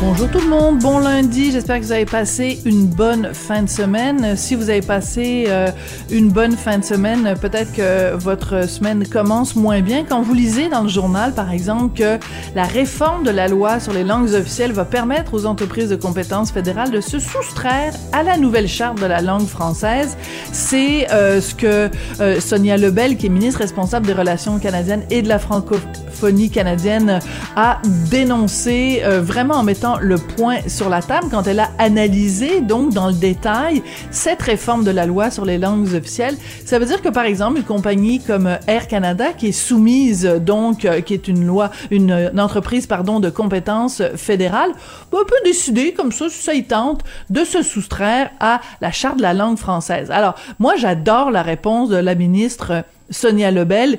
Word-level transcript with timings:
Bonjour 0.00 0.28
tout 0.28 0.40
le 0.40 0.48
monde, 0.48 0.80
bon 0.80 0.98
lundi, 0.98 1.52
j'espère 1.52 1.78
que 1.78 1.84
vous 1.84 1.92
avez 1.92 2.04
passé 2.04 2.60
une 2.64 2.86
bonne 2.86 3.32
fin 3.32 3.62
de 3.62 3.68
semaine. 3.68 4.36
Si 4.36 4.56
vous 4.56 4.68
avez 4.68 4.82
passé 4.82 5.44
euh, 5.48 5.68
une 6.10 6.30
bonne 6.30 6.56
fin 6.56 6.78
de 6.78 6.84
semaine, 6.84 7.34
peut-être 7.40 7.72
que 7.72 8.14
votre 8.14 8.68
semaine 8.68 9.06
commence 9.06 9.54
moins 9.54 9.80
bien 9.80 10.04
quand 10.04 10.20
vous 10.20 10.34
lisez 10.34 10.68
dans 10.68 10.82
le 10.82 10.88
journal, 10.88 11.32
par 11.32 11.52
exemple, 11.52 11.96
que 11.96 12.18
la 12.56 12.64
réforme 12.64 13.22
de 13.22 13.30
la 13.30 13.46
loi 13.46 13.78
sur 13.78 13.92
les 13.92 14.02
langues 14.02 14.34
officielles 14.34 14.72
va 14.72 14.84
permettre 14.84 15.32
aux 15.32 15.46
entreprises 15.46 15.90
de 15.90 15.96
compétences 15.96 16.50
fédérales 16.50 16.90
de 16.90 17.00
se 17.00 17.20
soustraire 17.20 17.94
à 18.12 18.24
la 18.24 18.36
nouvelle 18.36 18.68
charte 18.68 19.00
de 19.00 19.06
la 19.06 19.22
langue 19.22 19.46
française. 19.46 20.16
C'est 20.52 21.10
euh, 21.12 21.40
ce 21.40 21.54
que 21.54 21.88
euh, 22.20 22.40
Sonia 22.40 22.76
Lebel, 22.76 23.16
qui 23.16 23.26
est 23.26 23.30
ministre 23.30 23.60
responsable 23.60 24.06
des 24.06 24.12
relations 24.12 24.58
canadiennes 24.58 25.04
et 25.10 25.22
de 25.22 25.28
la 25.28 25.38
francophonie 25.38 26.03
canadienne, 26.52 27.20
a 27.56 27.80
dénoncé 28.10 29.02
vraiment 29.20 29.54
en 29.54 29.62
mettant 29.62 29.98
le 29.98 30.16
point 30.16 30.56
sur 30.68 30.88
la 30.88 31.02
table 31.02 31.28
quand 31.30 31.46
elle 31.46 31.60
a 31.60 31.70
analysé 31.78 32.60
donc 32.60 32.92
dans 32.92 33.08
le 33.08 33.14
détail 33.14 33.82
cette 34.10 34.42
réforme 34.42 34.84
de 34.84 34.90
la 34.90 35.06
loi 35.06 35.30
sur 35.30 35.44
les 35.44 35.58
langues 35.58 35.92
officielles. 35.94 36.36
Ça 36.64 36.78
veut 36.78 36.86
dire 36.86 37.02
que 37.02 37.08
par 37.08 37.24
exemple 37.24 37.58
une 37.58 37.64
compagnie 37.64 38.20
comme 38.20 38.58
Air 38.66 38.88
Canada 38.88 39.32
qui 39.36 39.48
est 39.48 39.52
soumise 39.52 40.24
donc 40.24 40.84
euh, 40.84 41.00
qui 41.00 41.14
est 41.14 41.28
une 41.28 41.46
loi 41.46 41.70
une, 41.90 42.32
entreprise 42.38 42.86
pardon 42.86 43.20
de 43.20 43.30
compétences 43.30 44.02
fédérales 44.16 44.72
peut 45.10 45.24
décider 45.44 45.92
comme 45.92 46.12
ça 46.12 46.28
si 46.28 46.42
ça 46.42 46.54
y 46.54 46.64
tente 46.64 47.02
de 47.30 47.44
se 47.44 47.62
soustraire 47.62 48.30
à 48.40 48.60
la 48.80 48.90
charte 48.90 49.16
de 49.16 49.22
la 49.22 49.34
langue 49.34 49.58
française. 49.58 50.10
Alors 50.10 50.34
moi 50.58 50.74
j'adore 50.76 51.30
la 51.30 51.42
réponse 51.42 51.88
de 51.88 51.96
la 51.96 52.14
ministre 52.14 52.84
Sonia 53.10 53.50
Lebel 53.50 53.98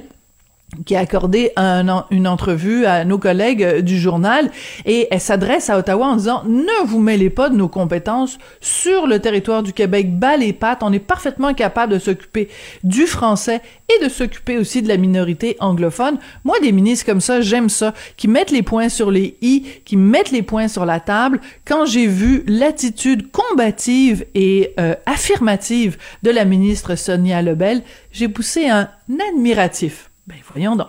qui 0.85 0.95
a 0.95 0.99
accordé 0.99 1.51
un, 1.55 2.05
une 2.11 2.27
entrevue 2.27 2.85
à 2.85 3.05
nos 3.05 3.17
collègues 3.17 3.63
euh, 3.63 3.81
du 3.81 3.97
journal 3.99 4.51
et 4.85 5.07
elle 5.11 5.19
s'adresse 5.19 5.69
à 5.69 5.77
Ottawa 5.77 6.07
en 6.07 6.15
disant 6.15 6.43
ne 6.45 6.85
vous 6.85 6.99
mêlez 6.99 7.29
pas 7.29 7.49
de 7.49 7.55
nos 7.55 7.67
compétences 7.67 8.37
sur 8.61 9.07
le 9.07 9.19
territoire 9.19 9.63
du 9.63 9.73
Québec, 9.73 10.17
bas 10.17 10.37
les 10.37 10.53
pattes, 10.53 10.83
on 10.83 10.93
est 10.93 10.99
parfaitement 10.99 11.53
capable 11.53 11.93
de 11.93 11.99
s'occuper 11.99 12.49
du 12.83 13.05
français 13.05 13.61
et 13.89 14.03
de 14.03 14.09
s'occuper 14.09 14.57
aussi 14.57 14.81
de 14.81 14.87
la 14.87 14.97
minorité 14.97 15.57
anglophone. 15.59 16.17
Moi, 16.43 16.59
des 16.59 16.71
ministres 16.71 17.05
comme 17.05 17.21
ça, 17.21 17.41
j'aime 17.41 17.69
ça, 17.69 17.93
qui 18.17 18.27
mettent 18.27 18.51
les 18.51 18.63
points 18.63 18.89
sur 18.89 19.11
les 19.11 19.37
i, 19.41 19.65
qui 19.85 19.97
mettent 19.97 20.31
les 20.31 20.41
points 20.41 20.67
sur 20.67 20.85
la 20.85 20.99
table. 20.99 21.39
Quand 21.65 21.85
j'ai 21.85 22.07
vu 22.07 22.43
l'attitude 22.47 23.31
combative 23.31 24.25
et 24.33 24.73
euh, 24.79 24.95
affirmative 25.05 25.97
de 26.23 26.31
la 26.31 26.45
ministre 26.45 26.95
Sonia 26.95 27.41
Lebel, 27.41 27.83
j'ai 28.11 28.27
poussé 28.27 28.67
un 28.67 28.89
admiratif. 29.29 30.09
Ben 30.27 30.37
voyons 30.51 30.75
donc. 30.75 30.87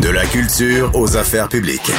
De 0.00 0.08
la 0.08 0.24
culture 0.24 0.90
aux 0.94 1.16
affaires 1.18 1.48
publiques. 1.48 1.92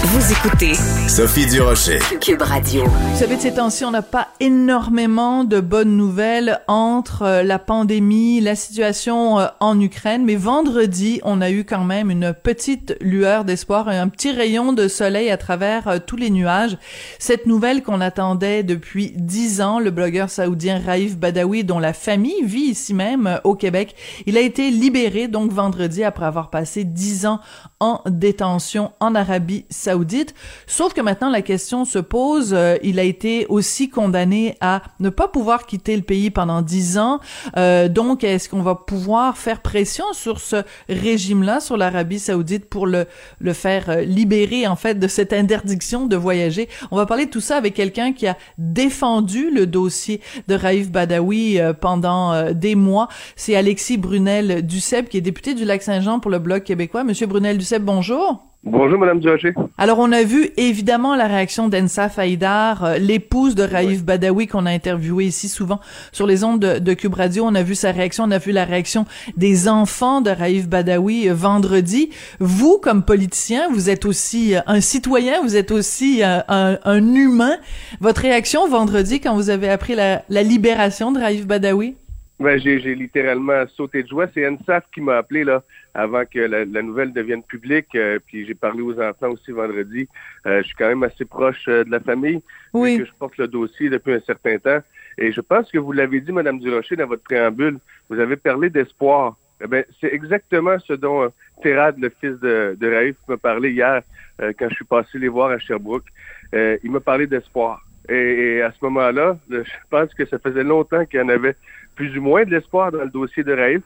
Vous 0.00 0.32
écoutez 0.32 0.74
Sophie 1.08 1.46
Durocher. 1.46 1.98
Cube 2.20 2.42
Radio. 2.42 2.84
Vous 2.84 3.18
savez, 3.18 3.34
de 3.34 3.40
ces 3.40 3.54
temps-ci, 3.54 3.84
on 3.84 3.90
n'a 3.90 4.02
pas 4.02 4.28
énormément 4.38 5.42
de 5.42 5.60
bonnes 5.60 5.96
nouvelles 5.96 6.60
entre 6.68 7.22
euh, 7.22 7.42
la 7.42 7.58
pandémie, 7.58 8.40
la 8.40 8.54
situation 8.54 9.40
euh, 9.40 9.46
en 9.58 9.78
Ukraine, 9.80 10.24
mais 10.24 10.36
vendredi, 10.36 11.20
on 11.24 11.40
a 11.40 11.50
eu 11.50 11.64
quand 11.64 11.82
même 11.82 12.10
une 12.10 12.32
petite 12.32 12.96
lueur 13.00 13.44
d'espoir 13.44 13.90
et 13.90 13.98
un 13.98 14.08
petit 14.08 14.30
rayon 14.30 14.72
de 14.72 14.86
soleil 14.86 15.30
à 15.30 15.36
travers 15.36 15.88
euh, 15.88 15.98
tous 15.98 16.16
les 16.16 16.30
nuages. 16.30 16.78
Cette 17.18 17.46
nouvelle 17.46 17.82
qu'on 17.82 18.00
attendait 18.00 18.62
depuis 18.62 19.12
dix 19.16 19.60
ans, 19.60 19.80
le 19.80 19.90
blogueur 19.90 20.30
saoudien 20.30 20.78
Raif 20.78 21.18
Badawi, 21.18 21.64
dont 21.64 21.80
la 21.80 21.92
famille 21.92 22.44
vit 22.44 22.70
ici 22.70 22.94
même 22.94 23.40
au 23.42 23.56
Québec, 23.56 23.96
il 24.26 24.36
a 24.36 24.40
été 24.40 24.70
libéré 24.70 25.26
donc 25.26 25.50
vendredi 25.50 26.04
après 26.04 26.26
avoir 26.26 26.50
passé 26.50 26.84
dix 26.84 27.26
ans 27.26 27.40
en 27.80 28.00
détention 28.06 28.92
en 29.00 29.14
Arabie 29.14 29.64
saoudite. 29.70 30.34
Sauf 30.66 30.94
que 30.94 31.00
maintenant, 31.00 31.30
la 31.30 31.42
question 31.42 31.84
se 31.84 31.98
pose. 31.98 32.52
Euh, 32.52 32.76
il 32.82 32.98
a 32.98 33.04
été 33.04 33.46
aussi 33.48 33.88
condamné 33.88 34.56
à 34.60 34.82
ne 34.98 35.10
pas 35.10 35.28
pouvoir 35.28 35.66
quitter 35.66 35.96
le 35.96 36.02
pays 36.02 36.30
pendant 36.30 36.62
dix 36.62 36.98
ans. 36.98 37.20
Euh, 37.56 37.88
donc, 37.88 38.24
est-ce 38.24 38.48
qu'on 38.48 38.62
va 38.62 38.74
pouvoir 38.74 39.38
faire 39.38 39.60
pression 39.60 40.04
sur 40.12 40.40
ce 40.40 40.62
régime-là, 40.88 41.60
sur 41.60 41.76
l'Arabie 41.76 42.18
saoudite, 42.18 42.68
pour 42.68 42.86
le, 42.86 43.06
le 43.38 43.52
faire 43.52 43.90
euh, 43.90 44.00
libérer, 44.00 44.66
en 44.66 44.76
fait, 44.76 44.98
de 44.98 45.06
cette 45.06 45.32
interdiction 45.32 46.06
de 46.06 46.16
voyager? 46.16 46.68
On 46.90 46.96
va 46.96 47.06
parler 47.06 47.26
de 47.26 47.30
tout 47.30 47.40
ça 47.40 47.56
avec 47.56 47.74
quelqu'un 47.74 48.12
qui 48.12 48.26
a 48.26 48.36
défendu 48.58 49.50
le 49.52 49.66
dossier 49.66 50.20
de 50.48 50.54
Raif 50.54 50.90
Badawi 50.90 51.60
euh, 51.60 51.72
pendant 51.72 52.52
des 52.52 52.74
mois. 52.74 53.08
C'est 53.36 53.54
Alexis 53.54 53.98
Brunel 53.98 54.66
Duceppe, 54.66 55.08
qui 55.08 55.16
est 55.16 55.20
député 55.20 55.54
du 55.54 55.64
Lac-Saint-Jean 55.64 56.18
pour 56.18 56.30
le 56.30 56.38
Bloc 56.40 56.64
québécois. 56.64 57.04
Monsieur 57.04 57.26
Brunel 57.26 57.58
Duceppe, 57.68 57.84
bonjour. 57.84 58.46
Bonjour, 58.64 58.98
Madame 58.98 59.20
Durocher. 59.20 59.52
Alors, 59.76 59.98
on 59.98 60.10
a 60.10 60.22
vu 60.22 60.48
évidemment 60.56 61.14
la 61.14 61.26
réaction 61.26 61.68
d'Ensa 61.68 62.08
Faïdar, 62.08 62.82
euh, 62.82 62.96
l'épouse 62.96 63.54
de 63.54 63.62
Raif 63.62 64.02
Badawi 64.02 64.46
qu'on 64.46 64.64
a 64.64 64.70
interviewé 64.70 65.26
ici 65.26 65.50
souvent 65.50 65.78
sur 66.10 66.26
les 66.26 66.44
ondes 66.44 66.60
de, 66.60 66.78
de, 66.78 66.94
Cube 66.94 67.12
Radio. 67.12 67.44
On 67.46 67.54
a 67.54 67.62
vu 67.62 67.74
sa 67.74 67.92
réaction, 67.92 68.24
on 68.24 68.30
a 68.30 68.38
vu 68.38 68.52
la 68.52 68.64
réaction 68.64 69.04
des 69.36 69.68
enfants 69.68 70.22
de 70.22 70.30
Raif 70.30 70.66
Badawi 70.66 71.28
euh, 71.28 71.34
vendredi. 71.34 72.08
Vous, 72.40 72.78
comme 72.78 73.02
politicien, 73.02 73.68
vous 73.70 73.90
êtes 73.90 74.06
aussi 74.06 74.56
euh, 74.56 74.60
un 74.66 74.80
citoyen, 74.80 75.42
vous 75.42 75.54
êtes 75.54 75.70
aussi 75.70 76.22
un, 76.24 76.42
un, 76.48 77.14
humain. 77.14 77.58
Votre 78.00 78.22
réaction 78.22 78.66
vendredi 78.66 79.20
quand 79.20 79.34
vous 79.34 79.50
avez 79.50 79.68
appris 79.68 79.94
la, 79.94 80.22
la 80.30 80.42
libération 80.42 81.12
de 81.12 81.18
Raif 81.18 81.46
Badawi? 81.46 81.96
Ben, 82.40 82.56
j'ai, 82.60 82.78
j'ai 82.78 82.94
littéralement 82.94 83.66
sauté 83.66 84.04
de 84.04 84.08
joie. 84.08 84.28
C'est 84.32 84.46
Ensaf 84.46 84.84
qui 84.94 85.00
m'a 85.00 85.16
appelé 85.16 85.42
là 85.42 85.62
avant 85.92 86.24
que 86.24 86.38
la, 86.38 86.64
la 86.64 86.82
nouvelle 86.82 87.12
devienne 87.12 87.42
publique. 87.42 87.88
Euh, 87.96 88.20
puis 88.24 88.46
j'ai 88.46 88.54
parlé 88.54 88.80
aux 88.80 89.00
enfants 89.00 89.30
aussi 89.30 89.50
vendredi. 89.50 90.08
Euh, 90.46 90.62
je 90.62 90.68
suis 90.68 90.76
quand 90.76 90.86
même 90.86 91.02
assez 91.02 91.24
proche 91.24 91.64
euh, 91.66 91.82
de 91.82 91.90
la 91.90 91.98
famille. 91.98 92.40
Oui. 92.72 92.98
Que 92.98 93.06
je 93.06 93.12
porte 93.18 93.36
le 93.38 93.48
dossier 93.48 93.90
depuis 93.90 94.14
un 94.14 94.20
certain 94.20 94.56
temps. 94.58 94.78
Et 95.18 95.32
je 95.32 95.40
pense 95.40 95.68
que 95.72 95.78
vous 95.78 95.90
l'avez 95.90 96.20
dit, 96.20 96.30
Madame 96.30 96.60
Durocher, 96.60 96.94
dans 96.94 97.08
votre 97.08 97.24
préambule. 97.24 97.78
Vous 98.08 98.20
avez 98.20 98.36
parlé 98.36 98.70
d'espoir. 98.70 99.36
Eh 99.60 99.66
ben, 99.66 99.84
c'est 100.00 100.14
exactement 100.14 100.78
ce 100.78 100.92
dont 100.92 101.32
Terad, 101.60 101.98
le 101.98 102.10
fils 102.20 102.38
de, 102.38 102.76
de 102.78 102.86
Raif, 102.86 103.16
m'a 103.26 103.36
parlé 103.36 103.72
hier 103.72 104.02
quand 104.38 104.68
je 104.68 104.74
suis 104.76 104.84
passé 104.84 105.18
les 105.18 105.26
voir 105.26 105.50
à 105.50 105.58
Sherbrooke. 105.58 106.06
il 106.52 106.90
m'a 106.92 107.00
parlé 107.00 107.26
d'espoir. 107.26 107.84
Et, 108.08 108.14
et, 108.14 108.62
à 108.62 108.70
ce 108.70 108.78
moment-là, 108.82 109.36
je 109.50 109.62
pense 109.90 110.14
que 110.14 110.24
ça 110.26 110.38
faisait 110.38 110.62
longtemps 110.62 111.04
qu'il 111.06 111.18
y 111.18 111.22
en 111.24 111.28
avait 111.28 111.56
plus 111.98 112.16
ou 112.16 112.22
moins 112.22 112.44
de 112.44 112.52
l'espoir 112.52 112.92
dans 112.92 113.02
le 113.02 113.10
dossier 113.10 113.42
de 113.42 113.52
Raif. 113.52 113.82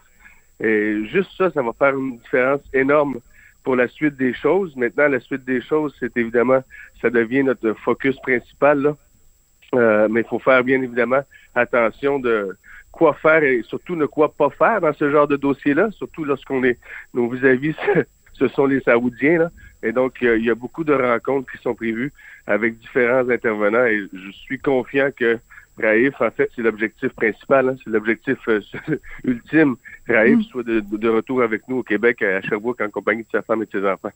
Et 0.61 1.06
juste 1.06 1.31
ça, 1.38 1.50
ça 1.50 1.62
va 1.62 1.73
faire 1.73 1.97
une 1.97 2.19
différence 2.19 2.61
énorme 2.75 3.20
pour 3.64 3.75
la 3.75 3.88
suite 3.88 4.17
des 4.17 4.35
choses. 4.35 4.76
Maintenant, 4.76 5.09
la 5.09 5.19
suite 5.19 5.47
des 5.47 5.62
choses, 5.62 5.97
c'est 5.99 6.14
évidemment, 6.19 6.62
ça 7.00 7.09
devient 7.09 7.43
notre 7.43 7.73
focus 7.73 8.14
principal. 8.20 8.82
Là. 8.82 8.97
Euh, 9.75 10.09
mais 10.11 10.20
il 10.20 10.26
faut 10.26 10.38
faire 10.41 10.62
bien 10.62 10.82
évidemment 10.82 11.23
attention 11.55 12.19
de 12.19 12.55
quoi 12.91 13.14
faire 13.14 13.43
et 13.43 13.62
surtout 13.62 13.97
ne 13.97 14.05
quoi 14.05 14.35
pas 14.35 14.50
faire 14.50 14.82
dans 14.82 14.93
ce 14.93 15.11
genre 15.11 15.26
de 15.26 15.37
dossier-là, 15.37 15.91
surtout 15.93 16.26
lorsqu'on 16.26 16.62
est 16.64 16.79
nos 17.14 17.31
vis-à-vis, 17.31 17.75
ce 18.35 18.47
sont 18.49 18.67
les 18.67 18.81
Saoudiens. 18.82 19.38
Là. 19.38 19.50
Et 19.82 19.93
donc, 19.93 20.19
il 20.20 20.44
y 20.44 20.50
a 20.50 20.55
beaucoup 20.55 20.85
de 20.85 20.93
rencontres 20.93 21.50
qui 21.50 21.62
sont 21.62 21.75
prévues 21.75 22.12
avec 22.47 22.79
différents 22.79 23.26
intervenants 23.31 23.87
et 23.87 24.03
je 24.12 24.31
suis 24.32 24.59
confiant 24.59 25.09
que 25.17 25.38
Raif, 25.79 26.21
en 26.21 26.31
fait, 26.31 26.51
c'est 26.55 26.63
l'objectif 26.63 27.11
principal, 27.15 27.71
hein, 27.71 27.77
c'est 27.83 27.91
l'objectif 27.91 28.39
euh, 28.49 28.61
ultime. 29.25 29.77
Raif 30.07 30.39
mm. 30.39 30.43
soit 30.43 30.63
de, 30.63 30.81
de, 30.81 31.09
retour 31.09 31.43
avec 31.43 31.67
nous 31.69 31.79
au 31.79 31.83
Québec, 31.83 32.23
à 32.23 32.41
Sherbrooke, 32.43 32.81
en 32.81 32.91
compagnie 32.91 33.23
de 33.23 33.29
sa 33.33 33.43
femme 33.43 33.63
et 33.63 33.67
de 33.67 33.71
ses 33.71 33.87
enfants. 33.87 34.11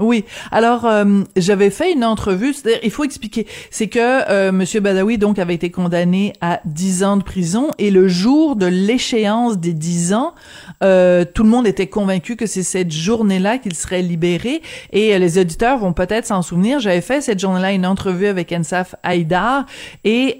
Oui. 0.00 0.24
Alors, 0.50 0.86
euh, 0.86 1.22
j'avais 1.36 1.70
fait 1.70 1.92
une 1.92 2.04
entrevue. 2.04 2.54
Il 2.82 2.90
faut 2.90 3.04
expliquer. 3.04 3.46
C'est 3.70 3.88
que 3.88 3.98
euh, 4.00 4.50
Monsieur 4.50 4.80
Badawi 4.80 5.18
donc 5.18 5.38
avait 5.38 5.54
été 5.54 5.70
condamné 5.70 6.32
à 6.40 6.60
10 6.64 7.04
ans 7.04 7.16
de 7.18 7.22
prison 7.22 7.68
et 7.78 7.90
le 7.90 8.08
jour 8.08 8.56
de 8.56 8.66
l'échéance 8.66 9.58
des 9.58 9.74
10 9.74 10.14
ans, 10.14 10.34
euh, 10.82 11.24
tout 11.24 11.42
le 11.42 11.50
monde 11.50 11.66
était 11.66 11.86
convaincu 11.86 12.36
que 12.36 12.46
c'est 12.46 12.62
cette 12.62 12.90
journée-là 12.90 13.58
qu'il 13.58 13.74
serait 13.74 14.02
libéré. 14.02 14.62
Et 14.92 15.14
euh, 15.14 15.18
les 15.18 15.38
auditeurs 15.38 15.78
vont 15.78 15.92
peut-être 15.92 16.26
s'en 16.26 16.40
souvenir. 16.40 16.80
J'avais 16.80 17.02
fait 17.02 17.20
cette 17.20 17.38
journée-là 17.38 17.72
une 17.72 17.84
entrevue 17.84 18.26
avec 18.26 18.52
Ensaf 18.52 18.94
Haïdar 19.02 19.66
et 20.04 20.36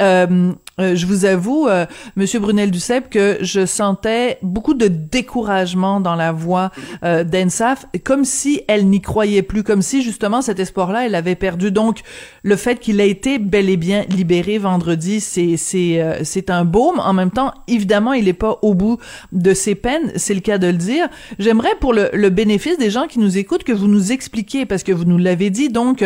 euh, 0.81 0.97
je 0.97 1.07
vous 1.07 1.25
avoue, 1.25 1.69
euh, 1.69 1.87
Monsieur 2.17 2.41
Brunel 2.41 2.71
Duceppe, 2.71 3.11
que 3.11 3.39
je 3.41 3.67
sentais 3.67 4.39
beaucoup 4.43 4.75
de 4.75 4.89
découragement 4.89 6.01
dans 6.01 6.15
la 6.15 6.33
voix 6.33 6.71
euh, 7.05 7.25
d'Ensaf, 7.25 7.87
comme 8.05 8.25
si 8.25 8.63
elle 8.69 8.87
n'y 8.89 9.01
croyait 9.01 9.43
plus, 9.43 9.63
comme 9.63 9.83
si 9.83 10.03
justement 10.03 10.43
cet 10.43 10.59
espoir-là, 10.59 11.07
elle 11.07 11.15
avait 11.15 11.35
perdu. 11.35 11.71
Donc, 11.71 12.01
le 12.43 12.57
fait 12.57 12.79
qu'il 12.79 13.01
ait 13.01 13.11
été 13.11 13.39
bel 13.39 13.69
et 13.69 13.77
bien 13.77 14.05
libéré 14.09 14.59
vendredi, 14.59 15.21
c'est 15.21 15.57
c'est 15.57 16.01
euh, 16.01 16.21
c'est 16.25 16.51
un 16.51 16.65
baume. 16.65 17.01
En 17.01 17.13
même 17.13 17.31
temps, 17.31 17.53
évidemment, 17.69 18.13
il 18.13 18.25
n'est 18.25 18.33
pas 18.33 18.59
au 18.63 18.75
bout 18.75 18.99
de 19.33 19.55
ses 19.55 19.75
peines, 19.75 20.13
c'est 20.17 20.35
le 20.35 20.41
cas 20.41 20.59
de 20.59 20.69
le 20.69 20.75
dire. 20.75 21.09
J'aimerais, 21.39 21.75
pour 21.81 21.93
le, 21.93 22.11
le 22.13 22.31
bénéfice 22.31 22.79
des 22.79 22.91
gens 22.91 23.07
qui 23.07 23.19
nous 23.19 23.39
écoutent, 23.39 23.65
que 23.65 23.73
vous 23.73 23.89
nous 23.89 24.13
expliquiez, 24.13 24.67
parce 24.67 24.83
que 24.83 24.93
vous 24.93 25.05
nous 25.05 25.19
l'avez 25.19 25.51
dit, 25.51 25.69
donc 25.69 26.05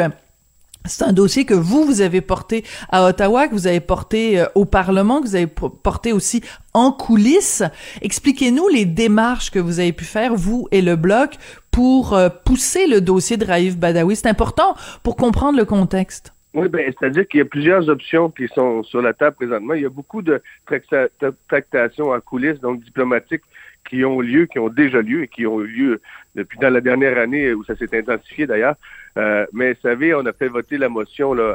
c'est 0.87 1.05
un 1.05 1.13
dossier 1.13 1.47
que 1.47 1.55
vous, 1.55 1.85
vous 1.85 2.03
avez 2.03 2.21
porté 2.21 2.63
à 2.91 3.07
Ottawa, 3.07 3.49
que 3.49 3.53
vous 3.53 3.67
avez 3.67 3.81
porté 3.81 4.41
euh, 4.41 4.47
au 4.55 4.67
Parlement, 4.67 5.21
que 5.21 5.27
vous 5.27 5.35
avez 5.35 5.47
porté 5.47 6.13
aussi 6.13 6.43
en 6.75 6.93
coulisses. 6.93 7.63
Expliquez-nous 8.03 8.69
les 8.69 8.85
démarches 8.85 9.51
que 9.51 9.59
vous 9.59 9.81
avez 9.81 9.93
pu 9.93 10.05
faire, 10.05 10.35
vous 10.35 10.69
et 10.73 10.83
le 10.83 10.97
Bloc, 10.97 11.37
pour 11.71 12.15
euh, 12.15 12.29
pousser 12.29 12.87
le 12.87 13.01
dossier 13.01 13.39
de 13.39 13.47
Raif 13.47 13.79
Badawi. 13.79 14.15
C'est 14.17 14.29
important 14.29 14.75
pour 15.03 15.17
comprendre 15.17 15.59
le 15.59 15.65
contexte. 15.65 16.35
Oui, 16.53 16.69
ben, 16.69 16.93
c'est-à-dire 16.99 17.27
qu'il 17.27 17.39
y 17.39 17.43
a 17.43 17.47
plusieurs 17.47 17.89
options 17.89 18.31
qui 18.31 18.47
sont 18.49 18.83
sur 18.85 19.01
la 19.01 19.13
table 19.13 19.37
présentement. 19.37 19.75
Il 19.75 19.83
y 19.83 19.87
a 19.87 19.91
beaucoup 19.91 20.23
de 20.23 20.41
tractations 21.49 22.11
en 22.11 22.21
coulisses, 22.21 22.61
donc 22.61 22.85
diplomatiques, 22.85 23.43
qui 23.89 24.05
ont 24.05 24.21
lieu, 24.21 24.47
qui 24.47 24.59
ont 24.59 24.69
déjà 24.69 25.01
lieu 25.01 25.25
et 25.25 25.29
qui 25.29 25.47
ont 25.47 25.61
eu 25.61 25.67
lieu 25.67 26.01
depuis 26.35 26.59
dans 26.59 26.71
la 26.71 26.81
dernière 26.81 27.19
année 27.19 27.53
où 27.53 27.65
ça 27.65 27.75
s'est 27.77 27.97
intensifié 27.97 28.47
d'ailleurs. 28.47 28.77
Euh, 29.17 29.47
mais 29.53 29.75
vous 29.75 29.81
savez, 29.81 30.15
on 30.15 30.27
a 30.27 30.33
fait 30.33 30.49
voter 30.49 30.77
la 30.77 30.89
motion 30.89 31.35
là, 31.35 31.53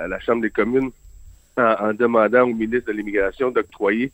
à, 0.00 0.08
la 0.08 0.18
Chambre 0.20 0.42
des 0.42 0.50
communes 0.50 0.90
en, 1.56 1.92
demandant 1.92 2.42
au 2.42 2.54
ministre 2.54 2.90
de 2.90 2.96
l'Immigration 2.96 3.50
d'octroyer 3.50 4.10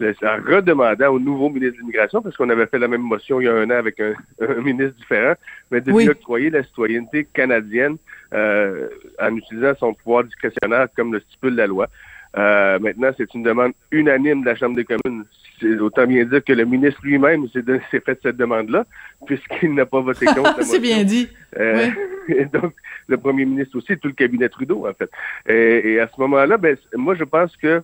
en 0.00 0.36
redemandant 0.44 1.08
au 1.10 1.20
nouveau 1.20 1.48
ministre 1.48 1.76
de 1.76 1.80
l'Immigration, 1.80 2.20
parce 2.20 2.36
qu'on 2.36 2.50
avait 2.50 2.66
fait 2.66 2.78
la 2.78 2.88
même 2.88 3.02
motion 3.02 3.40
il 3.40 3.44
y 3.44 3.48
a 3.48 3.54
un 3.54 3.70
an 3.70 3.76
avec 3.76 4.00
un, 4.00 4.14
ministre 4.62 4.96
différent, 4.96 5.34
mais 5.70 5.80
de 5.80 5.92
lui 5.92 6.08
octroyer 6.08 6.50
la 6.50 6.62
citoyenneté 6.64 7.26
canadienne 7.32 7.96
euh, 8.32 8.88
en 9.20 9.36
utilisant 9.36 9.74
son 9.78 9.94
pouvoir 9.94 10.24
discrétionnaire 10.24 10.88
comme 10.96 11.12
le 11.12 11.20
stipule 11.20 11.54
la 11.54 11.66
loi. 11.66 11.88
Euh, 12.36 12.78
maintenant, 12.80 13.10
c'est 13.16 13.32
une 13.34 13.44
demande 13.44 13.72
unanime 13.92 14.40
de 14.40 14.46
la 14.46 14.56
Chambre 14.56 14.74
des 14.74 14.84
communes. 14.84 15.24
C'est 15.60 15.78
autant 15.78 16.06
bien 16.06 16.24
dire 16.24 16.42
que 16.42 16.52
le 16.52 16.64
ministre 16.64 17.00
lui-même 17.02 17.46
s'est 17.48 18.00
fait 18.00 18.18
cette 18.22 18.36
demande-là, 18.36 18.84
puisqu'il 19.26 19.74
n'a 19.74 19.86
pas 19.86 20.00
voté 20.00 20.26
contre. 20.26 20.56
c'est 20.62 20.80
bien 20.80 21.04
dit. 21.04 21.28
Euh, 21.58 21.88
et 22.28 22.44
donc, 22.46 22.74
le 23.06 23.16
premier 23.16 23.44
ministre 23.44 23.78
aussi, 23.78 23.96
tout 23.98 24.08
le 24.08 24.14
cabinet 24.14 24.48
Trudeau, 24.48 24.86
en 24.86 24.94
fait. 24.94 25.10
Et, 25.46 25.92
et 25.92 26.00
à 26.00 26.08
ce 26.08 26.20
moment-là, 26.20 26.56
ben, 26.56 26.76
moi, 26.94 27.14
je 27.14 27.24
pense 27.24 27.56
que 27.56 27.82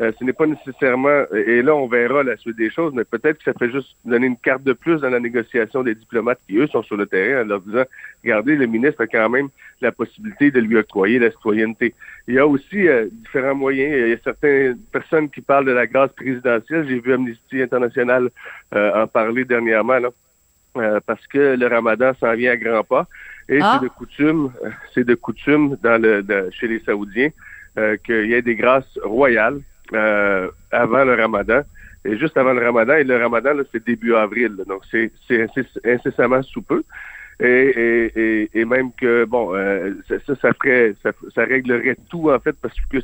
euh, 0.00 0.10
ce 0.18 0.24
n'est 0.24 0.32
pas 0.32 0.46
nécessairement, 0.46 1.22
et 1.32 1.62
là 1.62 1.72
on 1.76 1.86
verra 1.86 2.24
la 2.24 2.36
suite 2.36 2.56
des 2.56 2.68
choses, 2.68 2.92
mais 2.94 3.04
peut-être 3.04 3.38
que 3.38 3.44
ça 3.44 3.52
fait 3.56 3.70
juste 3.70 3.94
donner 4.04 4.26
une 4.26 4.36
carte 4.36 4.64
de 4.64 4.72
plus 4.72 5.00
dans 5.00 5.08
la 5.08 5.20
négociation 5.20 5.84
des 5.84 5.94
diplomates 5.94 6.40
qui, 6.48 6.56
eux, 6.56 6.66
sont 6.66 6.82
sur 6.82 6.96
le 6.96 7.06
terrain 7.06 7.42
en 7.42 7.46
leur 7.46 7.60
disant, 7.60 7.84
regardez, 8.24 8.56
le 8.56 8.66
ministre 8.66 9.02
a 9.02 9.06
quand 9.06 9.28
même 9.30 9.50
la 9.80 9.92
possibilité 9.92 10.50
de 10.50 10.58
lui 10.58 10.76
octroyer 10.76 11.20
la 11.20 11.30
citoyenneté. 11.30 11.94
Il 12.26 12.34
y 12.34 12.40
a 12.40 12.46
aussi 12.46 12.88
euh, 12.88 13.06
différents 13.12 13.54
moyens. 13.54 13.94
Il 13.96 14.08
y 14.08 14.12
a 14.12 14.16
certaines 14.24 14.78
personnes 14.90 15.30
qui 15.30 15.40
parlent 15.40 15.66
de 15.66 15.72
la 15.72 15.86
grâce 15.86 16.12
présidentielle. 16.12 16.86
J'ai 16.88 16.98
vu 16.98 17.12
Amnesty 17.12 17.62
International 17.62 18.30
euh, 18.74 19.02
en 19.04 19.06
parler 19.06 19.44
dernièrement, 19.44 20.00
là, 20.00 21.00
parce 21.06 21.24
que 21.28 21.54
le 21.56 21.66
ramadan 21.68 22.14
s'en 22.18 22.34
vient 22.34 22.50
à 22.50 22.56
grands 22.56 22.82
pas. 22.82 23.06
Et 23.48 23.58
c'est 23.58 23.64
ah! 23.64 23.78
de 23.80 23.86
coutume, 23.86 24.50
c'est 24.92 25.04
de 25.04 25.14
coutume 25.14 25.76
dans 25.84 26.02
le, 26.02 26.50
chez 26.50 26.66
les 26.66 26.80
Saoudiens 26.80 27.30
qu'il 28.04 28.26
y 28.26 28.34
ait 28.34 28.42
des 28.42 28.56
grâces 28.56 28.98
royales 29.04 29.60
euh, 29.92 30.50
avant 30.70 31.04
le 31.04 31.14
ramadan. 31.14 31.62
Et 32.06 32.18
juste 32.18 32.36
avant 32.36 32.52
le 32.52 32.62
ramadan, 32.62 32.96
et 32.96 33.04
le 33.04 33.16
ramadan, 33.16 33.52
c'est 33.72 33.84
début 33.84 34.14
avril. 34.14 34.56
donc, 34.66 34.82
c'est 34.90 35.10
incessamment 35.84 36.42
sous 36.42 36.62
peu. 36.62 36.82
Et, 37.40 38.10
et, 38.14 38.50
et, 38.54 38.64
même 38.64 38.92
que, 38.92 39.24
bon, 39.24 39.54
euh, 39.54 39.92
ça, 40.08 40.36
ça, 40.36 40.52
ferait, 40.52 40.94
ça, 41.02 41.10
ça, 41.34 41.44
réglerait 41.44 41.96
tout, 42.08 42.30
en 42.30 42.38
fait, 42.38 42.54
parce 42.62 42.74
que 42.74 42.98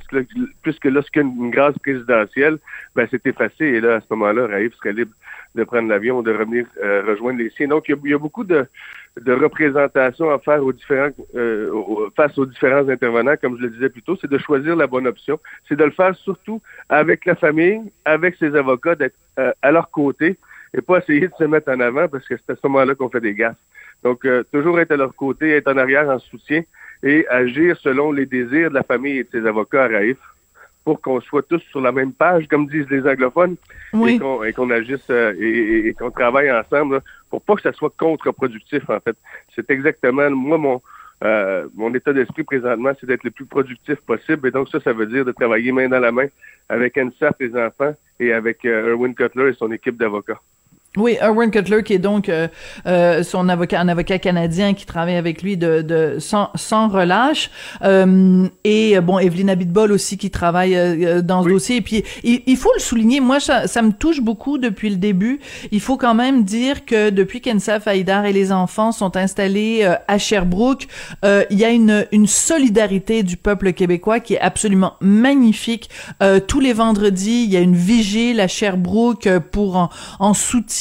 puisque 0.62 0.84
lorsqu'il 0.84 1.22
y 1.22 1.24
a 1.24 1.28
une 1.28 1.50
grâce 1.50 1.76
présidentielle, 1.78 2.58
ben, 2.94 3.08
c'est 3.10 3.26
effacé. 3.26 3.64
Et 3.64 3.80
là, 3.80 3.96
à 3.96 4.00
ce 4.00 4.06
moment-là, 4.10 4.46
Raif 4.46 4.72
serait 4.76 4.92
libre 4.92 5.12
de 5.56 5.64
prendre 5.64 5.88
l'avion, 5.88 6.22
de 6.22 6.32
revenir 6.32 6.64
euh, 6.82 7.02
rejoindre 7.08 7.40
les 7.40 7.50
siens. 7.50 7.68
Donc, 7.68 7.88
il 7.88 7.98
y 8.04 8.14
a, 8.14 8.18
beaucoup 8.18 8.44
de, 8.44 8.66
de 9.20 9.32
représentations 9.32 10.30
à 10.30 10.38
faire 10.38 10.62
aux 10.64 10.72
différents, 10.72 11.10
euh, 11.34 11.70
face 12.16 12.36
aux 12.38 12.46
différents 12.46 12.88
intervenants, 12.88 13.34
comme 13.40 13.56
je 13.56 13.62
le 13.62 13.70
disais 13.70 13.88
plus 13.88 14.02
tôt, 14.02 14.16
c'est 14.20 14.30
de 14.30 14.38
choisir 14.38 14.76
la 14.76 14.86
bonne 14.86 15.06
option. 15.06 15.38
C'est 15.68 15.76
de 15.76 15.84
le 15.84 15.90
faire 15.90 16.14
surtout 16.14 16.62
avec 16.88 17.24
la 17.24 17.34
famille, 17.34 17.80
avec 18.04 18.36
ses 18.36 18.54
avocats, 18.54 18.94
d'être 18.94 19.16
euh, 19.38 19.52
à 19.62 19.72
leur 19.72 19.90
côté 19.90 20.38
et 20.72 20.80
pas 20.80 20.98
essayer 20.98 21.26
de 21.26 21.34
se 21.36 21.44
mettre 21.44 21.70
en 21.70 21.80
avant 21.80 22.06
parce 22.08 22.26
que 22.28 22.36
c'est 22.36 22.52
à 22.52 22.56
ce 22.56 22.60
moment-là 22.68 22.94
qu'on 22.94 23.08
fait 23.08 23.20
des 23.20 23.34
gaffes. 23.34 23.56
Donc, 24.04 24.26
toujours 24.50 24.80
être 24.80 24.92
à 24.92 24.96
leur 24.96 25.14
côté, 25.14 25.50
être 25.50 25.70
en 25.70 25.76
arrière 25.76 26.08
en 26.08 26.18
soutien 26.18 26.62
et 27.02 27.26
agir 27.28 27.76
selon 27.78 28.12
les 28.12 28.24
désirs 28.24 28.70
de 28.70 28.74
la 28.74 28.82
famille 28.82 29.18
et 29.18 29.24
de 29.24 29.28
ses 29.30 29.46
avocats 29.46 29.84
à 29.84 29.88
Raif 29.88 30.16
pour 30.84 31.00
qu'on 31.00 31.20
soit 31.20 31.42
tous 31.42 31.62
sur 31.70 31.80
la 31.80 31.92
même 31.92 32.12
page, 32.12 32.46
comme 32.48 32.66
disent 32.66 32.88
les 32.90 33.06
anglophones, 33.06 33.56
et 33.94 34.18
qu'on 34.18 34.70
agisse 34.70 35.08
euh, 35.10 35.34
et, 35.38 35.94
qu'on 35.94 36.10
travaille 36.10 36.50
ensemble 36.50 37.02
pour 37.28 37.42
pas 37.42 37.54
que 37.54 37.62
ça 37.62 37.72
soit 37.72 37.92
contre-productif, 37.96 38.88
en 38.88 38.98
fait. 39.00 39.16
C'est 39.54 39.70
exactement, 39.70 40.30
moi, 40.30 40.58
mon, 40.58 40.82
euh, 41.22 41.68
mon 41.74 41.94
état 41.94 42.12
d'esprit 42.12 42.44
présentement, 42.44 42.92
c'est 42.98 43.06
d'être 43.06 43.24
le 43.24 43.30
plus 43.30 43.44
productif 43.44 43.96
possible. 44.00 44.48
Et 44.48 44.50
donc, 44.50 44.68
ça, 44.68 44.80
ça 44.80 44.92
veut 44.92 45.06
dire 45.06 45.24
de 45.24 45.32
travailler 45.32 45.70
main 45.70 45.88
dans 45.88 46.00
la 46.00 46.12
main 46.12 46.26
avec 46.68 46.96
NSAF, 46.96 47.34
les 47.40 47.54
enfants, 47.56 47.94
et 48.18 48.32
avec 48.32 48.64
euh, 48.64 48.92
Erwin 48.92 49.14
Cutler 49.14 49.50
et 49.50 49.54
son 49.54 49.70
équipe 49.70 49.96
d'avocats. 49.96 50.40
Oui, 50.96 51.18
Erwin 51.22 51.52
Cutler, 51.52 51.84
qui 51.84 51.92
est 51.92 52.00
donc 52.00 52.28
euh, 52.28 52.48
euh, 52.84 53.22
son 53.22 53.48
avocat, 53.48 53.78
un 53.78 53.86
avocat 53.86 54.18
canadien 54.18 54.74
qui 54.74 54.86
travaille 54.86 55.14
avec 55.14 55.40
lui 55.40 55.56
de, 55.56 55.82
de 55.82 56.16
sans, 56.18 56.50
sans 56.56 56.88
relâche, 56.88 57.48
euh, 57.84 58.48
et 58.64 58.98
bon, 58.98 59.20
Evelyne 59.20 59.50
Abitbol 59.50 59.92
aussi 59.92 60.18
qui 60.18 60.32
travaille 60.32 61.22
dans 61.22 61.44
ce 61.44 61.48
dossier. 61.48 61.76
Et 61.76 61.80
puis, 61.80 62.02
il, 62.24 62.56
faut 62.56 62.72
le 62.74 62.80
souligner, 62.80 63.20
moi, 63.20 63.38
ça, 63.38 63.68
ça, 63.68 63.82
me 63.82 63.92
touche 63.92 64.20
beaucoup 64.20 64.58
depuis 64.58 64.90
le 64.90 64.96
début. 64.96 65.38
Il 65.70 65.80
faut 65.80 65.96
quand 65.96 66.14
même 66.14 66.42
dire 66.42 66.84
que 66.84 67.10
depuis 67.10 67.40
qu'Ensaf 67.40 67.86
Haïdar 67.86 68.24
et 68.24 68.32
les 68.32 68.50
enfants 68.50 68.90
sont 68.90 69.16
installés 69.16 69.88
à 70.08 70.18
Sherbrooke, 70.18 70.88
il 71.22 71.56
y 71.56 71.64
a 71.64 71.70
une, 71.70 72.04
une 72.10 72.26
solidarité 72.26 73.22
du 73.22 73.36
peuple 73.36 73.72
québécois 73.74 74.18
qui 74.18 74.34
est 74.34 74.40
absolument 74.40 74.94
magnifique. 75.00 75.88
tous 76.48 76.60
les 76.60 76.72
vendredis, 76.72 77.44
il 77.44 77.52
y 77.52 77.56
a 77.56 77.60
une 77.60 77.76
vigile 77.76 78.40
à 78.40 78.48
Sherbrooke 78.48 79.28
pour 79.52 79.76
en, 79.76 79.88
en 80.18 80.34
soutien 80.34 80.79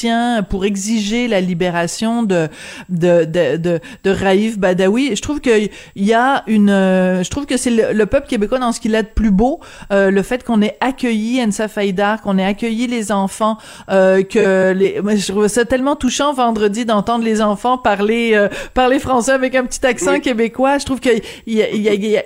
pour 0.49 0.65
exiger 0.65 1.27
la 1.27 1.41
libération 1.41 2.23
de 2.23 2.47
de 2.89 3.25
de 3.25 3.57
de, 3.57 3.79
de 4.03 4.09
Raif 4.09 4.57
Badawi. 4.57 5.15
Je 5.15 5.21
trouve 5.21 5.41
que 5.41 5.49
il 5.95 6.05
y 6.05 6.13
a 6.13 6.43
une, 6.47 6.69
euh, 6.69 7.23
je 7.23 7.29
trouve 7.29 7.45
que 7.45 7.57
c'est 7.57 7.69
le, 7.71 8.05
peuple 8.05 8.27
québécois 8.27 8.59
dans 8.59 8.71
ce 8.71 8.79
qu'il 8.79 8.95
a 8.95 9.03
de 9.03 9.07
plus 9.07 9.31
beau, 9.31 9.59
euh, 9.91 10.11
le 10.11 10.23
fait 10.23 10.43
qu'on 10.43 10.61
ait 10.61 10.77
accueilli 10.79 11.43
Ensa 11.43 11.67
Faïdar, 11.67 12.21
qu'on 12.21 12.37
ait 12.37 12.45
accueilli 12.45 12.87
les 12.87 13.11
enfants, 13.11 13.57
euh, 13.89 14.23
que 14.23 14.71
les, 14.71 15.01
je 15.17 15.31
trouve 15.31 15.47
ça 15.47 15.65
tellement 15.65 15.95
touchant 15.95 16.33
vendredi 16.33 16.85
d'entendre 16.85 17.23
les 17.23 17.41
enfants 17.41 17.77
parler 17.77 18.31
euh, 18.33 18.49
parler 18.73 18.99
français 18.99 19.31
avec 19.31 19.55
un 19.55 19.65
petit 19.65 19.85
accent 19.85 20.19
québécois. 20.19 20.77
Je 20.77 20.85
trouve 20.85 20.99
que 20.99 21.09
il 21.45 21.53
y 21.53 21.61
a, 21.61 21.73
y 21.73 21.89
a, 21.89 21.93
y 21.93 22.17
a 22.17 22.23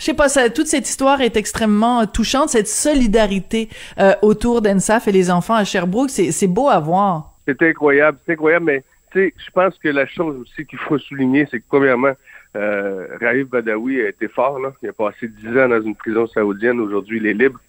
je 0.00 0.06
sais 0.06 0.14
pas, 0.14 0.30
ça, 0.30 0.48
toute 0.48 0.66
cette 0.66 0.88
histoire 0.88 1.20
est 1.20 1.36
extrêmement 1.36 2.06
touchante, 2.06 2.48
cette 2.48 2.68
solidarité 2.68 3.68
euh, 3.98 4.14
autour 4.22 4.62
d'Ensaf 4.62 5.06
et 5.08 5.12
les 5.12 5.30
enfants 5.30 5.54
à 5.54 5.64
Sherbrooke, 5.64 6.08
c'est 6.08 6.46
beau 6.46 6.70
à 6.70 6.80
voir. 6.80 7.34
C'est 7.46 7.60
incroyable, 7.62 8.18
c'est 8.24 8.32
incroyable, 8.32 8.64
mais 8.64 8.84
tu 9.12 9.18
sais, 9.18 9.34
je 9.36 9.50
pense 9.50 9.76
que 9.78 9.88
la 9.88 10.06
chose 10.06 10.36
aussi 10.40 10.64
qu'il 10.64 10.78
faut 10.78 10.98
souligner, 10.98 11.46
c'est 11.50 11.60
que 11.60 11.64
premièrement, 11.68 12.12
euh, 12.56 13.08
Raif 13.20 13.48
Badawi 13.48 14.00
a 14.00 14.08
été 14.08 14.26
fort, 14.28 14.58
là. 14.58 14.72
Il 14.82 14.88
a 14.88 14.92
passé 14.94 15.28
dix 15.28 15.48
ans 15.58 15.68
dans 15.68 15.82
une 15.82 15.94
prison 15.94 16.26
saoudienne. 16.26 16.80
Aujourd'hui, 16.80 17.18
il 17.18 17.26
est 17.26 17.34
libre. 17.34 17.60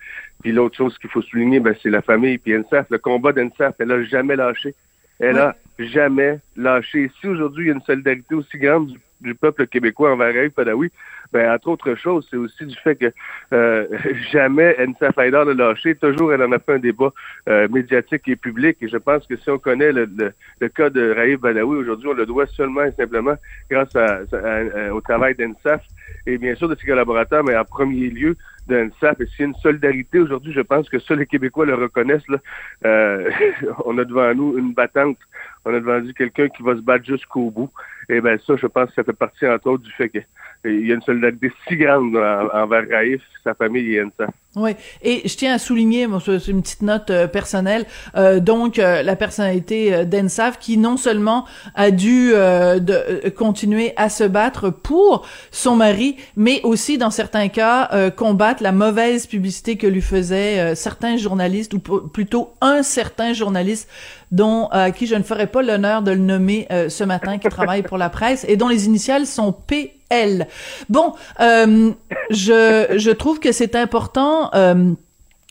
Puis 0.41 0.51
l'autre 0.51 0.77
chose 0.77 0.97
qu'il 0.97 1.09
faut 1.09 1.21
souligner, 1.21 1.59
ben, 1.59 1.75
c'est 1.83 1.89
la 1.89 2.01
famille. 2.01 2.37
Puis 2.37 2.57
NSAF, 2.57 2.87
le 2.89 2.97
combat 2.97 3.31
d'NSAF, 3.33 3.75
elle 3.79 3.91
a 3.91 4.03
jamais 4.03 4.35
lâché. 4.35 4.73
Elle 5.19 5.37
a 5.37 5.55
jamais 5.77 6.39
lâché. 6.55 7.11
Si 7.19 7.27
aujourd'hui 7.27 7.65
il 7.65 7.67
y 7.67 7.71
a 7.71 7.75
une 7.75 7.81
solidarité 7.81 8.33
aussi 8.33 8.57
grande 8.57 8.87
du, 8.87 8.99
du 9.21 9.35
peuple 9.35 9.67
québécois 9.67 10.13
envers 10.13 10.33
Raif 10.33 10.53
Padawi, 10.53 10.91
ben, 11.31 11.51
entre 11.51 11.69
autres 11.69 11.95
choses, 11.95 12.27
c'est 12.29 12.37
aussi 12.37 12.65
du 12.65 12.75
fait 12.75 12.95
que 12.95 13.11
euh, 13.53 13.87
jamais 14.31 14.75
NSA 14.79 15.11
Haïdar 15.15 15.45
n'a 15.45 15.53
lâché. 15.53 15.95
Toujours, 15.95 16.33
elle 16.33 16.43
en 16.43 16.51
a 16.51 16.59
fait 16.59 16.73
un 16.73 16.79
débat 16.79 17.13
euh, 17.47 17.67
médiatique 17.69 18.27
et 18.27 18.35
public. 18.35 18.77
Et 18.81 18.87
je 18.87 18.97
pense 18.97 19.25
que 19.27 19.37
si 19.37 19.49
on 19.49 19.57
connaît 19.57 19.91
le, 19.91 20.09
le, 20.59 20.69
cas 20.69 20.89
de 20.89 21.11
Raif 21.11 21.39
Badawi 21.39 21.77
aujourd'hui, 21.77 22.09
on 22.09 22.13
le 22.13 22.25
doit 22.25 22.47
seulement 22.47 22.83
et 22.83 22.91
simplement 22.91 23.35
grâce 23.69 23.95
à, 23.95 24.21
au 24.93 25.01
travail 25.01 25.35
d'ENSAF 25.35 25.81
et 26.25 26.37
bien 26.37 26.55
sûr 26.55 26.67
de 26.67 26.75
ses 26.75 26.85
collaborateurs, 26.85 27.43
mais 27.43 27.55
en 27.55 27.65
premier 27.65 28.09
lieu 28.09 28.35
Et 28.71 29.25
s'il 29.25 29.39
y 29.39 29.43
a 29.43 29.45
une 29.45 29.55
solidarité 29.55 30.19
aujourd'hui, 30.19 30.53
je 30.53 30.61
pense 30.61 30.89
que 30.89 30.99
seuls 30.99 31.19
les 31.19 31.25
Québécois 31.25 31.65
le 31.65 31.75
reconnaissent. 31.75 32.23
Euh, 32.85 33.29
on 33.85 33.97
a 33.97 34.05
devant 34.05 34.33
nous 34.33 34.57
une 34.57 34.73
battante. 34.73 35.17
On 35.65 35.73
a 35.73 35.79
devant 35.79 35.99
nous 35.99 36.13
quelqu'un 36.13 36.47
qui 36.49 36.63
va 36.63 36.75
se 36.75 36.81
battre 36.81 37.05
jusqu'au 37.05 37.51
bout. 37.51 37.69
Et 38.09 38.21
bien 38.21 38.37
ça, 38.45 38.55
je 38.55 38.67
pense 38.67 38.89
que 38.89 38.95
ça 38.95 39.03
fait 39.03 39.13
partie 39.13 39.47
entre 39.47 39.67
autres 39.67 39.83
du 39.83 39.91
fait 39.91 40.09
qu'il 40.09 40.85
y 40.85 40.91
a 40.91 40.95
une 40.95 41.01
solidarité 41.01 41.51
si 41.67 41.75
grande 41.75 42.15
envers 42.15 42.87
Raïf, 42.89 43.21
sa 43.43 43.53
famille 43.53 43.95
et 43.95 44.03
ENSAF. 44.03 44.31
Oui, 44.57 44.71
et 45.01 45.21
je 45.25 45.33
tiens 45.37 45.53
à 45.53 45.59
souligner, 45.59 46.05
c'est 46.25 46.47
une 46.49 46.61
petite 46.61 46.81
note 46.81 47.09
euh, 47.09 47.25
personnelle, 47.25 47.85
euh, 48.17 48.41
donc 48.41 48.79
euh, 48.79 49.01
la 49.01 49.15
personnalité 49.15 50.03
d'Ensaf 50.05 50.59
qui 50.59 50.77
non 50.77 50.97
seulement 50.97 51.45
a 51.73 51.89
dû 51.89 52.31
de, 52.31 53.29
continuer 53.29 53.93
à 53.95 54.09
se 54.09 54.25
battre 54.25 54.69
pour 54.69 55.25
son 55.51 55.77
mari, 55.77 56.17
mais 56.35 56.59
aussi 56.63 56.97
dans 56.97 57.11
certains 57.11 57.47
cas 57.47 58.11
combattre 58.11 58.61
la 58.61 58.73
mauvaise 58.73 59.25
publicité 59.25 59.77
que 59.77 59.87
lui 59.87 60.01
faisaient 60.01 60.75
certains 60.75 61.15
journalistes 61.15 61.73
ou 61.73 61.79
plutôt 61.79 62.51
un 62.59 62.83
certain 62.83 63.31
journaliste 63.33 63.87
dont 64.31 64.67
à 64.71 64.91
qui 64.91 65.07
je 65.07 65.15
ne 65.15 65.23
ferai 65.23 65.47
pas 65.47 65.61
l'honneur 65.61 66.01
de 66.01 66.11
le 66.11 66.17
nommer 66.17 66.67
ce 66.89 67.03
matin, 67.03 67.37
qui 67.37 67.49
travaille 67.49 67.83
pour 67.83 67.97
la 67.97 68.09
presse 68.09 68.45
et 68.47 68.57
dont 68.57 68.67
les 68.67 68.85
initiales 68.85 69.25
sont 69.25 69.51
P 69.51 70.01
elle. 70.11 70.47
Bon, 70.89 71.13
euh, 71.39 71.91
je, 72.29 72.95
je 72.97 73.11
trouve 73.11 73.39
que 73.39 73.51
c'est 73.51 73.75
important 73.75 74.51
euh, 74.53 74.93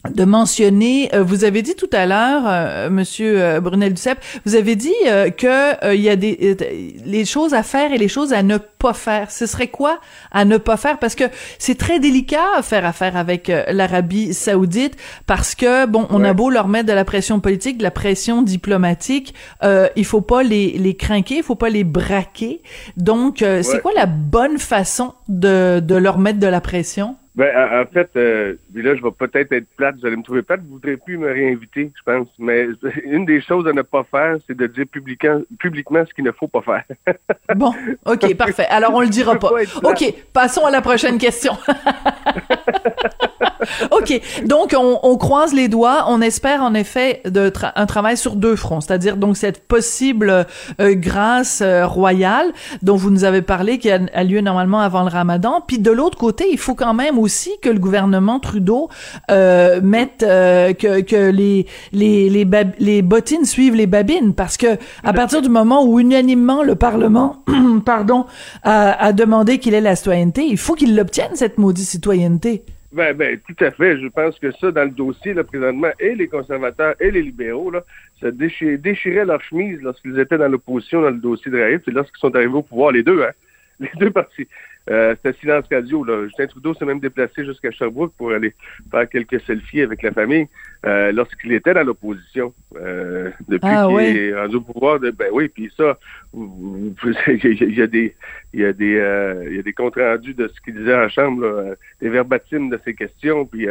de 0.08 0.24
mentionner, 0.24 1.14
euh, 1.14 1.22
vous 1.22 1.44
avez 1.44 1.60
dit 1.60 1.74
tout 1.74 1.90
à 1.92 2.06
l'heure, 2.06 2.42
euh, 2.46 2.88
Monsieur 2.88 3.42
euh, 3.42 3.60
Brunel 3.60 3.92
Duceppe, 3.92 4.18
vous 4.46 4.54
avez 4.54 4.74
dit 4.74 4.94
que 5.36 5.94
il 5.94 6.00
y 6.00 6.08
a 6.08 6.16
des 6.16 6.56
les 7.04 7.24
choses 7.24 7.52
à 7.52 7.62
faire 7.62 7.92
et 7.92 7.98
les 7.98 8.08
choses 8.08 8.32
à 8.32 8.42
ne 8.42 8.56
pas 8.56 8.94
faire. 8.94 9.30
Ce 9.30 9.46
serait 9.46 9.68
quoi 9.68 9.98
à 10.32 10.44
ne 10.44 10.56
pas 10.56 10.76
faire? 10.76 10.98
Parce 10.98 11.14
que 11.14 11.24
c'est 11.58 11.76
très 11.76 12.00
délicat 12.00 12.46
à 12.56 12.62
faire 12.62 12.86
affaire 12.86 13.16
avec 13.16 13.52
l'Arabie 13.68 14.32
Saoudite 14.32 14.96
parce 15.26 15.54
que 15.54 15.86
bon, 15.86 16.06
on 16.10 16.24
a 16.24 16.32
beau 16.32 16.48
leur 16.48 16.68
mettre 16.68 16.86
de 16.86 16.92
la 16.92 17.04
pression 17.04 17.40
politique, 17.40 17.78
de 17.78 17.82
la 17.82 17.90
pression 17.90 18.42
diplomatique, 18.42 19.34
il 19.62 20.04
faut 20.04 20.22
pas 20.22 20.42
les 20.42 20.78
les 20.78 20.94
craquer, 20.94 21.36
il 21.38 21.42
faut 21.42 21.56
pas 21.56 21.70
les 21.70 21.84
braquer. 21.84 22.62
Donc, 22.96 23.38
c'est 23.38 23.82
quoi 23.82 23.92
la 23.94 24.06
bonne 24.06 24.58
façon 24.58 25.14
de 25.28 25.80
de 25.80 25.94
leur 25.94 26.18
mettre 26.18 26.38
de 26.38 26.46
la 26.46 26.60
pression? 26.60 27.16
Ben, 27.36 27.48
en, 27.56 27.86
fait, 27.92 28.10
euh, 28.16 28.56
là, 28.74 28.96
je 28.96 29.02
vais 29.02 29.10
peut-être 29.12 29.52
être 29.52 29.68
plate, 29.76 29.96
vous 30.00 30.06
allez 30.06 30.16
me 30.16 30.22
trouver 30.22 30.42
plate, 30.42 30.60
vous 30.60 30.66
ne 30.66 30.72
voudrez 30.72 30.96
plus 30.96 31.16
me 31.16 31.30
réinviter, 31.32 31.92
je 31.96 32.02
pense. 32.04 32.28
Mais 32.38 32.66
une 33.04 33.24
des 33.24 33.40
choses 33.40 33.68
à 33.68 33.72
ne 33.72 33.82
pas 33.82 34.04
faire, 34.04 34.36
c'est 34.46 34.56
de 34.56 34.66
dire 34.66 34.86
publiquement, 34.90 35.40
publiquement 35.58 36.04
ce 36.06 36.12
qu'il 36.12 36.24
ne 36.24 36.32
faut 36.32 36.48
pas 36.48 36.62
faire. 36.62 36.84
bon, 37.56 37.72
OK, 38.04 38.34
parfait. 38.36 38.66
Alors, 38.68 38.94
on 38.94 39.00
le 39.00 39.08
dira 39.08 39.36
pas. 39.36 39.50
OK, 39.82 40.14
passons 40.32 40.66
à 40.66 40.70
la 40.70 40.80
prochaine 40.80 41.18
question. 41.18 41.56
OK, 43.90 44.20
donc 44.44 44.74
on, 44.76 44.98
on, 45.02 45.16
croise 45.16 45.52
les 45.52 45.68
doigts, 45.68 46.04
on 46.08 46.20
espère 46.20 46.62
en 46.62 46.74
effet 46.74 47.22
de 47.24 47.52
un 47.74 47.86
travail 47.86 48.16
sur 48.16 48.36
deux 48.36 48.56
fronts, 48.56 48.80
c'est-à-dire 48.80 49.16
donc 49.16 49.36
cette 49.36 49.66
possible 49.66 50.46
euh, 50.80 50.94
grâce 50.94 51.60
euh, 51.62 51.86
royale 51.86 52.52
dont 52.82 52.96
vous 52.96 53.10
nous 53.10 53.24
avez 53.24 53.42
parlé 53.42 53.78
qui 53.78 53.90
a, 53.90 54.00
a, 54.12 54.24
lieu 54.24 54.40
normalement 54.40 54.80
avant 54.80 55.02
le 55.02 55.08
Ramadan, 55.08 55.62
puis 55.66 55.78
de 55.78 55.90
l'autre 55.90 56.18
côté, 56.18 56.46
il 56.50 56.58
faut 56.58 56.74
quand 56.74 56.94
même 56.94 57.18
aussi 57.18 57.50
que 57.62 57.68
le 57.68 57.78
gouvernement 57.78 58.40
Trudeau 58.40 58.88
euh, 59.30 59.80
mette 59.82 60.22
euh, 60.22 60.72
que, 60.72 61.00
que 61.00 61.30
les 61.30 61.66
les 61.92 62.28
les, 62.28 62.46
les 62.78 63.02
bottines 63.02 63.44
suivent 63.44 63.74
les 63.74 63.86
babines. 63.86 64.34
Parce 64.34 64.56
que 64.56 64.78
à 65.04 65.12
partir 65.12 65.42
du 65.42 65.48
moment 65.48 65.84
où 65.84 66.00
unanimement 66.00 66.62
le 66.62 66.74
Parlement 66.74 67.44
pardon 67.84 68.26
a, 68.62 69.04
a 69.04 69.12
demandé 69.12 69.58
qu'il 69.58 69.74
ait 69.74 69.80
la 69.80 69.96
citoyenneté, 69.96 70.46
il 70.46 70.58
faut 70.58 70.74
qu'il 70.74 70.96
l'obtienne 70.96 71.34
cette 71.34 71.58
maudite 71.58 71.86
citoyenneté. 71.86 72.64
Ben, 72.92 73.16
ben, 73.16 73.38
tout 73.38 73.64
à 73.64 73.70
fait. 73.70 74.00
Je 74.00 74.08
pense 74.08 74.38
que 74.38 74.50
ça, 74.52 74.72
dans 74.72 74.84
le 74.84 74.90
dossier, 74.90 75.32
là, 75.32 75.44
présentement, 75.44 75.90
et 76.00 76.14
les 76.14 76.26
conservateurs 76.26 76.96
et 76.98 77.10
les 77.10 77.22
libéraux, 77.22 77.70
là, 77.70 77.84
ça 78.20 78.30
déchiraient 78.32 79.24
leur 79.24 79.40
chemise 79.42 79.80
lorsqu'ils 79.80 80.18
étaient 80.18 80.38
dans 80.38 80.48
l'opposition 80.48 81.00
dans 81.02 81.10
le 81.10 81.18
dossier 81.18 81.52
de 81.52 81.58
Raif, 81.58 81.82
et 81.86 81.92
lorsqu'ils 81.92 82.18
sont 82.18 82.34
arrivés 82.34 82.54
au 82.54 82.62
pouvoir, 82.62 82.90
les 82.90 83.04
deux, 83.04 83.22
hein, 83.22 83.30
les 83.80 83.90
deux 83.96 84.10
partis. 84.10 84.48
Euh, 84.88 85.14
c'était 85.16 85.38
silence 85.38 85.64
radio. 85.70 86.02
Là. 86.04 86.24
Justin 86.24 86.46
Trudeau 86.46 86.74
s'est 86.74 86.84
même 86.84 87.00
déplacé 87.00 87.44
jusqu'à 87.44 87.70
Sherbrooke 87.70 88.14
pour 88.16 88.32
aller 88.32 88.54
faire 88.90 89.08
quelques 89.08 89.40
selfies 89.42 89.82
avec 89.82 90.02
la 90.02 90.12
famille 90.12 90.48
euh, 90.86 91.12
lorsqu'il 91.12 91.52
était 91.52 91.74
dans 91.74 91.84
l'opposition. 91.84 92.54
Euh, 92.76 93.30
depuis 93.48 93.68
ah, 93.70 93.86
qu'il 93.88 94.16
est 94.16 94.34
rendu 94.34 94.56
au 94.56 94.60
pouvoir, 94.62 94.98
de, 94.98 95.10
ben 95.10 95.28
oui, 95.32 95.48
puis 95.48 95.70
ça, 95.76 95.98
il 96.34 97.74
y 97.76 97.82
a 97.82 97.86
des 97.86 98.16
il 98.54 98.60
y 98.60 98.64
a 98.64 98.72
des 98.72 98.96
euh, 98.96 99.44
il 99.48 99.56
y 99.56 99.58
a 99.58 99.62
des 99.62 99.72
comptes 99.72 99.96
rendus 99.96 100.34
de 100.34 100.48
ce 100.48 100.60
qu'il 100.62 100.74
disait 100.74 100.94
en 100.94 101.08
chambre, 101.08 101.44
là, 101.44 101.74
des 102.00 102.08
verbatimes 102.08 102.70
de 102.70 102.80
ses 102.84 102.94
questions. 102.94 103.44
Puis 103.44 103.66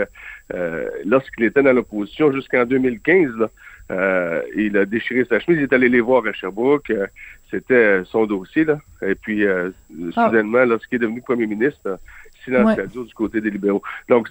lorsqu'il 1.05 1.45
était 1.45 1.63
dans 1.63 1.73
l'opposition 1.73 2.31
jusqu'en 2.31 2.65
2015, 2.65 3.35
là, 3.37 3.49
euh, 3.91 4.43
il 4.55 4.77
a 4.77 4.85
déchiré 4.85 5.25
sa 5.25 5.39
chemise, 5.39 5.59
il 5.59 5.63
est 5.63 5.73
allé 5.73 5.89
les 5.89 6.01
voir 6.01 6.25
à 6.27 6.33
Sherbrooke. 6.33 6.91
Euh, 6.91 7.07
c'était 7.49 8.03
son 8.05 8.25
dossier, 8.25 8.65
là. 8.65 8.79
Et 9.01 9.15
puis, 9.15 9.43
euh, 9.45 9.71
ah. 10.15 10.27
soudainement, 10.27 10.63
lorsqu'il 10.65 10.97
est 10.97 10.99
devenu 10.99 11.21
premier 11.21 11.47
ministre, 11.47 11.99
silence 12.43 12.75
radio 12.75 13.03
du 13.03 13.13
côté 13.13 13.41
des 13.41 13.49
libéraux. 13.49 13.81
Donc, 14.07 14.27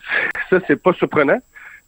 ça, 0.51 0.61
c'est 0.67 0.81
pas 0.81 0.93
surprenant. 0.93 1.41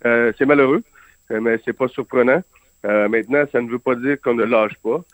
c'est 0.03 0.47
malheureux, 0.47 0.83
mais 1.31 1.61
c'est 1.65 1.73
pas 1.73 1.87
surprenant. 1.89 2.43
maintenant, 2.83 3.45
ça 3.53 3.61
ne 3.61 3.71
veut 3.71 3.79
pas 3.79 3.95
dire 3.95 4.21
qu'on 4.21 4.35
ne 4.35 4.45
lâche 4.45 4.77
pas. 4.83 5.05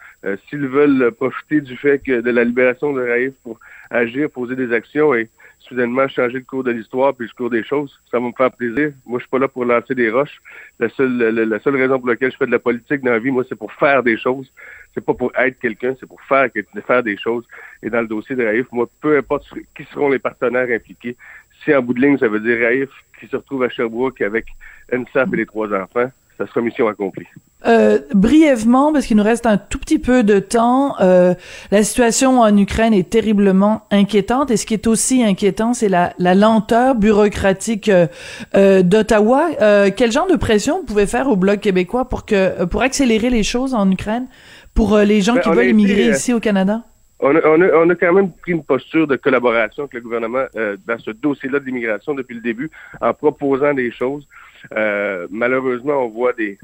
S'ils 0.49 0.67
veulent 0.67 1.13
profiter 1.13 1.61
du 1.61 1.77
fait 1.77 1.99
que 1.99 2.23
de 2.23 2.31
la 2.31 2.45
libération 2.45 2.93
de 2.95 3.03
Raif 3.03 3.35
pour 3.43 3.61
agir, 3.91 4.31
poser 4.31 4.57
des 4.57 4.73
actions 4.73 5.15
et 5.15 5.29
soudainement 5.69 6.09
changer 6.09 6.39
le 6.39 6.45
cours 6.45 6.65
de 6.65 6.71
l'histoire 6.71 7.15
puis 7.15 7.27
le 7.27 7.33
cours 7.37 7.51
des 7.51 7.65
choses. 7.65 8.01
Ça 8.11 8.19
va 8.19 8.27
me 8.27 8.33
faire 8.33 8.51
plaisir. 8.53 8.93
Moi, 9.05 9.19
je 9.19 9.25
suis 9.25 9.31
pas 9.31 9.39
là 9.39 9.49
pour 9.49 9.65
lancer 9.65 9.95
des 9.95 10.11
roches. 10.11 10.41
La 10.79 10.89
seule, 10.91 11.17
la, 11.17 11.61
seule 11.61 11.77
raison 11.77 11.99
pour 11.99 12.09
laquelle 12.09 12.33
je 12.33 12.37
fais 12.37 12.47
de 12.47 12.53
la 12.53 12.59
politique 12.59 13.03
dans 13.03 13.13
la 13.13 13.19
vie, 13.19 13.31
moi, 13.31 13.45
c'est 13.49 13.57
pour 13.57 13.73
faire 13.73 14.03
des 14.03 14.17
choses. 14.17 14.51
C'est 14.95 15.05
pas 15.05 15.15
pour 15.15 15.33
être 15.37 15.59
quelqu'un, 15.59 15.95
c'est 15.99 16.07
pour 16.07 16.21
faire, 16.23 16.49
faire 16.87 17.03
des 17.03 17.17
choses. 17.17 17.47
Et 17.83 17.91
dans 17.91 18.01
le 18.01 18.09
dossier 18.09 18.37
de 18.37 18.45
Raif, 18.45 18.67
moi, 18.73 18.89
peu 19.01 19.17
importe 19.19 19.47
qui 19.77 19.85
seront 19.93 20.09
les 20.09 20.19
partenaires 20.19 20.69
impliqués, 20.75 21.17
si 21.65 21.75
en 21.75 21.83
bout 21.83 21.95
de 21.95 22.01
ligne, 22.01 22.19
ça 22.19 22.29
veut 22.29 22.41
dire 22.41 22.59
Raif 22.59 22.91
qui 23.19 23.27
se 23.27 23.37
retrouve 23.37 23.65
à 23.65 23.69
Sherbrooke 23.69 24.21
avec 24.21 24.47
NSAP 24.93 25.35
et 25.35 25.37
les 25.39 25.47
trois 25.47 25.73
enfants, 25.73 26.11
ça 26.38 26.47
sera 26.47 26.61
mission 26.61 26.88
accomplie. 26.88 27.26
Euh, 27.66 27.99
brièvement, 28.14 28.93
parce 28.93 29.07
qu'il 29.07 29.16
nous 29.16 29.23
reste 29.23 29.47
un 29.47 29.57
tout 29.57 29.78
petit 29.78 29.99
peu 29.99 30.23
de 30.23 30.38
temps, 30.38 30.95
euh, 31.00 31.35
la 31.71 31.83
situation 31.83 32.40
en 32.40 32.57
Ukraine 32.57 32.93
est 32.93 33.09
terriblement 33.11 33.87
inquiétante 33.90 34.50
et 34.50 34.57
ce 34.57 34.66
qui 34.66 34.75
est 34.75 34.87
aussi 34.87 35.25
inquiétant, 35.25 35.73
c'est 35.73 35.88
la, 35.88 36.12
la, 36.19 36.35
lenteur 36.35 36.95
bureaucratique 36.95 37.88
euh, 37.88 38.07
euh 38.55 38.83
d'Ottawa. 38.83 39.49
Euh, 39.62 39.90
quel 39.95 40.12
genre 40.12 40.28
de 40.28 40.37
pression 40.37 40.78
vous 40.78 40.85
pouvez 40.85 41.07
faire 41.07 41.28
au 41.28 41.37
Bloc 41.37 41.61
québécois 41.61 42.09
pour 42.09 42.26
que 42.26 42.64
pour 42.66 42.83
accélérer 42.83 43.31
les 43.31 43.43
choses 43.43 43.75
en 43.75 43.90
Ukraine 43.90 44.26
pour 44.75 44.99
les 44.99 45.23
gens 45.23 45.35
ben, 45.35 45.40
qui 45.40 45.49
veulent 45.49 45.69
immigrer 45.69 46.11
ici 46.11 46.35
au 46.35 46.40
Canada? 46.40 46.83
On 47.19 47.35
a, 47.35 47.40
on, 47.47 47.62
a, 47.62 47.69
on 47.78 47.88
a, 47.88 47.95
quand 47.95 48.12
même 48.12 48.31
pris 48.31 48.52
une 48.52 48.62
posture 48.62 49.07
de 49.07 49.16
collaboration 49.16 49.85
avec 49.85 49.95
le 49.95 50.00
gouvernement 50.02 50.45
dans 50.55 50.99
ce 50.99 51.11
dossier-là 51.11 51.61
de 51.61 51.64
l'immigration 51.64 52.12
depuis 52.12 52.35
le 52.35 52.43
début 52.43 52.71
en 53.00 53.14
proposant 53.14 53.73
des 53.73 53.90
choses. 53.90 54.28
Euh, 54.75 55.27
malheureusement, 55.31 56.05
on 56.05 56.09
voit 56.09 56.33
des, 56.33 56.59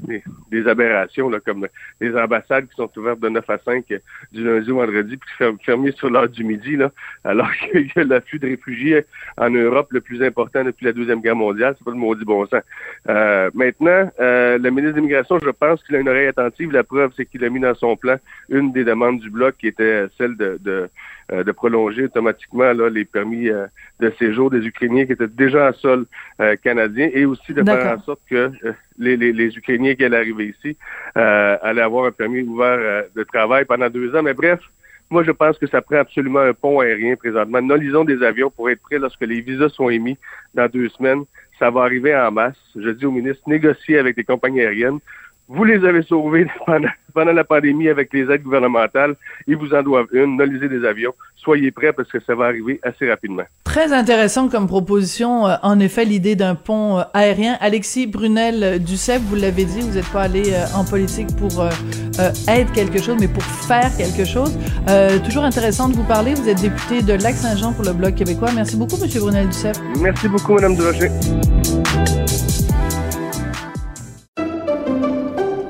des, 0.51 0.67
aberrations, 0.67 1.31
comme 1.45 1.67
les 2.01 2.15
ambassades 2.15 2.67
qui 2.67 2.75
sont 2.75 2.89
ouvertes 2.97 3.19
de 3.19 3.29
9 3.29 3.49
à 3.49 3.57
5 3.59 3.85
du 4.31 4.43
lundi 4.43 4.71
au 4.71 4.77
vendredi, 4.77 5.17
puis 5.17 5.47
fermées 5.63 5.91
sur 5.91 6.09
l'heure 6.09 6.29
du 6.29 6.43
midi, 6.43 6.77
alors 7.23 7.51
qu'il 7.53 7.91
y 7.95 7.99
a 7.99 8.03
l'afflux 8.03 8.39
de 8.39 8.47
réfugiés 8.47 9.05
en 9.37 9.49
Europe 9.49 9.91
le 9.91 10.01
plus 10.01 10.23
important 10.23 10.63
depuis 10.63 10.85
la 10.85 10.93
Deuxième 10.93 11.21
Guerre 11.21 11.35
mondiale. 11.35 11.75
C'est 11.77 11.85
pas 11.85 11.91
le 11.91 11.97
maudit 11.97 12.25
bon 12.25 12.45
sens. 12.47 12.61
Euh, 13.09 13.49
maintenant, 13.53 14.11
euh, 14.19 14.57
le 14.57 14.69
ministre 14.69 14.95
de 14.95 15.01
l'Immigration, 15.01 15.39
je 15.39 15.49
pense 15.49 15.83
qu'il 15.83 15.95
a 15.95 15.99
une 15.99 16.09
oreille 16.09 16.27
attentive. 16.27 16.71
La 16.71 16.83
preuve, 16.83 17.11
c'est 17.15 17.25
qu'il 17.25 17.43
a 17.43 17.49
mis 17.49 17.59
dans 17.59 17.75
son 17.75 17.95
plan 17.95 18.17
une 18.49 18.71
des 18.71 18.83
demandes 18.83 19.19
du 19.19 19.29
bloc 19.29 19.55
qui 19.57 19.67
était 19.67 20.05
celle 20.17 20.35
de, 20.37 20.57
de 20.61 20.71
euh, 20.71 20.87
de 21.41 21.51
prolonger 21.51 22.03
automatiquement 22.03 22.73
là, 22.73 22.89
les 22.89 23.05
permis 23.05 23.49
euh, 23.49 23.65
de 23.99 24.11
séjour 24.19 24.51
des 24.51 24.59
Ukrainiens 24.67 25.05
qui 25.05 25.13
étaient 25.13 25.27
déjà 25.27 25.69
en 25.69 25.73
sol 25.73 26.05
euh, 26.41 26.55
canadien 26.61 27.09
et 27.13 27.25
aussi 27.25 27.53
de 27.53 27.63
faire 27.63 27.97
en 27.97 28.01
sorte 28.01 28.19
que 28.29 28.51
les, 28.99 29.17
les, 29.17 29.31
les, 29.31 29.57
Ukrainiens 29.57 29.95
qui 29.95 30.03
allaient 30.03 30.17
arriver 30.17 30.53
ici 30.55 30.77
allaient 31.15 31.81
avoir 31.81 32.05
un 32.05 32.11
permis 32.11 32.41
ouvert 32.41 33.05
de 33.15 33.23
travail 33.23 33.65
pendant 33.65 33.89
deux 33.89 34.15
ans. 34.15 34.21
Mais 34.21 34.33
bref, 34.33 34.59
Moi, 35.09 35.23
je 35.23 35.31
pense 35.31 35.57
que 35.57 35.67
ça 35.67 35.81
prend 35.81 35.97
absolument 35.97 36.39
un 36.39 36.53
pont 36.53 36.79
aérien 36.79 37.15
présentement. 37.15 37.61
Nous 37.61 37.75
lisons 37.75 38.03
des 38.03 38.23
avions 38.23 38.49
pour 38.49 38.69
être 38.69 38.81
prêts 38.81 38.99
lorsque 38.99 39.21
les 39.21 39.41
visas 39.41 39.69
sont 39.69 39.89
émis 39.89 40.17
dans 40.53 40.67
deux 40.67 40.89
semaines. 40.89 41.23
Ça 41.59 41.69
va 41.69 41.81
arriver 41.81 42.15
en 42.15 42.31
masse. 42.31 42.57
Je 42.75 42.89
dis 42.89 43.05
au 43.05 43.11
ministre, 43.11 43.43
négocier 43.47 43.99
avec 43.99 44.17
les 44.17 44.23
compagnies 44.23 44.61
aériennes. 44.61 44.99
Vous 45.47 45.63
les 45.63 45.85
avez 45.85 46.01
sauvés 46.03 46.47
pendant, 46.65 46.87
pendant 47.13 47.33
la 47.33 47.43
pandémie 47.43 47.89
avec 47.89 48.13
les 48.13 48.21
aides 48.31 48.43
gouvernementales. 48.43 49.15
Ils 49.47 49.57
vous 49.57 49.73
en 49.73 49.83
doivent 49.83 50.07
une. 50.13 50.37
Nolisez 50.37 50.69
des 50.69 50.85
avions. 50.85 51.13
Soyez 51.35 51.71
prêts 51.71 51.91
parce 51.91 52.09
que 52.09 52.19
ça 52.21 52.35
va 52.35 52.45
arriver 52.45 52.79
assez 52.83 53.09
rapidement. 53.09 53.43
Très 53.65 53.91
intéressant 53.91 54.47
comme 54.47 54.67
proposition. 54.67 55.47
Euh, 55.47 55.55
en 55.61 55.79
effet, 55.79 56.05
l'idée 56.05 56.35
d'un 56.35 56.55
pont 56.55 56.99
euh, 56.99 57.03
aérien. 57.13 57.57
Alexis 57.59 58.07
Brunel 58.07 58.63
euh, 58.63 58.77
Duceppe, 58.77 59.21
vous 59.23 59.35
l'avez 59.35 59.65
dit, 59.65 59.81
vous 59.81 59.95
n'êtes 59.95 60.11
pas 60.11 60.23
allé 60.23 60.43
en 60.75 60.85
politique 60.85 61.27
pour 61.37 61.61
euh, 61.61 61.69
être 62.47 62.71
quelque 62.71 63.01
chose, 63.01 63.17
mais 63.19 63.27
pour 63.27 63.43
faire 63.43 63.91
quelque 63.97 64.25
chose. 64.25 64.57
toujours 65.25 65.43
intéressant 65.43 65.89
de 65.89 65.95
vous 65.95 66.03
parler. 66.03 66.33
Vous 66.35 66.47
êtes 66.47 66.61
député 66.61 67.01
de 67.01 67.13
Lac-Saint-Jean 67.13 67.73
pour 67.73 67.83
le 67.83 67.93
Bloc 67.93 68.15
québécois. 68.15 68.49
Merci 68.55 68.77
beaucoup, 68.77 68.97
Monsieur 69.01 69.19
Brunel 69.19 69.47
Duceppe. 69.47 69.77
Merci 69.99 70.27
beaucoup, 70.29 70.53
Madame 70.53 70.75
Durocher. 70.75 71.09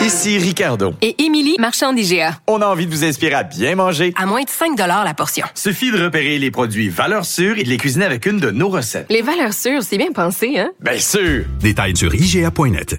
Ici 0.00 0.38
Ricardo. 0.38 0.94
Et 1.02 1.20
Émilie, 1.24 1.56
marchand 1.58 1.92
d'IGA. 1.92 2.38
On 2.46 2.62
a 2.62 2.66
envie 2.66 2.86
de 2.86 2.90
vous 2.92 3.04
inspirer 3.04 3.34
à 3.34 3.42
bien 3.42 3.74
manger. 3.74 4.12
À 4.16 4.26
moins 4.26 4.42
de 4.42 4.48
5 4.48 4.78
la 4.78 5.14
portion. 5.14 5.46
Suffit 5.54 5.90
de 5.90 6.02
repérer 6.02 6.38
les 6.38 6.50
produits 6.50 6.88
valeurs 6.88 7.24
sûres 7.24 7.58
et 7.58 7.64
de 7.64 7.68
les 7.68 7.76
cuisiner 7.76 8.04
avec 8.04 8.26
une 8.26 8.38
de 8.38 8.50
nos 8.50 8.68
recettes. 8.68 9.06
Les 9.10 9.22
valeurs 9.22 9.52
sûres, 9.52 9.82
c'est 9.82 9.98
bien 9.98 10.12
pensé, 10.12 10.58
hein? 10.58 10.70
Bien 10.80 10.98
sûr! 10.98 11.44
Détails 11.60 11.96
sur 11.96 12.14
IGA.net. 12.14 12.96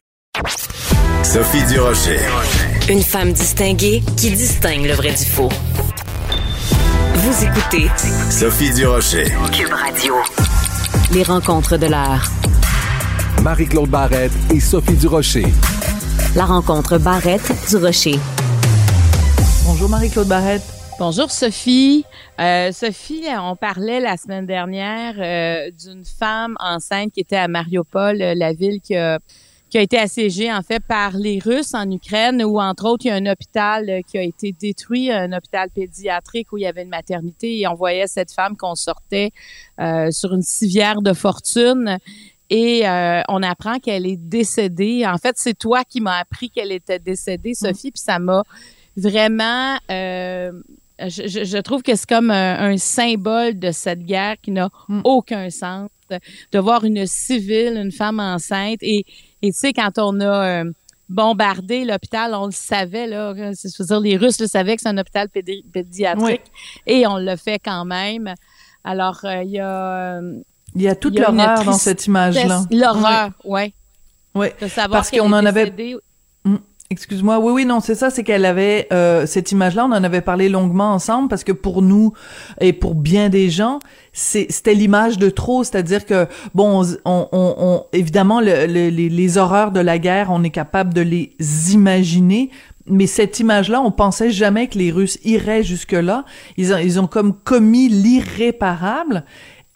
Sophie 1.23 1.63
Durocher. 1.63 2.19
Une 2.89 3.01
femme 3.01 3.31
distinguée 3.31 4.03
qui 4.17 4.31
distingue 4.31 4.85
le 4.85 4.93
vrai 4.93 5.11
du 5.11 5.25
faux. 5.25 5.49
Vous 7.15 7.43
écoutez 7.45 7.89
Sophie 8.29 8.73
Durocher. 8.73 9.25
Cube 9.53 9.71
Radio. 9.71 10.15
Les 11.13 11.23
rencontres 11.23 11.77
de 11.77 11.87
l'heure. 11.87 12.29
Marie-Claude 13.43 13.89
Barrette 13.89 14.31
et 14.53 14.59
Sophie 14.59 14.95
Durocher. 14.95 15.45
La 16.35 16.45
rencontre 16.45 16.97
Barrette 16.97 17.51
du 17.69 17.77
Rocher. 17.77 18.19
Bonjour 19.65 19.89
Marie-Claude 19.89 20.27
Barrette. 20.27 20.63
Bonjour 20.99 21.31
Sophie. 21.31 22.03
Euh, 22.39 22.71
Sophie, 22.71 23.23
on 23.39 23.55
parlait 23.55 23.99
la 23.99 24.17
semaine 24.17 24.45
dernière 24.45 25.15
euh, 25.19 25.71
d'une 25.71 26.03
femme 26.03 26.55
enceinte 26.59 27.13
qui 27.13 27.19
était 27.19 27.37
à 27.37 27.47
Mariupol, 27.47 28.21
euh, 28.21 28.33
la 28.35 28.53
ville 28.53 28.81
qui 28.81 28.95
a, 28.95 29.19
qui 29.69 29.77
a 29.77 29.81
été 29.81 29.97
assiégée 29.97 30.51
en 30.51 30.61
fait 30.61 30.79
par 30.79 31.17
les 31.17 31.39
Russes 31.39 31.73
en 31.73 31.89
Ukraine, 31.89 32.43
où 32.43 32.59
entre 32.59 32.85
autres 32.85 33.05
il 33.05 33.09
y 33.09 33.11
a 33.11 33.15
un 33.15 33.25
hôpital 33.25 34.01
qui 34.07 34.17
a 34.17 34.21
été 34.21 34.53
détruit, 34.53 35.11
un 35.11 35.31
hôpital 35.33 35.69
pédiatrique 35.69 36.51
où 36.51 36.57
il 36.57 36.61
y 36.61 36.67
avait 36.67 36.83
une 36.83 36.89
maternité 36.89 37.59
et 37.59 37.67
on 37.67 37.75
voyait 37.75 38.07
cette 38.07 38.31
femme 38.31 38.55
qu'on 38.55 38.75
sortait 38.75 39.31
euh, 39.79 40.11
sur 40.11 40.33
une 40.33 40.41
civière 40.41 41.01
de 41.01 41.13
fortune 41.13 41.97
et 42.49 42.87
euh, 42.87 43.21
on 43.27 43.43
apprend 43.43 43.79
qu'elle 43.79 44.05
est 44.05 44.17
décédée. 44.17 45.05
En 45.05 45.17
fait, 45.17 45.35
c'est 45.37 45.57
toi 45.57 45.83
qui 45.83 46.01
m'as 46.01 46.19
appris 46.19 46.49
qu'elle 46.49 46.71
était 46.71 46.99
décédée, 46.99 47.53
Sophie, 47.53 47.91
puis 47.91 48.01
ça 48.01 48.19
m'a 48.19 48.43
vraiment... 48.95 49.77
Euh, 49.91 50.51
je, 50.99 51.59
trouve 51.61 51.83
que 51.83 51.95
c'est 51.95 52.09
comme 52.09 52.31
un, 52.31 52.71
un 52.71 52.77
symbole 52.77 53.59
de 53.59 53.71
cette 53.71 54.03
guerre 54.03 54.35
qui 54.41 54.51
n'a 54.51 54.69
aucun 55.03 55.49
sens. 55.49 55.89
De 56.53 56.59
voir 56.59 56.85
une 56.85 57.05
civile, 57.05 57.75
une 57.75 57.91
femme 57.91 58.21
enceinte, 58.21 58.79
et 58.81 59.03
et 59.41 59.51
tu 59.51 59.57
sais, 59.57 59.73
quand 59.73 59.91
on 59.97 60.21
a 60.21 60.63
euh, 60.63 60.71
bombardé 61.09 61.83
l'hôpital, 61.83 62.33
on 62.33 62.45
le 62.45 62.53
savait, 62.53 63.07
là, 63.07 63.33
je 63.35 63.77
veux 63.77 63.85
dire, 63.85 63.99
les 63.99 64.15
Russes 64.15 64.39
le 64.39 64.47
savaient 64.47 64.77
que 64.77 64.83
c'est 64.83 64.87
un 64.87 64.97
hôpital 64.97 65.27
pédi- 65.27 65.65
pédiatrique, 65.69 66.49
et 66.85 67.05
on 67.07 67.17
l'a 67.17 67.35
fait 67.35 67.59
quand 67.59 67.83
même. 67.83 68.33
Alors, 68.85 69.19
il 69.23 69.49
y 69.49 69.59
a... 69.59 70.19
euh, 70.19 70.39
y 70.39 70.56
il 70.77 70.83
y 70.83 70.87
a 70.87 70.91
une 70.91 71.15
l'horreur 71.37 71.63
dans 71.65 71.73
cette 71.73 72.05
image-là. 72.05 72.61
L'horreur, 72.71 73.29
ouais. 73.43 73.73
Oui. 74.35 74.47
De 74.61 74.67
savoir 74.67 74.89
Parce 75.01 75.09
qu'on 75.11 75.17
est 75.33 75.35
en 75.35 75.45
avait. 75.45 75.73
Hum, 76.45 76.59
Excuse-moi, 76.89 77.39
oui, 77.39 77.51
oui, 77.51 77.65
non, 77.65 77.81
c'est 77.81 77.95
ça, 77.95 78.09
c'est 78.09 78.23
qu'elle 78.23 78.45
avait 78.45 78.87
euh, 78.93 79.25
cette 79.25 79.51
image-là, 79.51 79.83
on 79.85 79.91
en 79.91 80.03
avait 80.05 80.21
parlé 80.21 80.47
longuement 80.47 80.93
ensemble 80.93 81.27
parce 81.27 81.43
que 81.43 81.51
pour 81.51 81.81
nous 81.81 82.13
et 82.61 82.71
pour 82.71 82.95
bien 82.95 83.27
des 83.27 83.49
gens, 83.49 83.79
c'était 84.13 84.73
l'image 84.73 85.17
de 85.17 85.29
trop, 85.29 85.65
c'est-à-dire 85.65 86.05
que 86.05 86.27
bon, 86.55 86.85
on, 87.03 87.27
on, 87.33 87.55
on- 87.57 87.83
évidemment 87.91 88.39
le- 88.39 88.67
le- 88.67 88.87
les, 88.89 89.09
les 89.09 89.37
horreurs 89.37 89.71
de 89.71 89.81
la 89.81 89.99
guerre, 89.99 90.27
on 90.31 90.43
est 90.45 90.49
capable 90.49 90.93
de 90.93 91.01
les 91.01 91.35
imaginer, 91.73 92.51
mais 92.89 93.05
cette 93.05 93.37
image-là, 93.41 93.81
on 93.81 93.91
pensait 93.91 94.31
jamais 94.31 94.67
que 94.67 94.77
les 94.77 94.91
Russes 94.91 95.19
iraient 95.25 95.63
jusque-là. 95.63 96.23
Ils 96.55 96.73
ont, 96.73 96.77
ils 96.77 97.01
ont 97.01 97.07
comme 97.07 97.33
commis 97.33 97.89
l'irréparable. 97.89 99.25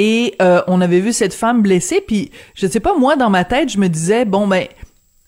Et 0.04 0.34
euh, 0.42 0.64
on 0.66 0.82
avait 0.82 1.00
vu 1.00 1.14
cette 1.14 1.34
femme 1.36 1.62
blessée, 1.62 2.02
puis 2.06 2.32
je 2.56 2.66
sais 2.66 2.80
pas, 2.80 2.98
moi, 2.98 3.16
dans 3.16 3.30
ma 3.30 3.44
tête, 3.46 3.70
je 3.70 3.78
me 3.78 3.88
disais, 3.88 4.26
bon, 4.26 4.48
ben, 4.48 4.66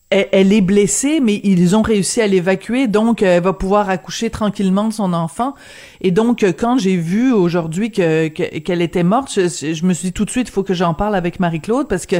elle, 0.09 0.27
elle 0.31 0.51
est 0.51 0.61
blessée, 0.61 1.19
mais 1.21 1.41
ils 1.43 1.75
ont 1.75 1.83
réussi 1.83 2.21
à 2.21 2.27
l'évacuer, 2.27 2.87
donc 2.87 3.21
euh, 3.21 3.37
elle 3.37 3.43
va 3.43 3.53
pouvoir 3.53 3.89
accoucher 3.89 4.31
tranquillement 4.31 4.87
de 4.87 4.93
son 4.93 5.13
enfant. 5.13 5.53
Et 6.01 6.09
donc, 6.09 6.41
euh, 6.41 6.53
quand 6.57 6.79
j'ai 6.79 6.95
vu 6.97 7.31
aujourd'hui 7.31 7.91
que, 7.91 8.29
que- 8.29 8.57
qu'elle 8.65 8.81
était 8.81 9.03
morte, 9.03 9.31
je, 9.35 9.73
je 9.73 9.85
me 9.85 9.93
suis 9.93 10.07
dit 10.07 10.13
tout 10.13 10.25
de 10.25 10.31
suite, 10.31 10.47
il 10.47 10.51
faut 10.51 10.63
que 10.63 10.73
j'en 10.73 10.95
parle 10.95 11.13
avec 11.15 11.39
Marie-Claude, 11.39 11.87
parce 11.87 12.07
que 12.07 12.15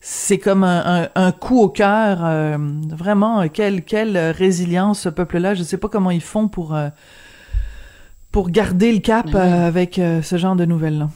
c'est 0.00 0.38
comme 0.38 0.64
un, 0.64 1.02
un- 1.02 1.08
un 1.26 1.32
coup 1.32 1.60
au 1.60 1.68
cœur. 1.68 2.20
euh, 2.24 2.56
vraiment, 2.96 3.46
quelle, 3.48 3.82
quelle 3.82 4.16
résilience, 4.16 5.00
ce 5.00 5.08
peuple-là. 5.10 5.52
Je 5.54 5.62
sais 5.64 5.78
pas 5.78 5.88
comment 5.88 6.10
ils 6.12 6.22
font 6.22 6.48
pour, 6.48 6.74
euh, 6.74 6.88
pour 8.32 8.48
garder 8.50 8.90
le 8.92 9.00
cap 9.00 9.26
euh, 9.34 9.66
avec 9.66 10.00
ce 10.22 10.36
genre 10.38 10.56
de 10.56 10.64
nouvelles-là. 10.64 11.08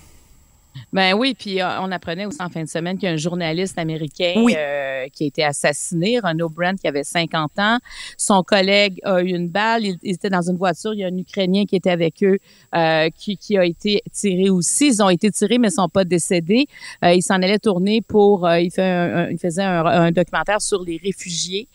Ben 0.93 1.15
oui, 1.15 1.35
puis 1.39 1.61
euh, 1.61 1.81
on 1.81 1.91
apprenait 1.93 2.27
aussi 2.27 2.41
en 2.43 2.49
fin 2.49 2.63
de 2.63 2.69
semaine 2.69 2.97
qu'il 2.97 3.07
y 3.09 3.11
a 3.11 3.15
un 3.15 3.17
journaliste 3.17 3.79
américain 3.79 4.35
Oui. 4.37 4.55
euh, 4.57 5.07
qui 5.13 5.25
a 5.25 5.27
été 5.27 5.45
assassiné, 5.45 6.19
Renaud 6.19 6.49
Brent, 6.49 6.77
qui 6.81 6.87
avait 6.89 7.05
50 7.05 7.51
ans. 7.59 7.79
Son 8.17 8.43
collègue 8.43 8.99
a 9.05 9.21
eu 9.23 9.29
une 9.29 9.49
balle. 9.49 9.85
Il, 9.85 9.97
il 10.03 10.15
était 10.15 10.31
dans 10.31 10.43
une 10.49 10.57
voiture. 10.57 10.95
Il 10.95 11.01
y 11.01 11.05
a 11.05 11.09
un 11.09 11.17
Ukrainien 11.17 11.65
qui 11.67 11.77
était 11.77 11.91
avec 11.91 12.23
eux 12.23 12.39
euh, 12.75 13.09
qui, 13.17 13.37
qui 13.37 13.57
a 13.59 13.65
été 13.65 14.03
tiré 14.13 14.51
aussi. 14.51 14.89
Ils 14.89 15.03
ont 15.03 15.11
été 15.11 15.31
tirés, 15.31 15.59
mais 15.59 15.69
ils 15.69 15.73
sont 15.73 15.89
pas 15.89 16.05
décédés. 16.05 16.67
Euh, 17.05 17.13
il 17.15 17.23
s'en 17.23 17.35
allait 17.37 17.59
tourner 17.59 18.01
pour... 18.01 18.47
euh, 18.47 18.61
il, 18.61 18.71
fait 18.71 18.83
un- 18.83 19.17
un- 19.27 19.31
il 19.31 19.39
faisait 19.39 19.63
un, 19.63 19.85
un 19.85 20.11
documentaire 20.11 20.61
sur 20.61 20.83
les 20.83 21.01
réfugiés. 21.03 21.69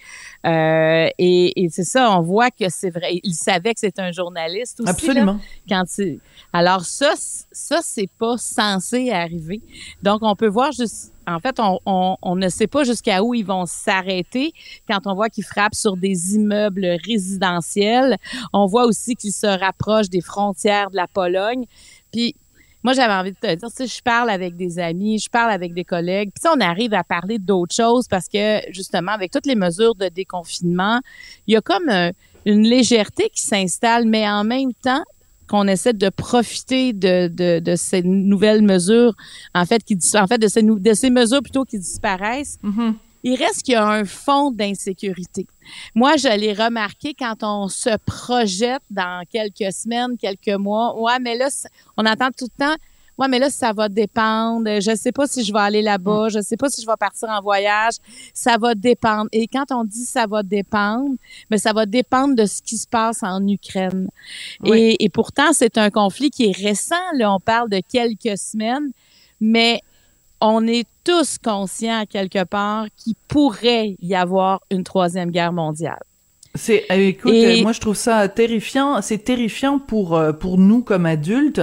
Euh, 0.46 1.08
et 1.18 1.64
et 1.64 1.70
c'est 1.70 1.84
ça, 1.86 2.12
on 2.18 2.22
voit 2.22 2.52
que 2.52 2.68
c'est 2.70 2.90
vrai. 2.90 3.20
Il 3.24 3.34
savait 3.34 3.74
que 3.74 3.80
c'était 3.80 4.02
un 4.02 4.12
journaliste 4.12 4.80
aussi. 4.82 4.86
là 4.88 4.92
Absolument. 4.92 5.40
quand 5.70 5.84
il- 6.00 6.20
Alors 6.52 6.84
ça, 6.86 7.14
ça 7.52 7.80
c'est 7.82 8.10
pas 8.20 8.38
censé 8.38 9.10
arriver. 9.12 9.62
Donc 10.02 10.20
on 10.22 10.36
peut 10.36 10.48
voir 10.50 10.72
juste. 10.72 11.12
En 11.26 11.40
fait, 11.40 11.58
on, 11.62 11.80
on, 11.86 12.18
on 12.22 12.36
ne 12.36 12.50
sait 12.50 12.68
pas 12.68 12.84
jusqu'à 12.84 13.24
où 13.24 13.34
ils 13.34 13.46
vont 13.46 13.66
s'arrêter 13.66 14.52
quand 14.90 15.00
on 15.08 15.16
voit 15.16 15.30
qu'ils 15.30 15.46
frappent 15.46 15.74
sur 15.76 15.96
des 15.96 16.36
immeubles 16.36 16.98
résidentiels. 17.08 18.18
On 18.52 18.66
voit 18.66 18.86
aussi 18.86 19.16
qu'ils 19.16 19.32
se 19.32 19.48
rapprochent 19.48 20.10
des 20.10 20.20
frontières 20.20 20.90
de 20.92 20.98
la 20.98 21.08
Pologne. 21.08 21.64
Puis 22.12 22.36
moi, 22.84 22.94
j'avais 22.94 23.14
envie 23.14 23.32
de 23.32 23.38
te 23.38 23.56
dire, 23.56 23.70
tu 23.70 23.76
sais, 23.76 23.88
je 23.88 24.02
parle 24.02 24.30
avec 24.30 24.56
des 24.56 24.78
amis, 24.78 25.20
je 25.20 25.30
parle 25.30 25.52
avec 25.52 25.74
des 25.74 25.86
collègues, 25.86 26.32
puis 26.36 26.52
on 26.54 26.60
arrive 26.60 26.94
à 26.94 27.04
parler 27.04 27.40
d'autres 27.40 27.76
choses 27.76 28.08
parce 28.08 28.28
que, 28.28 28.60
justement, 28.72 29.14
avec 29.14 29.32
toutes 29.32 29.46
les 29.46 29.56
mesures 29.56 29.96
de 29.96 30.10
déconfinement, 30.10 31.00
il 31.48 31.54
y 31.54 31.58
a 31.58 31.62
comme 31.62 31.88
un, 31.88 32.12
une 32.46 32.64
légèreté 32.64 33.30
qui 33.34 33.42
s'installe, 33.42 34.06
mais 34.06 34.28
en 34.28 34.44
même 34.44 34.74
temps 34.74 35.04
qu'on 35.48 35.68
essaie 35.68 35.94
de 35.94 36.10
profiter 36.10 36.94
de, 36.94 37.28
de, 37.28 37.60
de, 37.60 37.76
ces 37.76 38.02
nouvelles 38.02 38.62
mesures, 38.62 39.14
en 39.54 39.66
fait, 39.66 39.84
qui 39.84 39.98
en 40.16 40.28
fait 40.28 40.38
de 40.38 40.48
ces, 40.48 40.64
de 40.64 40.94
ces 40.94 41.10
mesures 41.10 41.42
plutôt 41.42 41.64
qui 41.64 41.80
disparaissent. 41.80 42.58
Mm-hmm. 42.64 42.94
Il 43.24 43.36
reste 43.36 43.64
qu'il 43.64 43.74
y 43.74 43.78
a 43.78 43.88
un 43.88 44.06
fond 44.06 44.52
d'insécurité. 44.52 45.48
Moi, 45.96 46.18
je 46.18 46.28
l'ai 46.38 46.54
remarqué 46.54 47.14
quand 47.18 47.42
on 47.42 47.70
se 47.70 47.96
projette 48.06 48.84
dans 48.90 49.24
quelques 49.30 49.72
semaines, 49.72 50.18
quelques 50.18 50.60
mois. 50.60 51.00
Ouais, 51.00 51.20
mais 51.20 51.38
là, 51.38 51.48
on 51.98 52.06
entend 52.06 52.30
tout 52.38 52.48
le 52.58 52.66
temps 52.66 52.76
Ouais, 53.18 53.28
mais 53.28 53.38
là, 53.38 53.50
ça 53.50 53.74
va 53.74 53.90
dépendre. 53.90 54.82
Je 54.82 54.96
sais 54.96 55.12
pas 55.12 55.28
si 55.28 55.44
je 55.44 55.54
vais 55.54 55.60
aller 55.60 55.82
là-bas. 55.82 56.30
Je 56.30 56.42
sais 56.42 56.58
pas 56.58 56.70
si 56.70 56.82
je 56.82 56.88
vais 56.88 56.98
partir 57.00 57.30
en 57.30 57.42
voyage. 57.42 57.96
Ça 58.34 58.58
va 58.58 58.74
dépendre. 58.74 59.28
Et 59.32 59.48
quand 59.48 59.72
on 59.72 59.84
dit 59.84 60.06
ça 60.06 60.26
va 60.26 60.42
dépendre, 60.42 61.16
mais 61.50 61.60
ça 61.60 61.74
va 61.74 61.86
dépendre 61.86 62.36
de 62.36 62.46
ce 62.46 62.62
qui 62.62 62.78
se 62.78 62.88
passe 62.88 63.22
en 63.22 63.46
Ukraine. 63.48 64.10
Et, 64.66 65.04
et, 65.04 65.10
pourtant, 65.10 65.54
c'est 65.54 65.78
un 65.78 65.92
conflit 65.92 66.32
qui 66.32 66.46
est 66.46 66.58
récent. 66.58 66.96
Là, 67.16 67.32
on 67.34 67.40
parle 67.40 67.70
de 67.70 67.82
quelques 67.88 68.38
semaines, 68.38 68.92
mais 69.40 69.82
on 70.46 70.68
est 70.68 70.86
tous 71.06 71.38
conscients 71.38 72.04
quelque 72.08 72.44
part 72.44 72.88
qu'il 72.98 73.16
pourrait 73.30 73.96
y 74.02 74.14
avoir 74.14 74.60
une 74.70 74.84
troisième 74.84 75.32
guerre 75.32 75.54
mondiale. 75.54 76.02
C'est, 76.56 76.86
écoute, 76.90 77.34
moi 77.64 77.72
je 77.72 77.80
trouve 77.80 77.96
ça 77.96 78.28
terrifiant. 78.28 79.02
C'est 79.02 79.18
terrifiant 79.20 79.80
pour 79.80 80.16
euh, 80.16 80.34
pour 80.34 80.60
nous 80.60 80.84
comme 80.84 81.08
adultes 81.08 81.62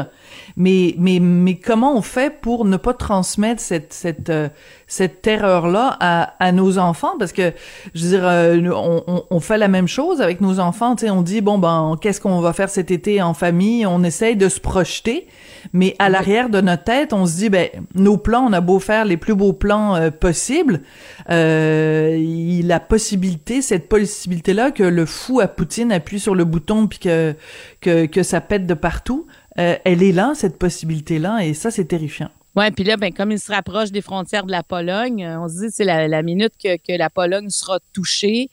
mais, 0.60 0.94
mais, 0.98 1.20
mais 1.20 1.54
comment 1.54 1.96
on 1.96 2.02
fait 2.02 2.38
pour 2.42 2.66
ne 2.66 2.76
pas 2.76 2.92
transmettre 2.92 3.62
cette, 3.62 3.94
cette, 3.94 4.28
euh, 4.28 4.50
cette 4.86 5.22
terreur-là 5.22 5.96
à, 6.00 6.34
à 6.38 6.52
nos 6.52 6.76
enfants? 6.76 7.14
Parce 7.18 7.32
que, 7.32 7.54
je 7.94 8.04
veux 8.04 8.10
dire, 8.10 8.28
euh, 8.28 8.58
on, 8.74 9.24
on, 9.30 9.40
fait 9.40 9.56
la 9.56 9.68
même 9.68 9.88
chose 9.88 10.20
avec 10.20 10.42
nos 10.42 10.60
enfants. 10.60 10.96
Tu 10.96 11.06
sais, 11.06 11.10
on 11.10 11.22
dit, 11.22 11.40
bon, 11.40 11.56
ben, 11.56 11.96
qu'est-ce 11.98 12.20
qu'on 12.20 12.42
va 12.42 12.52
faire 12.52 12.68
cet 12.68 12.90
été 12.90 13.22
en 13.22 13.32
famille? 13.32 13.86
On 13.86 14.04
essaye 14.04 14.36
de 14.36 14.50
se 14.50 14.60
projeter. 14.60 15.26
Mais 15.72 15.96
à 15.98 16.10
l'arrière 16.10 16.50
de 16.50 16.60
notre 16.60 16.84
tête, 16.84 17.14
on 17.14 17.24
se 17.24 17.36
dit, 17.36 17.48
ben, 17.48 17.70
nos 17.94 18.18
plans, 18.18 18.46
on 18.46 18.52
a 18.52 18.60
beau 18.60 18.80
faire 18.80 19.06
les 19.06 19.16
plus 19.16 19.34
beaux 19.34 19.54
plans 19.54 19.96
euh, 19.96 20.10
possibles, 20.10 20.82
euh, 21.30 22.16
il 22.18 22.70
a 22.70 22.80
possibilité, 22.80 23.62
cette 23.62 23.88
possibilité-là, 23.88 24.72
que 24.72 24.82
le 24.82 25.06
fou 25.06 25.40
à 25.40 25.48
Poutine 25.48 25.90
appuie 25.90 26.20
sur 26.20 26.34
le 26.34 26.44
bouton 26.44 26.86
puis 26.86 26.98
que, 26.98 27.34
que, 27.80 28.04
que 28.04 28.22
ça 28.22 28.42
pète 28.42 28.66
de 28.66 28.74
partout. 28.74 29.26
Euh, 29.60 29.76
elle 29.84 30.02
est 30.02 30.12
là, 30.12 30.32
cette 30.34 30.58
possibilité-là, 30.58 31.44
et 31.44 31.54
ça, 31.54 31.70
c'est 31.70 31.84
terrifiant. 31.84 32.30
Oui, 32.56 32.70
puis 32.72 32.82
là, 32.84 32.96
ben, 32.96 33.12
comme 33.12 33.30
il 33.30 33.38
se 33.38 33.52
rapproche 33.52 33.92
des 33.92 34.00
frontières 34.00 34.44
de 34.44 34.50
la 34.50 34.62
Pologne, 34.62 35.24
euh, 35.24 35.40
on 35.40 35.48
se 35.48 35.66
dit 35.66 35.66
c'est 35.70 35.84
la, 35.84 36.08
la 36.08 36.22
minute 36.22 36.52
que, 36.62 36.76
que, 36.76 36.96
la 36.96 37.08
Pologne 37.08 37.48
sera 37.48 37.78
touchée, 37.92 38.48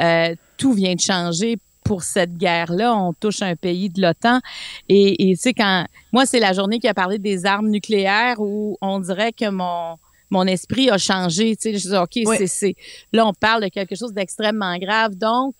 euh, 0.00 0.34
tout 0.56 0.72
vient 0.72 0.94
de 0.94 1.00
changer 1.00 1.58
pour 1.84 2.02
cette 2.02 2.38
guerre-là. 2.38 2.94
On 2.96 3.12
touche 3.12 3.42
un 3.42 3.56
pays 3.56 3.90
de 3.90 4.00
l'OTAN. 4.00 4.40
Et, 4.88 5.30
et 5.30 5.34
tu 5.34 5.42
sais, 5.42 5.52
quand 5.52 5.84
moi, 6.12 6.24
c'est 6.24 6.40
la 6.40 6.54
journée 6.54 6.78
qui 6.78 6.88
a 6.88 6.94
parlé 6.94 7.18
des 7.18 7.44
armes 7.44 7.68
nucléaires 7.68 8.36
où 8.38 8.78
on 8.80 9.00
dirait 9.00 9.32
que 9.32 9.50
mon 9.50 9.98
mon 10.32 10.46
esprit 10.46 10.88
a 10.90 10.96
changé. 10.96 11.54
Tu 11.56 11.62
sais, 11.62 11.78
je 11.78 11.88
dis, 11.90 11.96
OK, 11.96 12.46
c'est, 12.46 12.74
là, 13.12 13.26
on 13.26 13.34
parle 13.34 13.64
de 13.64 13.68
quelque 13.68 13.94
chose 13.94 14.14
d'extrêmement 14.14 14.78
grave. 14.78 15.14
Donc, 15.14 15.54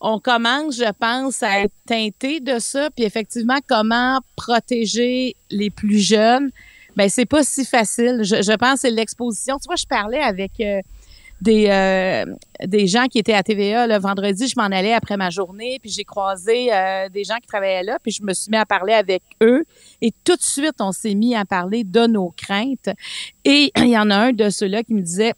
on 0.00 0.18
commence, 0.18 0.76
je 0.76 0.90
pense, 0.98 1.42
à 1.42 1.60
être 1.60 1.74
teinté 1.86 2.40
de 2.40 2.58
ça. 2.58 2.90
Puis 2.90 3.04
effectivement, 3.04 3.58
comment 3.68 4.20
protéger 4.36 5.36
les 5.50 5.70
plus 5.70 5.98
jeunes? 5.98 6.50
Ben 6.96 7.08
c'est 7.08 7.26
pas 7.26 7.44
si 7.44 7.64
facile. 7.64 8.20
Je, 8.22 8.42
je 8.42 8.56
pense 8.56 8.80
c'est 8.80 8.90
l'exposition. 8.90 9.58
Tu 9.58 9.66
vois, 9.66 9.76
je 9.76 9.86
parlais 9.86 10.20
avec 10.20 10.52
euh, 10.60 10.80
des 11.40 11.68
euh, 11.68 12.24
des 12.66 12.86
gens 12.86 13.06
qui 13.06 13.18
étaient 13.18 13.34
à 13.34 13.42
TVA 13.42 13.86
le 13.86 13.98
vendredi. 13.98 14.48
Je 14.48 14.54
m'en 14.56 14.64
allais 14.64 14.92
après 14.92 15.16
ma 15.16 15.30
journée, 15.30 15.78
puis 15.80 15.90
j'ai 15.90 16.04
croisé 16.04 16.72
euh, 16.72 17.08
des 17.08 17.24
gens 17.24 17.36
qui 17.36 17.46
travaillaient 17.46 17.84
là, 17.84 17.98
puis 18.02 18.12
je 18.12 18.22
me 18.22 18.32
suis 18.32 18.50
mis 18.50 18.56
à 18.56 18.66
parler 18.66 18.94
avec 18.94 19.22
eux. 19.42 19.64
Et 20.00 20.12
tout 20.24 20.36
de 20.36 20.42
suite, 20.42 20.80
on 20.80 20.92
s'est 20.92 21.14
mis 21.14 21.34
à 21.34 21.44
parler 21.44 21.84
de 21.84 22.06
nos 22.06 22.30
craintes. 22.36 22.90
Et 23.44 23.70
il 23.76 23.88
y 23.88 23.98
en 23.98 24.10
a 24.10 24.16
un 24.16 24.32
de 24.32 24.50
ceux-là 24.50 24.82
qui 24.82 24.94
me 24.94 25.02
disait 25.02 25.34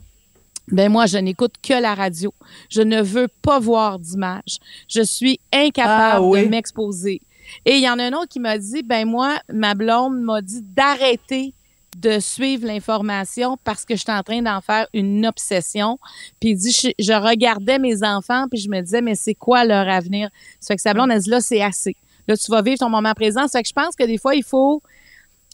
ben 0.69 0.91
moi, 0.91 1.07
je 1.07 1.19
n'écoute 1.19 1.55
que 1.63 1.75
la 1.75 1.95
radio. 1.95 2.33
Je 2.71 2.83
ne 2.83 3.03
veux 3.03 3.29
pas 3.29 3.59
voir 3.59 3.99
d'image. 3.99 4.59
Je 4.89 5.03
suis 5.03 5.41
incapable 5.53 6.25
ah 6.37 6.43
de 6.43 6.49
m'exposer. 6.49 7.21
Et 7.65 7.77
il 7.77 7.83
y 7.83 7.89
en 7.89 7.99
a 7.99 8.05
un 8.05 8.13
autre 8.13 8.29
qui 8.29 8.41
m'a 8.41 8.59
dit, 8.59 8.83
ben 8.83 9.07
moi, 9.07 9.39
ma 9.53 9.75
blonde 9.75 10.21
m'a 10.21 10.41
dit 10.41 10.63
d'arrêter 10.63 11.55
de 11.99 12.19
suivre 12.21 12.67
l'information 12.67 13.59
parce 13.65 13.85
que 13.85 13.95
je 13.95 14.01
suis 14.01 14.13
en 14.13 14.23
train 14.23 14.41
d'en 14.41 14.61
faire 14.61 14.87
une 14.95 15.27
obsession. 15.27 15.99
Puis 16.41 16.51
il 16.51 16.57
dit, 16.57 16.73
je, 16.99 17.13
regardais 17.13 17.79
mes 17.79 18.03
enfants 18.03 18.47
puis 18.51 18.61
je 18.61 18.69
me 18.69 18.81
disais, 18.81 19.03
mais 19.03 19.15
c'est 19.15 19.35
quoi 19.35 19.65
leur 19.65 19.89
avenir? 19.89 20.31
Ça 20.59 20.69
fait 20.69 20.77
que 20.77 20.83
sa 20.83 20.95
blonde, 20.95 21.11
elle 21.11 21.21
dit, 21.21 21.31
là, 21.31 21.41
c'est 21.41 21.61
assez. 21.61 21.97
Là, 22.29 22.37
tu 22.37 22.51
vas 22.51 22.63
vivre 22.63 22.79
ton 22.79 22.89
moment 22.89 23.13
présent. 23.15 23.47
Ça 23.49 23.59
fait 23.59 23.63
que 23.63 23.69
je 23.69 23.75
pense 23.75 23.97
que 23.97 24.05
des 24.05 24.19
fois, 24.19 24.35
il 24.35 24.45
faut 24.45 24.83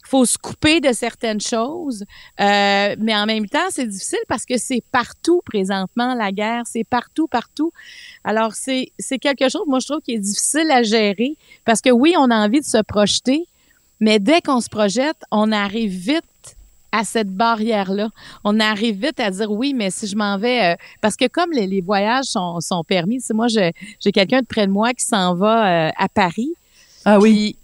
faut 0.09 0.25
se 0.25 0.39
couper 0.39 0.81
de 0.81 0.93
certaines 0.93 1.41
choses, 1.41 2.05
euh, 2.41 2.97
mais 2.99 3.15
en 3.15 3.27
même 3.27 3.47
temps, 3.47 3.69
c'est 3.69 3.87
difficile 3.87 4.19
parce 4.27 4.47
que 4.47 4.57
c'est 4.57 4.83
partout 4.91 5.43
présentement 5.45 6.15
la 6.15 6.33
guerre, 6.33 6.63
c'est 6.67 6.85
partout, 6.85 7.29
partout. 7.29 7.73
Alors 8.25 8.55
c'est 8.55 8.93
c'est 8.99 9.19
quelque 9.19 9.51
chose, 9.51 9.65
moi 9.67 9.81
je 9.81 9.87
trouve 9.87 10.01
qui 10.01 10.13
est 10.15 10.19
difficile 10.19 10.71
à 10.71 10.83
gérer 10.83 11.37
parce 11.67 11.83
que 11.83 11.91
oui, 11.91 12.15
on 12.17 12.31
a 12.31 12.37
envie 12.37 12.61
de 12.61 12.67
se 12.67 12.83
projeter, 12.83 13.45
mais 14.01 14.19
dès 14.19 14.41
qu'on 14.41 14.61
se 14.61 14.71
projette, 14.71 15.19
on 15.31 15.53
arrive 15.53 15.93
vite 15.93 16.25
à 16.91 17.05
cette 17.05 17.29
barrière-là. 17.29 18.09
On 18.45 18.61
arrive 18.61 19.05
vite 19.05 19.21
à 19.21 19.31
dire 19.31 19.51
oui, 19.51 19.75
mais 19.75 19.91
si 19.91 20.07
je 20.07 20.17
m'en 20.17 20.39
vais, 20.39 20.73
euh, 20.73 20.77
parce 21.03 21.17
que 21.17 21.29
comme 21.29 21.53
les, 21.53 21.67
les 21.67 21.83
voyages 21.83 22.25
sont, 22.25 22.61
sont 22.61 22.83
permis, 22.83 23.21
c'est 23.21 23.35
moi 23.35 23.49
j'ai 23.49 23.75
quelqu'un 24.13 24.41
de 24.41 24.47
près 24.47 24.67
de 24.67 24.73
moi 24.73 24.95
qui 24.95 25.05
s'en 25.05 25.35
va 25.35 25.89
euh, 25.89 25.91
à 25.95 26.09
Paris. 26.09 26.55
Ah 27.05 27.19
oui. 27.19 27.57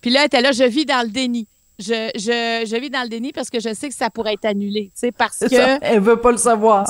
Puis 0.00 0.10
là, 0.10 0.22
elle 0.22 0.26
était 0.26 0.40
là, 0.40 0.50
je 0.50 0.64
vis 0.64 0.84
dans 0.84 1.06
le 1.06 1.10
déni 1.10 1.46
je, 1.82 2.10
je, 2.14 2.66
je 2.66 2.80
vis 2.80 2.90
dans 2.90 3.02
le 3.02 3.08
déni 3.08 3.32
parce 3.32 3.50
que 3.50 3.60
je 3.60 3.74
sais 3.74 3.88
que 3.88 3.94
ça 3.94 4.10
pourrait 4.10 4.34
être 4.34 4.44
annulé, 4.44 4.90
tu 4.94 5.00
sais, 5.00 5.12
parce 5.12 5.38
que... 5.40 5.48
Ça, 5.48 5.78
elle 5.82 6.00
veut 6.00 6.20
pas 6.20 6.30
le 6.30 6.38
savoir. 6.38 6.86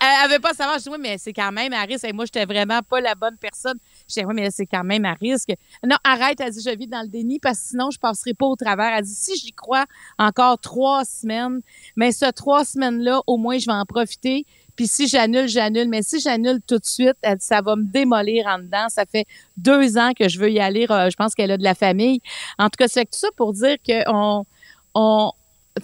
elle, 0.00 0.30
veut 0.30 0.38
pas 0.38 0.54
savoir. 0.54 0.78
Je 0.78 0.84
dis, 0.84 0.88
oui, 0.90 0.98
mais 1.00 1.18
c'est 1.18 1.32
quand 1.32 1.52
même 1.52 1.72
à 1.72 1.82
risque. 1.82 2.04
Et 2.04 2.12
moi, 2.12 2.24
j'étais 2.24 2.44
vraiment 2.44 2.80
pas 2.82 3.00
la 3.00 3.14
bonne 3.14 3.36
personne. 3.36 3.78
Je 4.08 4.14
dis, 4.14 4.24
oui, 4.24 4.34
mais 4.34 4.50
c'est 4.50 4.66
quand 4.66 4.84
même 4.84 5.04
à 5.04 5.14
risque. 5.14 5.50
Non, 5.84 5.96
arrête. 6.04 6.40
Elle 6.40 6.52
dit, 6.52 6.62
je 6.64 6.76
vis 6.76 6.86
dans 6.86 7.02
le 7.02 7.08
déni 7.08 7.38
parce 7.38 7.58
que 7.58 7.68
sinon, 7.68 7.90
je 7.90 7.98
passerai 7.98 8.34
pas 8.34 8.46
au 8.46 8.56
travers. 8.56 8.92
Elle 8.96 9.04
dit, 9.04 9.14
si 9.14 9.36
j'y 9.36 9.52
crois 9.52 9.86
encore 10.18 10.58
trois 10.58 11.04
semaines, 11.04 11.60
mais 11.96 12.12
ce 12.12 12.30
trois 12.32 12.64
semaines-là, 12.64 13.20
au 13.26 13.36
moins, 13.36 13.58
je 13.58 13.66
vais 13.66 13.72
en 13.72 13.86
profiter. 13.86 14.46
Puis 14.78 14.86
si 14.86 15.08
j'annule, 15.08 15.48
j'annule. 15.48 15.88
Mais 15.88 16.02
si 16.02 16.20
j'annule 16.20 16.60
tout 16.64 16.78
de 16.78 16.84
suite, 16.84 17.16
ça 17.40 17.60
va 17.62 17.74
me 17.74 17.82
démolir 17.82 18.46
en 18.46 18.60
dedans. 18.60 18.88
Ça 18.88 19.04
fait 19.10 19.26
deux 19.56 19.98
ans 19.98 20.12
que 20.16 20.28
je 20.28 20.38
veux 20.38 20.52
y 20.52 20.60
aller. 20.60 20.86
Euh, 20.88 21.10
je 21.10 21.16
pense 21.16 21.34
qu'elle 21.34 21.50
a 21.50 21.56
de 21.56 21.64
la 21.64 21.74
famille. 21.74 22.20
En 22.60 22.66
tout 22.66 22.76
cas, 22.78 22.86
c'est 22.86 23.04
tout 23.04 23.18
ça 23.18 23.26
pour 23.36 23.52
dire 23.54 23.74
qu'on 23.84 24.46
on, 24.94 25.32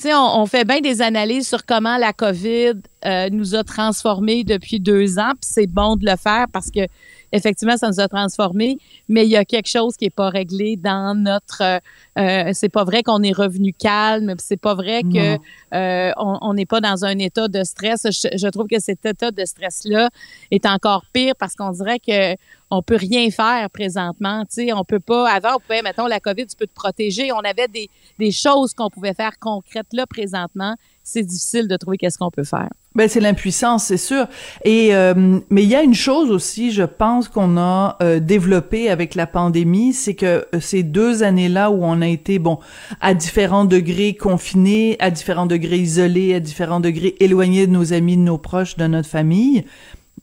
on, 0.06 0.08
on, 0.12 0.46
fait 0.46 0.64
bien 0.64 0.80
des 0.80 1.02
analyses 1.02 1.48
sur 1.48 1.66
comment 1.66 1.96
la 1.96 2.12
COVID 2.12 2.74
euh, 3.04 3.28
nous 3.32 3.56
a 3.56 3.64
transformés 3.64 4.44
depuis 4.44 4.78
deux 4.78 5.18
ans, 5.18 5.32
puis 5.32 5.50
c'est 5.50 5.66
bon 5.66 5.96
de 5.96 6.06
le 6.06 6.16
faire 6.16 6.46
parce 6.52 6.70
que 6.70 6.86
effectivement, 7.34 7.76
ça 7.76 7.88
nous 7.88 8.00
a 8.00 8.08
transformés, 8.08 8.78
mais 9.08 9.24
il 9.24 9.30
y 9.30 9.36
a 9.36 9.44
quelque 9.44 9.68
chose 9.68 9.96
qui 9.96 10.06
est 10.06 10.10
pas 10.10 10.30
réglé 10.30 10.76
dans 10.76 11.14
notre. 11.18 11.62
Euh, 11.62 11.78
euh 12.18 12.50
c'est 12.52 12.68
pas 12.68 12.84
vrai 12.84 13.02
qu'on 13.02 13.22
est 13.22 13.32
revenu 13.32 13.72
calme, 13.72 14.34
c'est 14.38 14.56
pas 14.56 14.74
vrai 14.74 15.02
que 15.02 15.36
euh, 15.74 16.12
on 16.16 16.54
n'est 16.54 16.66
pas 16.66 16.80
dans 16.80 17.04
un 17.04 17.18
état 17.18 17.48
de 17.48 17.64
stress. 17.64 18.02
Je, 18.04 18.28
je 18.36 18.48
trouve 18.48 18.68
que 18.68 18.78
cet 18.78 19.04
état 19.04 19.30
de 19.30 19.44
stress 19.44 19.82
là 19.84 20.08
est 20.50 20.66
encore 20.66 21.04
pire 21.12 21.34
parce 21.36 21.54
qu'on 21.54 21.70
dirait 21.70 21.98
que 21.98 22.36
on 22.70 22.82
peut 22.82 22.96
rien 22.96 23.30
faire 23.30 23.68
présentement. 23.70 24.42
Tu 24.44 24.66
sais, 24.66 24.72
on 24.72 24.84
peut 24.84 25.00
pas. 25.00 25.30
Avant, 25.30 25.56
on 25.56 25.60
pouvait, 25.60 25.82
mettons, 25.82 26.06
la 26.06 26.20
COVID, 26.20 26.46
tu 26.46 26.56
peux 26.56 26.66
te 26.66 26.74
protéger. 26.74 27.30
On 27.32 27.38
avait 27.38 27.68
des, 27.68 27.88
des 28.18 28.30
choses 28.30 28.74
qu'on 28.74 28.90
pouvait 28.90 29.14
faire 29.14 29.38
concrètes. 29.38 29.92
Là, 29.92 30.06
présentement, 30.06 30.74
c'est 31.04 31.22
difficile 31.22 31.68
de 31.68 31.76
trouver 31.76 31.98
qu'est-ce 31.98 32.18
qu'on 32.18 32.30
peut 32.30 32.44
faire. 32.44 32.70
Ben 32.94 33.08
c'est 33.08 33.20
l'impuissance, 33.20 33.84
c'est 33.84 33.98
sûr. 33.98 34.26
Et 34.64 34.94
euh, 34.94 35.40
mais 35.50 35.64
il 35.64 35.68
y 35.68 35.74
a 35.74 35.82
une 35.82 35.94
chose 35.94 36.30
aussi, 36.30 36.72
je 36.72 36.84
pense 36.84 37.28
qu'on 37.28 37.58
a 37.58 37.96
euh, 38.02 38.20
développé 38.20 38.88
avec 38.88 39.14
la 39.14 39.26
pandémie, 39.26 39.92
c'est 39.92 40.14
que 40.14 40.46
euh, 40.54 40.60
ces 40.60 40.82
deux 40.82 41.22
années-là 41.22 41.70
où 41.70 41.84
on 41.84 42.00
a 42.00 42.06
été 42.06 42.38
bon 42.38 42.58
à 43.00 43.12
différents 43.12 43.66
degrés 43.66 44.14
confinés, 44.14 44.96
à 44.98 45.10
différents 45.10 45.46
degrés 45.46 45.78
isolés, 45.78 46.34
à 46.34 46.40
différents 46.40 46.80
degrés 46.80 47.16
éloignés 47.20 47.66
de 47.66 47.72
nos 47.72 47.92
amis, 47.92 48.16
de 48.16 48.22
nos 48.22 48.38
proches, 48.38 48.76
de 48.76 48.86
notre 48.86 49.08
famille, 49.08 49.64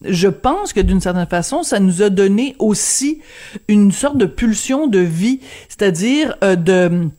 je 0.03 0.29
pense 0.29 0.73
que 0.73 0.79
d'une 0.79 1.01
certaine 1.01 1.27
façon, 1.27 1.61
ça 1.61 1.79
nous 1.79 2.01
a 2.01 2.09
donné 2.09 2.55
aussi 2.57 3.21
une 3.67 3.91
sorte 3.91 4.17
de 4.17 4.25
pulsion 4.25 4.87
de 4.87 4.99
vie, 4.99 5.41
c'est-à-dire 5.67 6.37
de 6.41 7.11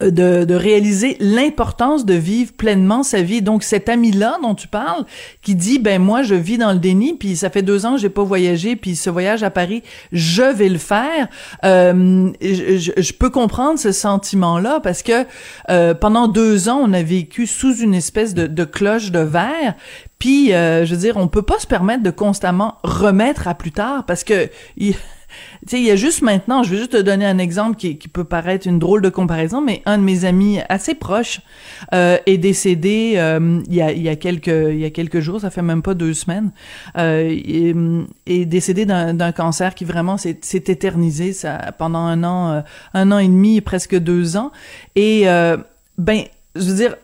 de, 0.00 0.44
de 0.44 0.54
réaliser 0.54 1.16
l'importance 1.20 2.04
de 2.04 2.14
vivre 2.14 2.52
pleinement 2.52 3.02
sa 3.02 3.22
vie. 3.22 3.42
Donc 3.42 3.62
cet 3.62 3.88
ami-là 3.88 4.38
dont 4.42 4.54
tu 4.54 4.68
parles, 4.68 5.04
qui 5.42 5.54
dit 5.54 5.78
ben 5.78 6.00
moi 6.00 6.22
je 6.22 6.34
vis 6.34 6.58
dans 6.58 6.72
le 6.72 6.78
déni, 6.78 7.14
puis 7.14 7.36
ça 7.36 7.50
fait 7.50 7.62
deux 7.62 7.86
ans 7.86 7.94
que 7.94 8.00
j'ai 8.00 8.08
pas 8.08 8.22
voyagé, 8.22 8.76
puis 8.76 8.96
ce 8.96 9.10
voyage 9.10 9.42
à 9.42 9.50
Paris, 9.50 9.82
je 10.12 10.42
vais 10.42 10.68
le 10.68 10.78
faire. 10.78 11.28
Euh, 11.64 12.30
je, 12.40 12.92
je, 12.96 13.12
peux 13.12 13.30
comprendre 13.30 13.78
ce 13.78 13.92
sentiment-là 13.92 14.80
parce 14.80 15.02
que 15.02 15.24
euh, 15.70 15.94
pendant 15.94 16.28
deux 16.28 16.68
ans 16.68 16.80
on 16.82 16.92
a 16.92 17.02
vécu 17.02 17.46
sous 17.46 17.76
une 17.78 17.94
espèce 17.94 18.34
de, 18.34 18.46
de 18.46 18.64
cloche 18.64 19.10
de 19.10 19.20
verre, 19.20 19.74
Puis, 20.18 20.52
euh, 20.52 20.84
je 20.84 20.94
veux 20.94 21.00
dire, 21.00 21.16
on 21.16 21.28
peut 21.28 21.42
pas 21.42 21.58
se 21.58 21.66
permettre 21.66 22.02
de 22.02 22.10
constamment 22.10 22.78
remettre 22.82 23.46
à 23.46 23.54
plus 23.54 23.72
tard 23.72 24.04
parce 24.04 24.24
que 24.24 24.48
il, 24.76 24.94
tu 25.62 25.70
sais, 25.70 25.80
il 25.80 25.86
y 25.86 25.90
a 25.90 25.96
juste 25.96 26.22
maintenant, 26.22 26.62
je 26.62 26.70
vais 26.70 26.76
juste 26.76 26.92
te 26.92 26.96
donner 26.96 27.26
un 27.26 27.38
exemple 27.38 27.76
qui, 27.76 27.98
qui, 27.98 28.08
peut 28.08 28.24
paraître 28.24 28.66
une 28.66 28.78
drôle 28.78 29.02
de 29.02 29.08
comparaison, 29.08 29.60
mais 29.60 29.82
un 29.86 29.98
de 29.98 30.02
mes 30.02 30.24
amis 30.24 30.60
assez 30.68 30.94
proches 30.94 31.40
euh, 31.94 32.18
est 32.26 32.38
décédé 32.38 33.14
euh, 33.16 33.60
il, 33.68 33.74
y 33.74 33.82
a, 33.82 33.92
y 33.92 34.08
a 34.08 34.16
quelques 34.16 34.48
il 34.48 34.78
y 34.78 34.84
a 34.84 34.90
quelques 34.90 35.20
jours, 35.20 35.40
ça 35.40 35.50
fait 35.50 35.62
même 35.62 35.82
pas 35.82 35.94
deux 35.94 36.14
semaines, 36.14 36.50
euh, 36.96 38.04
est, 38.26 38.44
décédé 38.46 38.86
d'un 38.86 39.32
cancer 39.32 39.74
qui 39.74 39.84
vraiment 39.84 40.16
s'est 40.16 40.38
éternisé 40.52 41.32
ça 41.32 41.72
pendant 41.78 42.00
un 42.00 42.24
an, 42.24 42.64
un 42.94 43.12
an 43.12 43.18
et 43.18 43.28
demi, 43.28 43.60
presque 43.60 43.96
deux 43.98 44.36
ans, 44.36 44.52
et 44.96 45.24
ben 45.98 46.22
je 46.54 46.64
veux 46.64 46.76
dire 46.76 46.96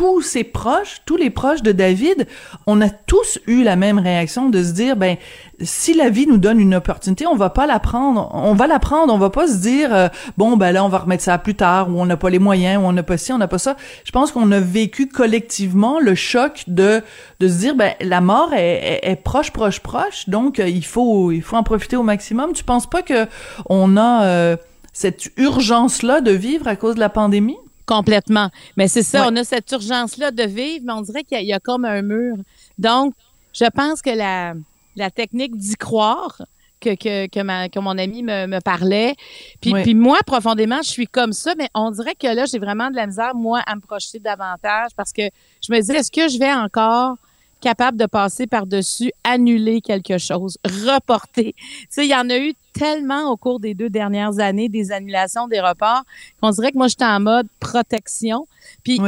tous 0.00 0.22
ses 0.22 0.44
proches, 0.44 1.02
tous 1.04 1.18
les 1.18 1.28
proches 1.28 1.60
de 1.60 1.72
David, 1.72 2.26
on 2.66 2.80
a 2.80 2.88
tous 2.88 3.38
eu 3.46 3.62
la 3.62 3.76
même 3.76 3.98
réaction 3.98 4.48
de 4.48 4.62
se 4.62 4.72
dire, 4.72 4.96
ben, 4.96 5.18
si 5.60 5.92
la 5.92 6.08
vie 6.08 6.26
nous 6.26 6.38
donne 6.38 6.58
une 6.58 6.74
opportunité, 6.74 7.26
on 7.26 7.36
va 7.36 7.50
pas 7.50 7.66
la 7.66 7.78
prendre, 7.80 8.30
on 8.32 8.54
va 8.54 8.66
la 8.66 8.78
prendre, 8.78 9.12
on 9.12 9.18
va 9.18 9.28
pas 9.28 9.46
se 9.46 9.58
dire, 9.58 9.94
euh, 9.94 10.08
bon, 10.38 10.56
ben 10.56 10.72
là, 10.72 10.86
on 10.86 10.88
va 10.88 11.00
remettre 11.00 11.22
ça 11.22 11.36
plus 11.36 11.54
tard, 11.54 11.90
ou 11.90 12.00
on 12.00 12.06
n'a 12.06 12.16
pas 12.16 12.30
les 12.30 12.38
moyens, 12.38 12.82
ou 12.82 12.86
on 12.86 12.94
n'a 12.94 13.02
pas 13.02 13.18
ci, 13.18 13.30
on 13.34 13.36
n'a 13.36 13.46
pas 13.46 13.58
ça. 13.58 13.76
Je 14.04 14.10
pense 14.10 14.32
qu'on 14.32 14.50
a 14.52 14.58
vécu 14.58 15.06
collectivement 15.06 16.00
le 16.00 16.14
choc 16.14 16.64
de, 16.66 17.02
de 17.38 17.48
se 17.48 17.58
dire, 17.58 17.74
ben, 17.74 17.92
la 18.00 18.22
mort 18.22 18.54
est, 18.54 19.00
est, 19.02 19.16
proche, 19.16 19.50
proche, 19.50 19.80
proche, 19.80 20.30
donc 20.30 20.60
euh, 20.60 20.66
il 20.66 20.86
faut, 20.86 21.30
il 21.30 21.42
faut 21.42 21.56
en 21.56 21.62
profiter 21.62 21.96
au 21.96 22.02
maximum. 22.02 22.54
Tu 22.54 22.64
penses 22.64 22.88
pas 22.88 23.02
que 23.02 23.26
on 23.68 23.98
a 23.98 24.24
euh, 24.24 24.56
cette 24.94 25.30
urgence-là 25.36 26.22
de 26.22 26.30
vivre 26.30 26.68
à 26.68 26.76
cause 26.76 26.94
de 26.94 27.00
la 27.00 27.10
pandémie? 27.10 27.58
Complètement. 27.90 28.50
Mais 28.76 28.86
c'est 28.86 29.02
ça, 29.02 29.26
on 29.28 29.34
a 29.36 29.44
cette 29.44 29.70
urgence-là 29.72 30.30
de 30.30 30.44
vivre, 30.44 30.84
mais 30.86 30.92
on 30.92 31.00
dirait 31.00 31.24
qu'il 31.24 31.40
y, 31.40 31.46
y, 31.46 31.52
a 31.52 31.58
comme 31.58 31.84
un 31.84 32.02
mur. 32.02 32.36
Donc, 32.78 33.14
je 33.52 33.64
pense 33.64 34.00
que 34.00 34.10
la, 34.10 34.54
la 34.94 35.10
technique 35.10 35.56
d'y 35.56 35.74
croire, 35.74 36.40
que, 36.80 36.94
que, 36.94 37.26
que, 37.26 37.40
ma, 37.40 37.68
que 37.68 37.78
mon 37.78 37.96
ami 37.98 38.22
me, 38.22 38.46
me 38.46 38.60
parlait. 38.60 39.14
Puis, 39.60 39.72
puis 39.82 39.94
moi, 39.94 40.18
profondément, 40.26 40.82
je 40.82 40.88
suis 40.88 41.06
comme 41.06 41.32
ça, 41.32 41.54
mais 41.56 41.68
on 41.74 41.90
dirait 41.90 42.14
que 42.14 42.26
là, 42.26 42.46
j'ai 42.46 42.58
vraiment 42.58 42.90
de 42.90 42.96
la 42.96 43.06
misère, 43.06 43.34
moi, 43.34 43.60
à 43.66 43.76
me 43.76 43.80
projeter 43.80 44.18
davantage 44.18 44.90
parce 44.96 45.12
que 45.12 45.22
je 45.60 45.72
me 45.72 45.80
dis, 45.80 45.92
est-ce 45.92 46.10
que 46.10 46.28
je 46.28 46.38
vais 46.38 46.52
encore 46.52 47.16
capable 47.60 47.98
de 47.98 48.06
passer 48.06 48.46
par-dessus, 48.46 49.12
annuler 49.22 49.82
quelque 49.82 50.16
chose, 50.16 50.56
reporter? 50.64 51.52
Tu 51.54 51.86
sais, 51.90 52.06
il 52.06 52.10
y 52.10 52.14
en 52.14 52.30
a 52.30 52.38
eu 52.38 52.54
tellement 52.80 53.30
au 53.30 53.36
cours 53.36 53.60
des 53.60 53.74
deux 53.74 53.90
dernières 53.90 54.38
années, 54.38 54.70
des 54.70 54.90
annulations, 54.90 55.46
des 55.46 55.60
reports, 55.60 56.02
qu'on 56.40 56.50
dirait 56.50 56.72
que 56.72 56.78
moi, 56.78 56.88
j'étais 56.88 57.04
en 57.04 57.20
mode 57.20 57.46
protection. 57.60 58.46
Puis 58.82 58.98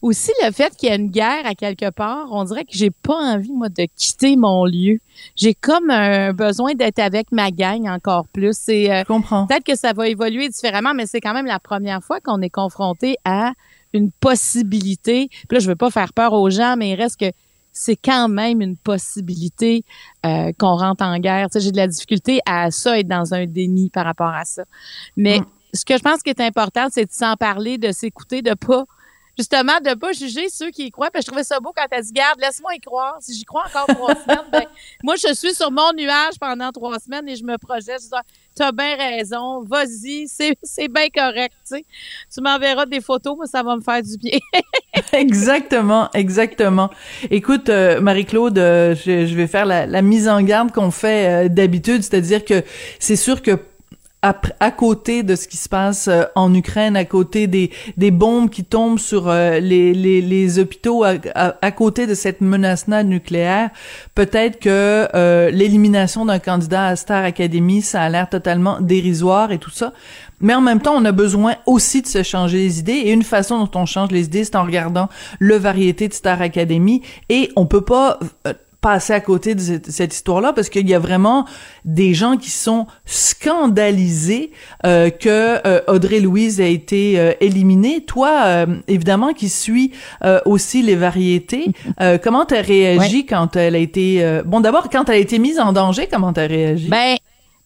aussi 0.00 0.30
le 0.44 0.52
fait 0.52 0.76
qu'il 0.76 0.88
y 0.88 0.92
a 0.92 0.94
une 0.94 1.10
guerre 1.10 1.44
à 1.44 1.56
quelque 1.56 1.90
part, 1.90 2.28
on 2.30 2.44
dirait 2.44 2.62
que 2.62 2.70
j'ai 2.70 2.92
pas 2.92 3.16
envie, 3.16 3.50
moi, 3.50 3.68
de 3.68 3.88
quitter 3.96 4.36
mon 4.36 4.64
lieu. 4.64 5.00
J'ai 5.34 5.52
comme 5.52 5.90
un 5.90 6.32
besoin 6.32 6.74
d'être 6.74 7.00
avec 7.00 7.32
ma 7.32 7.50
gang 7.50 7.88
encore 7.88 8.28
plus. 8.28 8.56
C'est, 8.56 8.92
euh, 8.92 9.02
comprends. 9.02 9.48
Peut-être 9.48 9.64
que 9.64 9.76
ça 9.76 9.92
va 9.92 10.06
évoluer 10.06 10.48
différemment, 10.48 10.94
mais 10.94 11.06
c'est 11.06 11.20
quand 11.20 11.34
même 11.34 11.46
la 11.46 11.58
première 11.58 12.04
fois 12.04 12.20
qu'on 12.20 12.40
est 12.40 12.50
confronté 12.50 13.16
à 13.24 13.52
une 13.92 14.12
possibilité. 14.12 15.28
Puis 15.28 15.56
là, 15.56 15.58
je 15.58 15.66
veux 15.66 15.76
pas 15.76 15.90
faire 15.90 16.12
peur 16.12 16.34
aux 16.34 16.50
gens, 16.50 16.76
mais 16.76 16.90
il 16.90 16.94
reste 16.94 17.18
que 17.18 17.32
c'est 17.78 17.96
quand 17.96 18.28
même 18.28 18.60
une 18.60 18.76
possibilité 18.76 19.84
euh, 20.26 20.52
qu'on 20.58 20.76
rentre 20.76 21.04
en 21.04 21.16
guerre. 21.18 21.48
Tu 21.48 21.52
sais, 21.52 21.64
j'ai 21.64 21.70
de 21.70 21.76
la 21.76 21.86
difficulté 21.86 22.40
à 22.44 22.72
ça, 22.72 22.98
être 22.98 23.06
dans 23.06 23.34
un 23.34 23.46
déni 23.46 23.88
par 23.88 24.04
rapport 24.04 24.34
à 24.34 24.44
ça. 24.44 24.64
Mais 25.16 25.38
mm. 25.38 25.46
ce 25.74 25.84
que 25.84 25.96
je 25.96 26.02
pense 26.02 26.22
qui 26.22 26.30
est 26.30 26.40
important, 26.40 26.88
c'est 26.90 27.04
de 27.04 27.12
s'en 27.12 27.36
parler, 27.36 27.78
de 27.78 27.92
s'écouter, 27.92 28.42
de 28.42 28.54
pas 28.54 28.84
justement 29.38 29.78
de 29.80 29.94
pas 29.94 30.10
juger 30.10 30.48
ceux 30.48 30.70
qui 30.70 30.86
y 30.86 30.90
croient. 30.90 31.10
Puis 31.12 31.22
je 31.22 31.28
trouvais 31.28 31.44
ça 31.44 31.60
beau 31.60 31.72
quand 31.74 31.86
elle 31.92 32.02
dit 32.02 32.12
garde, 32.12 32.40
laisse-moi 32.40 32.74
y 32.74 32.80
croire. 32.80 33.16
Si 33.20 33.32
j'y 33.32 33.44
crois 33.44 33.62
encore 33.66 33.86
trois 33.86 34.14
semaines, 34.22 34.48
ben, 34.50 34.64
moi 35.04 35.14
je 35.14 35.32
suis 35.32 35.54
sur 35.54 35.70
mon 35.70 35.92
nuage 35.92 36.34
pendant 36.40 36.72
trois 36.72 36.98
semaines 36.98 37.28
et 37.28 37.36
je 37.36 37.44
me 37.44 37.56
projette. 37.58 38.02
Je 38.02 38.08
dis, 38.08 38.14
tu 38.58 38.64
as 38.64 38.72
bien 38.72 38.96
raison, 38.96 39.62
vas-y, 39.62 40.26
c'est 40.26 40.88
bien 40.88 41.08
correct. 41.14 41.54
Tu, 41.66 41.84
tu 42.34 42.40
m'enverras 42.40 42.86
des 42.86 43.00
photos, 43.00 43.36
moi 43.36 43.46
ça 43.46 43.62
va 43.62 43.76
me 43.76 43.80
faire 43.80 44.02
du 44.02 44.16
bien. 44.18 44.38
exactement, 45.12 46.08
exactement. 46.12 46.90
Écoute, 47.30 47.68
euh, 47.68 48.00
Marie-Claude, 48.00 48.58
euh, 48.58 48.94
je, 48.94 49.34
vais 49.34 49.46
faire 49.46 49.66
la, 49.66 49.86
la 49.86 50.02
mise 50.02 50.28
en 50.28 50.42
garde 50.42 50.72
qu'on 50.72 50.90
fait 50.90 51.46
euh, 51.46 51.48
d'habitude, 51.48 52.02
c'est-à-dire 52.02 52.44
que 52.44 52.62
c'est 52.98 53.16
sûr 53.16 53.42
que 53.42 53.58
à, 54.20 54.70
côté 54.72 55.22
de 55.22 55.36
ce 55.36 55.46
qui 55.46 55.56
se 55.56 55.68
passe 55.68 56.08
euh, 56.08 56.24
en 56.34 56.52
Ukraine, 56.52 56.96
à 56.96 57.04
côté 57.04 57.46
des, 57.46 57.70
des 57.96 58.10
bombes 58.10 58.50
qui 58.50 58.64
tombent 58.64 58.98
sur 58.98 59.28
euh, 59.28 59.60
les, 59.60 59.94
les, 59.94 60.20
les, 60.20 60.58
hôpitaux, 60.58 61.04
à, 61.04 61.14
à, 61.34 61.70
côté 61.70 62.08
de 62.08 62.14
cette 62.14 62.40
menace-là 62.40 63.04
nucléaire, 63.04 63.70
peut-être 64.16 64.58
que 64.58 65.08
euh, 65.14 65.50
l'élimination 65.50 66.26
d'un 66.26 66.40
candidat 66.40 66.86
à 66.86 66.96
Star 66.96 67.24
Academy, 67.24 67.80
ça 67.80 68.02
a 68.02 68.08
l'air 68.08 68.28
totalement 68.28 68.80
dérisoire 68.80 69.52
et 69.52 69.58
tout 69.58 69.70
ça. 69.70 69.92
Mais 70.40 70.54
en 70.54 70.60
même 70.60 70.80
temps, 70.80 70.94
on 70.96 71.04
a 71.04 71.12
besoin 71.12 71.54
aussi 71.66 72.02
de 72.02 72.06
se 72.08 72.24
changer 72.24 72.58
les 72.58 72.80
idées. 72.80 72.92
Et 72.92 73.12
une 73.12 73.24
façon 73.24 73.58
dont 73.58 73.80
on 73.80 73.86
change 73.86 74.10
les 74.10 74.24
idées, 74.24 74.44
c'est 74.44 74.56
en 74.56 74.64
regardant 74.64 75.08
le 75.38 75.56
variété 75.56 76.08
de 76.08 76.14
Star 76.14 76.40
Academy. 76.42 77.02
Et 77.28 77.50
on 77.56 77.66
peut 77.66 77.84
pas 77.84 78.18
passer 78.80 79.12
à 79.12 79.20
côté 79.20 79.54
de 79.54 79.60
cette, 79.60 80.14
histoire-là 80.14 80.52
parce 80.52 80.68
qu'il 80.68 80.88
y 80.88 80.94
a 80.94 80.98
vraiment 80.98 81.46
des 81.84 82.14
gens 82.14 82.36
qui 82.36 82.50
sont 82.50 82.86
scandalisés 83.04 84.52
euh, 84.86 85.10
que 85.10 85.66
euh, 85.66 85.80
Audrey 85.88 86.20
Louise 86.20 86.60
a 86.60 86.66
été 86.66 87.18
euh, 87.18 87.32
éliminée. 87.40 88.04
Toi, 88.04 88.66
évidemment, 88.86 89.32
qui 89.32 89.48
suis 89.48 89.92
aussi 90.44 90.82
les 90.82 90.96
variétés, 90.96 91.72
comment 92.22 92.44
t'as 92.44 92.62
réagi 92.62 93.26
quand 93.26 93.56
elle 93.56 93.74
a 93.74 93.78
été 93.78 94.42
bon 94.44 94.60
d'abord 94.60 94.88
quand 94.90 95.08
elle 95.08 95.16
a 95.16 95.18
été 95.18 95.38
mise 95.38 95.58
en 95.58 95.72
danger, 95.72 96.08
comment 96.10 96.32
t'as 96.32 96.46
réagi? 96.46 96.88
Ben 96.88 97.16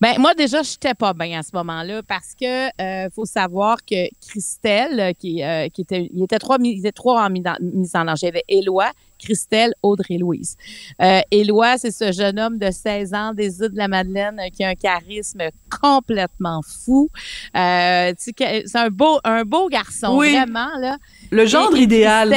ben 0.01 0.19
moi 0.19 0.35
déjà 0.35 0.63
j'étais 0.63 0.95
pas 0.95 1.13
bien 1.13 1.41
à 1.41 1.43
ce 1.43 1.51
moment-là 1.55 2.03
parce 2.03 2.35
que 2.39 2.69
faut 3.15 3.25
savoir 3.25 3.79
que 3.85 4.09
Christelle 4.27 5.15
qui 5.19 5.43
qui 5.73 5.83
était 5.83 6.11
il 6.13 6.25
était 6.25 6.39
trois 6.39 6.59
il 6.61 6.79
était 6.79 6.93
trois 6.93 7.25
en 7.25 7.31
mise 7.31 7.95
en 7.95 8.05
danger. 8.05 8.27
Il 8.27 8.27
y 8.27 8.29
avait 8.29 8.45
Éloi 8.49 8.91
Christelle 9.23 9.73
Audrey-Louise. 9.83 10.57
Euh, 11.01 11.21
Éloi, 11.31 11.79
c'est 11.79 11.91
ce 11.91 12.13
jeune 12.13 12.39
homme 12.39 12.59
de 12.59 12.71
16 12.71 13.15
ans 13.15 13.33
des 13.33 13.61
îles 13.61 13.71
de 13.71 13.77
la 13.77 13.89
Madeleine 13.89 14.41
euh, 14.41 14.49
qui 14.51 14.65
a 14.65 14.69
un 14.69 14.75
charisme 14.75 15.43
complètement 15.81 16.61
fou. 16.63 17.09
Euh, 17.57 18.13
c'est 18.19 18.77
un 18.77 18.91
beau, 18.91 19.21
un 19.25 19.45
beau 19.45 19.69
garçon, 19.69 20.17
vraiment. 20.17 20.77
Là. 20.79 20.99
Le 21.31 21.47
genre 21.47 21.77
idéal. 21.77 22.35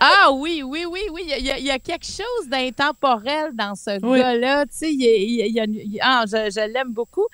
ah 0.00 0.30
oui, 0.32 0.62
oui, 0.64 0.84
oui, 0.88 1.00
oui. 1.12 1.22
Il 1.38 1.44
y 1.44 1.50
a, 1.50 1.58
il 1.58 1.64
y 1.64 1.70
a 1.70 1.78
quelque 1.78 2.06
chose 2.06 2.48
d'intemporel 2.48 3.50
dans 3.54 3.74
ce 3.74 3.98
gars-là. 3.98 4.66
Tu 4.66 4.72
sais, 4.72 4.92
il, 4.92 5.98
ah, 6.02 6.24
je, 6.26 6.50
je 6.50 6.72
l'aime 6.72 6.92
beaucoup. 6.92 7.26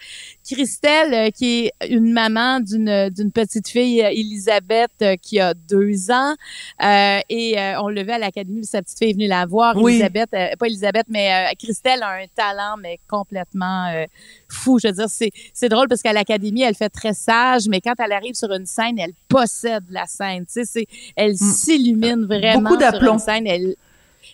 Christelle, 0.44 1.14
euh, 1.14 1.30
qui 1.30 1.66
est 1.66 1.72
une 1.88 2.12
maman 2.12 2.61
d'une 2.61 3.11
d'une 3.11 3.33
petite 3.33 3.68
fille, 3.68 4.00
Elisabeth, 4.00 5.18
qui 5.20 5.40
a 5.40 5.54
deux 5.54 6.11
ans, 6.11 6.35
euh, 6.83 7.18
et 7.28 7.57
on 7.80 7.88
le 7.88 8.04
à 8.11 8.18
l'académie 8.18 8.64
sa 8.64 8.83
petite 8.83 8.98
fille 8.98 9.11
est 9.11 9.14
venue 9.14 9.26
la 9.26 9.46
voir. 9.46 9.76
Elisabeth, 9.76 10.30
euh, 10.35 10.48
pas 10.59 10.66
Elisabeth, 10.66 11.07
mais 11.09 11.33
euh, 11.33 11.54
Christelle 11.59 12.02
a 12.02 12.11
un 12.12 12.26
talent, 12.35 12.76
mais 12.80 12.98
complètement 13.09 13.87
euh, 13.87 14.07
fou. 14.48 14.78
Je 14.78 14.88
veux 14.88 14.94
dire, 14.94 15.07
c'est 15.09 15.68
drôle 15.68 15.88
parce 15.88 16.02
qu'à 16.02 16.12
l'académie, 16.12 16.62
elle 16.62 16.74
fait 16.74 16.88
très 16.88 17.14
sage, 17.14 17.68
mais 17.68 17.80
quand 17.80 17.94
elle 17.98 18.12
arrive 18.12 18.35
sur 18.35 18.52
une 18.52 18.66
scène, 18.66 18.98
elle 18.98 19.12
possède 19.28 19.85
la 19.90 20.07
scène. 20.07 20.44
Tu 20.46 20.64
sais, 20.64 20.87
elle 21.16 21.33
mm. 21.33 21.37
s'illumine 21.37 22.24
vraiment 22.26 22.70
Beaucoup 22.70 22.80
sur 22.80 23.12
une 23.12 23.18
scène. 23.18 23.46
Elle, 23.46 23.74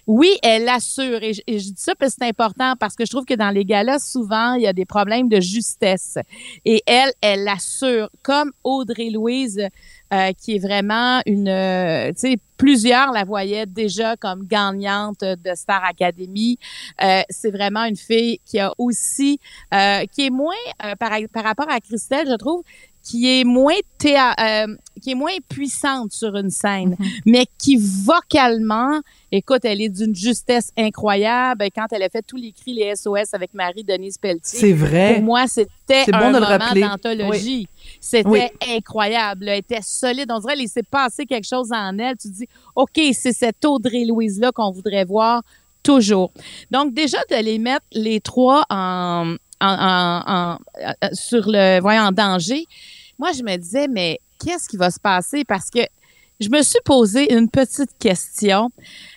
oui, 0.07 0.37
elle 0.43 0.69
assure. 0.69 1.23
Et 1.23 1.35
je, 1.35 1.43
dis 1.47 1.75
ça 1.77 1.95
parce 1.95 2.15
que 2.15 2.19
c'est 2.21 2.29
important 2.29 2.75
parce 2.79 2.97
que 2.97 3.05
je 3.05 3.11
trouve 3.11 3.25
que 3.25 3.35
dans 3.35 3.51
les 3.51 3.65
galas, 3.65 3.99
souvent, 3.99 4.55
il 4.55 4.63
y 4.63 4.67
a 4.67 4.73
des 4.73 4.85
problèmes 4.85 5.29
de 5.29 5.41
justesse. 5.41 6.19
Et 6.65 6.83
elle, 6.87 7.13
elle 7.21 7.47
assure. 7.49 8.11
Comme 8.23 8.53
Audrey-Louise, 8.65 9.69
euh, 10.13 10.33
qui 10.33 10.57
est 10.57 10.59
vraiment 10.59 11.21
une, 11.25 11.49
euh, 11.49 12.09
tu 12.09 12.21
sais, 12.21 12.37
plusieurs 12.57 13.13
la 13.13 13.23
voyaient 13.23 13.65
déjà 13.65 14.17
comme 14.17 14.45
gagnante 14.45 15.21
de 15.21 15.55
Star 15.55 15.85
Academy. 15.85 16.59
Euh, 17.03 17.23
c'est 17.31 17.53
vraiment 17.53 17.85
une 17.85 17.97
fille 17.97 18.41
qui 18.45 18.59
a 18.59 18.73
aussi, 18.77 19.39
qui 20.13 20.27
est 20.27 20.31
moins 20.31 20.55
par, 20.99 21.13
par 21.33 21.45
rapport 21.45 21.71
à 21.71 21.81
Christelle, 21.81 22.27
je 22.29 22.35
trouve, 22.35 22.65
qui 23.03 23.41
est 23.41 23.45
moins 23.45 23.75
théa 23.99 24.35
euh, 24.41 24.77
qui 25.01 25.13
est 25.13 25.15
moins 25.15 25.37
puissante 25.49 26.13
sur 26.13 26.37
une 26.37 26.51
scène, 26.51 26.97
mhm. 26.99 27.07
mais 27.27 27.47
qui 27.59 27.77
vocalement, 27.77 29.01
écoute, 29.33 29.65
elle 29.65 29.81
est 29.81 29.89
d'une 29.89 30.15
justesse 30.15 30.71
incroyable. 30.77 31.65
Quand 31.75 31.87
elle 31.91 32.03
a 32.03 32.09
fait 32.09 32.23
tous 32.23 32.37
les 32.37 32.53
cris, 32.53 32.75
les 32.75 32.95
SOS 32.95 33.33
avec 33.33 33.55
Marie-Denise 33.55 34.19
Pelletier. 34.19 34.59
C'est 34.59 34.73
vrai. 34.73 35.15
Pour 35.15 35.25
moi, 35.25 35.47
c'était 35.47 36.05
un 36.13 36.31
moment 36.31 36.59
d'anthologie. 36.75 37.67
C'était 37.99 38.53
incroyable. 38.69 39.49
Elle 39.49 39.59
était 39.59 39.83
solide. 39.83 40.31
On 40.31 40.39
dirait 40.39 40.57
qu'il 40.57 40.69
s'est 40.69 40.83
passé 40.83 41.25
quelque 41.25 41.49
chose 41.49 41.71
en 41.73 41.99
elle. 41.99 42.17
Tu 42.17 42.29
dis, 42.29 42.49
OK, 42.77 43.01
c'est 43.13 43.33
cette 43.33 43.65
Audrey-Louise-là 43.65 44.53
qu'on 44.53 44.71
voudrait 44.71 45.05
voir 45.05 45.43
toujours. 45.83 46.31
Donc, 46.71 46.93
déjà, 46.93 47.19
de 47.31 47.43
les 47.43 47.59
mettre 47.59 47.87
les 47.93 48.21
trois 48.21 48.65
en, 48.69 49.37
en, 49.61 50.59
euh, 50.79 50.93
sur 51.13 51.45
le 51.47 51.81
voyant 51.81 52.07
en 52.07 52.13
danger, 52.13 52.67
moi 53.19 53.31
je 53.33 53.43
me 53.43 53.57
disais 53.57 53.89
mais 53.89 54.21
qu'est-ce 54.43 54.69
qui 54.69 54.77
va 54.77 54.91
se 54.91 55.01
passer? 55.01 55.45
Parce 55.45 55.71
que 55.71 55.81
je 56.41 56.49
me 56.49 56.63
suis 56.63 56.81
posé 56.85 57.33
une 57.35 57.51
petite 57.51 57.91
question 57.99 58.71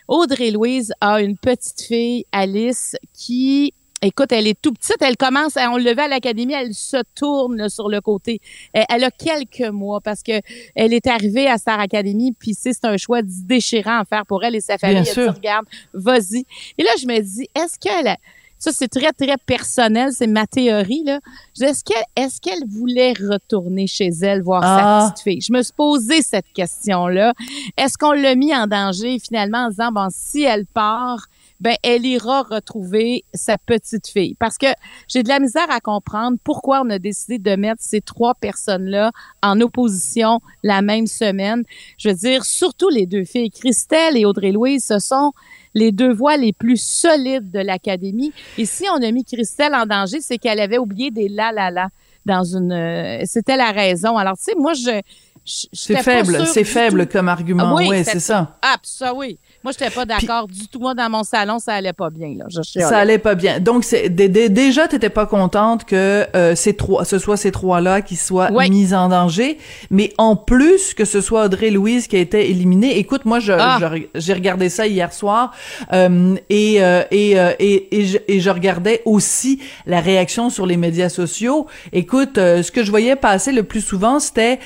Audrey-Louise 0.09 0.93
a 0.99 1.21
une 1.21 1.37
petite 1.37 1.81
fille, 1.81 2.25
Alice, 2.31 2.95
qui 3.13 3.73
Écoute, 4.05 4.33
elle 4.33 4.47
est 4.47 4.61
tout 4.61 4.73
petite. 4.73 4.97
Elle 4.99 5.15
commence, 5.15 5.53
on 5.55 5.77
le 5.77 5.97
à 5.97 6.09
l'académie, 6.09 6.51
elle 6.51 6.73
se 6.73 6.97
tourne 7.15 7.69
sur 7.69 7.87
le 7.87 8.01
côté. 8.01 8.41
Elle, 8.73 9.05
a 9.05 9.11
quelques 9.11 9.71
mois 9.71 10.01
parce 10.01 10.21
que 10.21 10.41
elle 10.75 10.93
est 10.93 11.07
arrivée 11.07 11.47
à 11.47 11.57
Star 11.57 11.79
Academy, 11.79 12.33
puis 12.37 12.53
c'est 12.53 12.83
un 12.83 12.97
choix 12.97 13.21
déchirant 13.23 14.01
à 14.01 14.03
faire 14.03 14.25
pour 14.25 14.43
elle 14.43 14.55
et 14.55 14.59
sa 14.59 14.77
famille. 14.77 15.03
Bien 15.03 15.05
elle 15.05 15.23
sûr. 15.23 15.33
regarde, 15.33 15.65
vas-y. 15.93 16.45
Et 16.77 16.83
là, 16.83 16.89
je 16.99 17.07
me 17.07 17.17
dis, 17.21 17.47
est-ce 17.55 17.79
qu'elle 17.79 18.17
ça, 18.63 18.71
c'est 18.71 18.87
très, 18.87 19.11
très 19.11 19.35
personnel, 19.45 20.11
c'est 20.13 20.27
ma 20.27 20.47
théorie, 20.47 21.03
là. 21.05 21.19
Est-ce 21.59 21.83
qu'elle, 21.83 22.03
est-ce 22.15 22.39
qu'elle 22.39 22.63
voulait 22.67 23.11
retourner 23.13 23.87
chez 23.87 24.07
elle 24.21 24.41
voir 24.41 24.61
Ah. 24.63 25.01
sa 25.07 25.11
petite 25.11 25.23
fille? 25.23 25.41
Je 25.41 25.51
me 25.51 25.61
suis 25.61 25.73
posé 25.73 26.21
cette 26.21 26.45
question-là. 26.53 27.33
Est-ce 27.77 27.97
qu'on 27.97 28.13
l'a 28.13 28.35
mis 28.35 28.55
en 28.55 28.67
danger 28.67 29.19
finalement 29.19 29.65
en 29.65 29.69
disant, 29.69 29.91
bon, 29.91 30.07
si 30.11 30.43
elle 30.43 30.65
part, 30.65 31.25
ben, 31.63 31.75
elle 31.81 32.05
ira 32.05 32.43
retrouver 32.43 33.23
sa 33.33 33.57
petite 33.57 34.07
fille. 34.07 34.35
Parce 34.35 34.57
que 34.57 34.67
j'ai 35.07 35.23
de 35.23 35.29
la 35.29 35.39
misère 35.39 35.71
à 35.71 35.79
comprendre 35.79 36.37
pourquoi 36.43 36.81
on 36.85 36.89
a 36.89 36.99
décidé 36.99 37.39
de 37.39 37.55
mettre 37.55 37.81
ces 37.81 38.01
trois 38.01 38.35
personnes-là 38.35 39.13
en 39.41 39.61
opposition 39.61 40.41
la 40.61 40.81
même 40.81 41.07
semaine. 41.07 41.63
Je 41.97 42.09
veux 42.09 42.15
dire, 42.15 42.43
surtout 42.43 42.89
les 42.89 43.05
deux 43.05 43.23
filles, 43.23 43.49
Christelle 43.49 44.17
et 44.17 44.25
Audrey-Louise, 44.25 44.85
ce 44.85 44.99
sont 44.99 45.31
les 45.73 45.93
deux 45.93 46.13
voix 46.13 46.35
les 46.35 46.51
plus 46.51 46.81
solides 46.83 47.49
de 47.49 47.59
l'académie. 47.59 48.33
Et 48.57 48.65
si 48.65 48.83
on 48.93 49.01
a 49.01 49.09
mis 49.11 49.23
Christelle 49.23 49.73
en 49.73 49.85
danger, 49.85 50.19
c'est 50.19 50.37
qu'elle 50.37 50.59
avait 50.59 50.77
oublié 50.77 51.11
des 51.11 51.29
la 51.29 51.53
la 51.53 51.71
la 51.71 51.87
dans 52.25 52.43
une. 52.43 52.73
euh, 52.73 53.21
C'était 53.25 53.57
la 53.57 53.71
raison. 53.71 54.17
Alors 54.17 54.37
tu 54.37 54.43
sais, 54.43 54.55
moi 54.57 54.73
je. 54.73 55.01
C'est 55.45 56.01
faible, 56.01 56.45
c'est 56.45 56.63
faible 56.63 57.05
tout. 57.05 57.11
comme 57.17 57.27
argument. 57.27 57.75
Ah 57.77 57.83
oui, 57.89 58.03
c'est 58.05 58.21
ça. 58.21 58.57
Ah, 58.61 58.77
ça 58.81 59.13
oui. 59.13 59.37
Moi, 59.63 59.71
j'étais 59.71 59.89
pas 59.91 60.05
d'accord 60.05 60.47
du 60.47 60.67
tout. 60.67 60.79
Moi, 60.79 60.93
dans 60.93 61.09
mon 61.09 61.23
salon, 61.23 61.57
ça 61.59 61.73
allait 61.73 61.93
pas 61.93 62.09
bien. 62.09 62.33
Là. 62.37 62.45
Je. 62.49 62.61
Ça 62.81 62.97
allait 62.97 63.17
pas 63.17 63.35
bien. 63.35 63.59
Donc 63.59 63.83
c'est 63.83 64.09
dé- 64.09 64.27
dé- 64.29 64.49
déjà 64.49 64.87
t'étais 64.87 65.09
pas 65.09 65.25
contente 65.25 65.85
que 65.85 66.25
euh, 66.35 66.55
ces 66.55 66.73
trois, 66.75 67.05
ce 67.05 67.17
soit 67.19 67.37
ces 67.37 67.51
trois-là 67.51 68.01
qui 68.01 68.15
soient 68.15 68.49
mis 68.69 68.93
en 68.93 69.09
danger, 69.09 69.57
mais 69.89 70.13
en 70.17 70.35
plus 70.35 70.93
que 70.93 71.05
ce 71.05 71.21
soit 71.21 71.45
Audrey 71.45 71.69
Louise 71.69 72.07
qui 72.07 72.15
a 72.15 72.19
été 72.19 72.49
éliminée. 72.49 72.97
Écoute, 72.97 73.25
moi 73.25 73.39
je, 73.39 73.53
Ah. 73.53 73.79
j'ai 74.15 74.33
regardé 74.33 74.69
ça 74.69 74.85
hier 74.87 75.13
soir 75.13 75.53
euh, 75.93 76.35
et, 76.49 76.83
euh, 76.83 77.03
et, 77.11 77.39
euh, 77.39 77.51
et 77.59 77.99
et 77.99 78.05
je, 78.05 78.17
et 78.27 78.39
je 78.39 78.49
regardais 78.49 79.01
aussi 79.05 79.59
la 79.85 79.99
réaction 80.01 80.49
sur 80.49 80.65
les 80.65 80.77
médias 80.77 81.09
sociaux. 81.09 81.67
Écoute, 81.93 82.37
euh, 82.37 82.63
ce 82.63 82.71
que 82.71 82.83
je 82.83 82.89
voyais 82.91 83.15
passer 83.15 83.51
le 83.51 83.63
plus 83.63 83.81
souvent, 83.81 84.19
c'était 84.19 84.59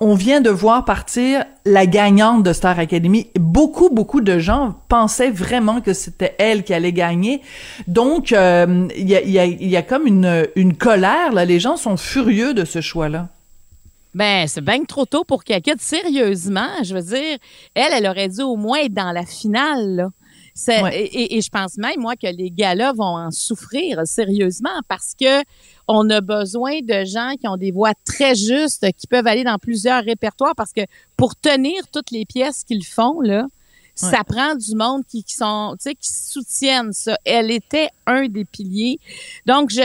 on 0.00 0.14
vient 0.14 0.40
de 0.40 0.50
voir 0.50 0.84
partir 0.84 1.44
la 1.64 1.86
gagnante 1.86 2.42
de 2.42 2.52
Star 2.52 2.78
Academy. 2.78 3.28
Beaucoup 3.38 3.88
beaucoup 3.90 4.20
de 4.20 4.38
gens 4.38 4.74
pensaient 4.88 5.30
vraiment 5.30 5.80
que 5.80 5.92
c'était 5.92 6.34
elle 6.38 6.64
qui 6.64 6.74
allait 6.74 6.92
gagner. 6.92 7.40
Donc 7.86 8.32
euh, 8.32 8.88
il 8.96 9.08
y 9.08 9.14
a 9.16 9.20
il 9.22 9.30
y 9.30 9.38
a 9.38 9.44
il 9.46 9.68
y 9.68 9.76
a 9.76 9.82
comme 9.82 10.06
une 10.06 10.48
une 10.56 10.74
colère 10.76 11.32
là. 11.32 11.44
Les 11.44 11.60
gens 11.60 11.76
sont 11.76 11.96
furieux 11.96 12.54
de 12.54 12.64
ce 12.64 12.80
choix 12.80 13.08
là. 13.08 13.28
Ben, 14.14 14.46
c'est 14.46 14.60
bien 14.60 14.84
trop 14.84 15.06
tôt 15.06 15.24
pour 15.24 15.42
quitte 15.42 15.80
sérieusement. 15.80 16.68
Je 16.82 16.94
veux 16.94 17.02
dire, 17.02 17.38
elle, 17.74 17.92
elle 17.96 18.06
aurait 18.06 18.28
dû 18.28 18.42
au 18.42 18.56
moins 18.56 18.80
être 18.80 18.92
dans 18.92 19.10
la 19.12 19.24
finale. 19.24 19.96
Là. 19.96 20.08
Ouais. 20.82 21.04
et- 21.04 21.38
et 21.38 21.40
je 21.40 21.48
pense 21.48 21.78
même, 21.78 21.98
moi, 21.98 22.14
que 22.14 22.26
les 22.26 22.50
gars-là 22.50 22.92
vont 22.92 23.16
en 23.16 23.30
souffrir 23.30 24.02
sérieusement 24.04 24.68
parce 24.86 25.14
que 25.18 25.40
on 25.92 26.08
a 26.08 26.20
besoin 26.20 26.80
de 26.80 27.04
gens 27.04 27.34
qui 27.38 27.46
ont 27.46 27.56
des 27.56 27.70
voix 27.70 27.92
très 28.04 28.34
justes, 28.34 28.86
qui 28.96 29.06
peuvent 29.06 29.26
aller 29.26 29.44
dans 29.44 29.58
plusieurs 29.58 30.02
répertoires 30.02 30.54
parce 30.56 30.72
que 30.72 30.82
pour 31.16 31.36
tenir 31.36 31.86
toutes 31.92 32.10
les 32.10 32.24
pièces 32.24 32.64
qu'ils 32.64 32.84
font, 32.84 33.20
là, 33.20 33.46
ça 33.94 34.24
prend 34.24 34.54
du 34.54 34.74
monde 34.74 35.02
qui, 35.06 35.22
qui 35.22 35.34
sont, 35.34 35.76
tu 35.78 35.90
sais, 35.90 35.94
qui 35.94 36.10
soutiennent 36.10 36.94
ça. 36.94 37.16
Elle 37.24 37.50
était 37.50 37.88
un 38.06 38.26
des 38.26 38.46
piliers. 38.46 38.98
Donc, 39.44 39.70
je, 39.70 39.82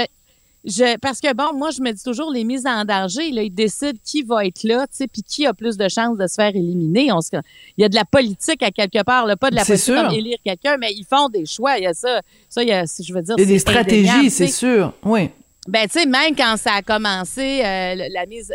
je, 0.64 0.98
parce 1.00 1.20
que 1.20 1.34
bon, 1.34 1.54
moi, 1.54 1.72
je 1.72 1.82
me 1.82 1.92
dis 1.92 2.02
toujours, 2.02 2.32
les 2.32 2.46
mises 2.46 2.66
en 2.66 2.86
danger, 2.86 3.32
là, 3.32 3.44
ils 3.44 3.54
décident 3.54 4.00
qui 4.06 4.24
va 4.24 4.46
être 4.46 4.64
là, 4.64 4.88
tu 4.88 4.96
sais, 4.98 5.08
puis 5.08 5.24
qui 5.24 5.46
a 5.46 5.54
plus 5.54 5.76
de 5.76 5.90
chances 5.90 6.18
de 6.18 6.26
se 6.26 6.36
faire 6.36 6.56
éliminer. 6.56 7.12
On 7.12 7.20
se, 7.20 7.30
il 7.78 7.82
y 7.82 7.84
a 7.84 7.90
de 7.90 7.96
la 7.96 8.06
politique 8.06 8.64
à 8.64 8.72
quelque 8.72 9.04
part, 9.04 9.26
là, 9.26 9.36
pas 9.36 9.52
de 9.52 9.56
la 9.56 9.66
politique 9.66 9.86
sûr. 9.86 10.02
comme 10.02 10.14
élire 10.14 10.38
quelqu'un, 10.44 10.78
mais 10.78 10.94
ils 10.94 11.06
font 11.06 11.28
des 11.28 11.46
choix. 11.46 11.78
Il 11.78 11.84
y 11.84 11.88
a 11.88 11.94
ça, 11.94 12.22
ça, 12.48 12.64
il 12.64 12.70
y 12.70 12.72
a, 12.72 12.86
je 12.86 13.14
veux 13.14 13.22
dire, 13.22 13.36
Il 13.38 13.42
y 13.42 13.44
a 13.44 13.48
des 13.48 13.60
stratégies, 13.60 14.30
c'est 14.30 14.48
sûr. 14.48 14.94
Oui. 15.04 15.30
Ben, 15.68 15.86
tu 15.88 16.00
sais, 16.00 16.06
même 16.06 16.34
quand 16.36 16.56
ça 16.56 16.76
a 16.76 16.82
commencé, 16.82 17.62
euh, 17.64 18.08
la 18.10 18.26
mise, 18.26 18.54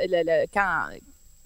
quand 0.53 0.87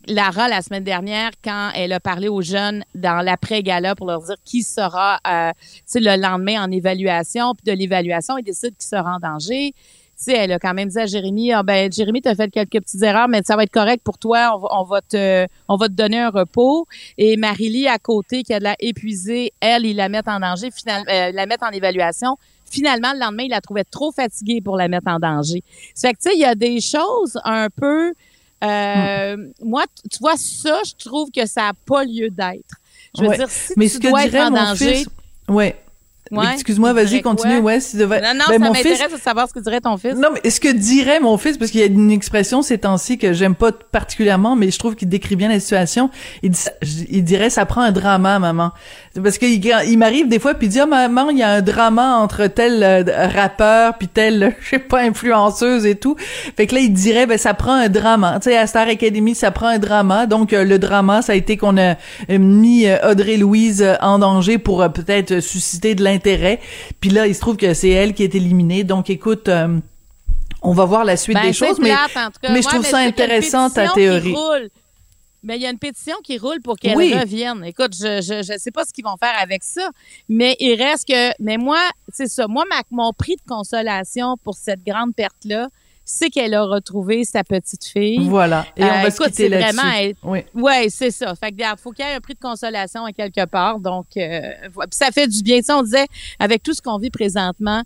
Lara, 0.07 0.49
la 0.49 0.63
semaine 0.63 0.85
dernière, 0.85 1.33
quand 1.43 1.71
elle 1.75 1.93
a 1.93 1.99
parlé 1.99 2.29
aux 2.29 2.41
jeunes 2.41 2.85
dans 2.95 3.25
l'après-gala 3.25 3.97
pour 3.97 4.07
leur 4.07 4.23
dire 4.23 4.37
qui 4.45 4.63
sera, 4.63 5.19
euh, 5.27 5.51
tu 5.59 5.83
sais, 5.87 6.01
le 6.01 6.23
lendemain 6.23 6.63
en 6.63 6.71
évaluation, 6.71 7.55
puis 7.57 7.73
de 7.73 7.77
l'évaluation, 7.77 8.39
ils 8.39 8.45
décident 8.45 8.77
qui 8.79 8.87
sera 8.87 9.17
en 9.17 9.19
danger. 9.19 9.73
Tu 9.75 10.23
sais, 10.23 10.33
elle 10.35 10.53
a 10.53 10.61
quand 10.61 10.73
même 10.73 10.89
dit 10.89 10.99
à 10.99 11.07
Jérémy, 11.07 11.53
ah 11.53 11.65
ben, 11.65 11.93
Jérémy, 11.93 12.23
t'as 12.23 12.37
fait 12.37 12.49
quelques 12.49 12.81
petites 12.81 13.03
erreurs, 13.03 13.27
mais 13.27 13.43
ça 13.45 13.57
va 13.57 13.65
être 13.65 13.73
correct 13.73 14.03
pour 14.05 14.19
toi. 14.19 14.53
On 14.55 14.61
va, 14.61 14.69
on 14.71 14.85
va 14.85 15.01
te, 15.03 15.47
on 15.69 15.77
va 15.77 15.89
te 15.89 15.93
donner 15.95 16.21
un 16.21 16.31
repos. 16.31 16.87
Et 17.19 17.37
Marie-Lie, 17.37 17.89
à 17.89 17.99
côté, 17.99 18.45
qui 18.45 18.55
a 18.55 18.61
de 18.61 18.65
la 18.65 18.77
épuisée, 18.79 19.53
elle, 19.61 19.85
ils 19.85 19.97
la 19.97 20.09
mettent 20.09 20.29
en 20.29 20.39
danger, 20.39 20.71
finalement, 20.71 21.11
euh, 21.11 21.33
la 21.33 21.47
mettent 21.47 21.65
en 21.65 21.71
évaluation. 21.71 22.37
Finalement, 22.71 23.13
le 23.13 23.21
lendemain, 23.21 23.45
il 23.45 23.51
la 23.51 23.61
trouvait 23.61 23.85
trop 23.85 24.11
fatiguée 24.13 24.61
pour 24.61 24.77
la 24.77 24.89
mettre 24.89 25.09
en 25.09 25.19
danger. 25.19 25.63
Ça 25.95 26.09
fait 26.09 26.15
que, 26.15 26.21
tu 26.23 26.31
sais, 26.31 26.35
il 26.37 26.41
y 26.41 26.45
a 26.45 26.55
des 26.55 26.81
choses 26.81 27.39
un 27.45 27.69
peu... 27.71 28.13
euh, 28.65 29.37
Moi, 29.63 29.85
t- 29.85 30.09
tu 30.11 30.19
vois, 30.21 30.37
ça, 30.37 30.81
je 30.85 30.93
trouve 31.03 31.31
que 31.31 31.47
ça 31.47 31.63
n'a 31.63 31.73
pas 31.87 32.05
lieu 32.05 32.29
d'être. 32.31 32.75
Je 33.17 33.23
veux 33.23 33.29
Ouais. 33.29 33.37
dire, 33.39 33.49
si 33.51 33.73
Mais 33.77 33.87
tu 33.87 33.93
ce 33.95 33.99
que 33.99 34.09
dois 34.09 34.25
être 34.25 34.31
dirait 34.31 34.45
en 34.45 34.51
danger... 34.51 34.95
fils, 34.97 35.09
ouais. 35.49 35.77
Ouais, 36.33 36.47
Excuse-moi, 36.55 36.93
vas-y, 36.93 37.23
continue. 37.23 37.61
quoi? 37.61 37.73
Ouais, 37.75 37.81
si 37.81 37.97
devait- 37.97 38.21
Non, 38.21 38.29
non, 38.35 38.45
Ben, 38.49 38.55
ça 38.61 38.69
mon 38.69 38.75
fils- 38.75 38.85
m'intéresse 38.91 39.13
de 39.13 39.21
savoir 39.21 39.49
ce 39.49 39.53
que 39.55 39.61
dirait 39.61 39.81
ton 39.81 39.97
fils. 39.97 40.15
Non, 40.17 40.29
mais 40.35 40.51
ce 40.51 40.59
que 40.61 40.73
dirait 40.73 41.21
mon 41.21 41.39
fils, 41.39 41.57
parce 41.57 41.71
qu'il 41.71 41.81
y 41.81 41.85
a 41.85 41.87
une 41.87 42.11
expression 42.11 42.63
ces 42.63 42.79
temps-ci 42.79 43.17
que 43.19 43.33
j'aime 43.33 43.55
pas 43.55 43.71
particulièrement, 43.73 44.57
mais 44.57 44.71
je 44.71 44.79
trouve 44.79 44.97
qu'il 44.97 45.09
décrit 45.09 45.37
bien 45.37 45.49
la 45.49 45.61
situation. 45.61 46.11
Il, 46.43 46.51
dit- 46.51 46.61
il 47.11 47.23
dirait 47.25 47.51
ça 47.51 47.65
prend 47.67 47.83
un 47.83 47.93
drama, 47.93 48.39
maman. 48.39 48.73
Parce 49.23 49.39
qu'il 49.39 49.65
il 49.65 49.99
m'arrive 49.99 50.29
des 50.29 50.39
fois 50.39 50.55
puis 50.55 50.67
il 50.67 50.71
dit 50.71 50.81
ah 50.81 50.87
maman, 50.87 51.31
il 51.31 51.39
y 51.39 51.43
a 51.43 51.49
un 51.51 51.63
drama 51.63 52.17
entre 52.17 52.49
tel 52.49 52.83
euh, 52.83 53.03
rappeur 53.29 53.97
puis 53.97 54.09
tel 54.09 54.43
euh, 54.43 54.51
je 54.61 54.69
sais 54.71 54.79
pas 54.79 55.01
influenceuse 55.03 55.87
et 55.87 55.95
tout. 55.95 56.17
Fait 56.57 56.67
que 56.67 56.75
là 56.75 56.81
il 56.83 56.93
dirait 56.93 57.27
ben 57.27 57.39
ça 57.39 57.55
prend 57.55 57.73
un 57.73 57.89
drama. 57.89 58.39
Tu 58.43 58.51
sais 58.51 58.57
à 58.59 58.67
Star 58.67 58.89
Academy 58.89 59.35
ça 59.35 59.51
prend 59.53 59.69
un 59.69 59.79
drama. 59.79 60.27
Donc 60.27 60.53
euh, 60.53 60.65
le 60.65 60.79
drama 60.79 61.23
ça 61.23 61.33
a 61.33 61.35
été 61.37 61.57
qu'on 61.57 61.79
a 61.79 61.95
mis 62.29 62.87
euh, 62.87 63.11
Audrey 63.11 63.37
Louise 63.39 63.87
en 64.03 64.19
danger 64.19 64.59
pour 64.59 64.87
peut-être 64.93 65.41
susciter 65.41 65.95
de 65.95 66.03
l'intérêt. 66.03 66.16
Puis 67.01 67.11
là 67.11 67.27
il 67.27 67.35
se 67.35 67.41
trouve 67.41 67.57
que 67.57 67.75
c'est 67.75 67.91
elle 67.91 68.15
qui 68.15 68.23
est 68.25 68.35
éliminée. 68.35 68.85
Donc 68.85 69.11
écoute 69.11 69.49
euh, 69.49 69.79
on 70.63 70.73
va 70.73 70.85
voir 70.85 71.05
la 71.05 71.17
suite 71.17 71.37
Ben, 71.37 71.47
des 71.47 71.53
choses, 71.53 71.79
mais, 71.79 71.91
plate, 71.91 72.17
en 72.17 72.31
tout 72.31 72.39
cas. 72.43 72.53
mais 72.53 72.63
je 72.63 72.69
trouve 72.69 72.85
ça 72.85 72.99
intéressant 72.99 73.71
ta 73.71 73.89
théorie. 73.89 74.35
Mais 75.43 75.57
il 75.57 75.63
y 75.63 75.67
a 75.67 75.71
une 75.71 75.79
pétition 75.79 76.17
qui 76.25 76.39
roule 76.39 76.61
pour 76.61 76.77
qu'elle 76.77 76.97
Oui. 76.97 77.15
revienne. 77.17 77.63
Écoute, 77.65 77.95
je, 77.95 78.21
je 78.21 78.43
je 78.43 78.59
sais 78.59 78.73
pas 78.73 78.85
ce 78.85 78.93
qu'ils 78.93 79.05
vont 79.05 79.17
faire 79.17 79.35
avec 79.41 79.63
ça, 79.63 79.91
mais 80.29 80.57
il 80.59 80.75
reste 80.75 81.07
que 81.07 81.31
mais 81.41 81.57
moi, 81.57 81.79
c'est 82.13 82.27
ça. 82.27 82.49
Moi 82.49 82.65
ma, 82.69 82.83
mon 82.91 83.13
prix 83.13 83.37
de 83.37 83.43
consolation 83.49 84.37
pour 84.43 84.57
cette 84.57 84.85
grande 84.85 85.15
perte 85.15 85.45
là, 85.45 85.69
c'est 86.09 86.31
qu'elle 86.31 86.55
a 86.55 86.63
retrouvé 86.63 87.25
sa 87.25 87.43
petite 87.43 87.85
fille. 87.85 88.29
Voilà. 88.29 88.65
Et 88.77 88.85
on 88.85 88.87
va 88.87 89.11
se 89.11 89.17
écoute, 89.17 89.27
quitter 89.27 89.49
là-dessus. 89.49 89.77
vraiment 89.77 90.13
Oui. 90.23 90.39
Ouais, 90.55 90.87
c'est 90.89 91.11
ça. 91.11 91.35
Fait 91.35 91.49
que 91.49 91.57
regarde, 91.57 91.81
faut 91.81 91.91
qu'il 91.91 92.05
y 92.05 92.09
ait 92.09 92.15
un 92.15 92.21
prix 92.21 92.35
de 92.35 92.39
consolation 92.39 93.05
à 93.05 93.13
quelque 93.13 93.45
part. 93.47 93.81
Donc 93.81 94.07
euh, 94.17 94.41
ça 94.93 95.11
fait 95.11 95.27
du 95.27 95.43
bien. 95.43 95.59
Tu 95.59 95.65
sais, 95.65 95.73
on 95.73 95.83
disait 95.83 96.07
avec 96.39 96.63
tout 96.63 96.73
ce 96.73 96.81
qu'on 96.81 96.97
vit 96.97 97.11
présentement, 97.11 97.83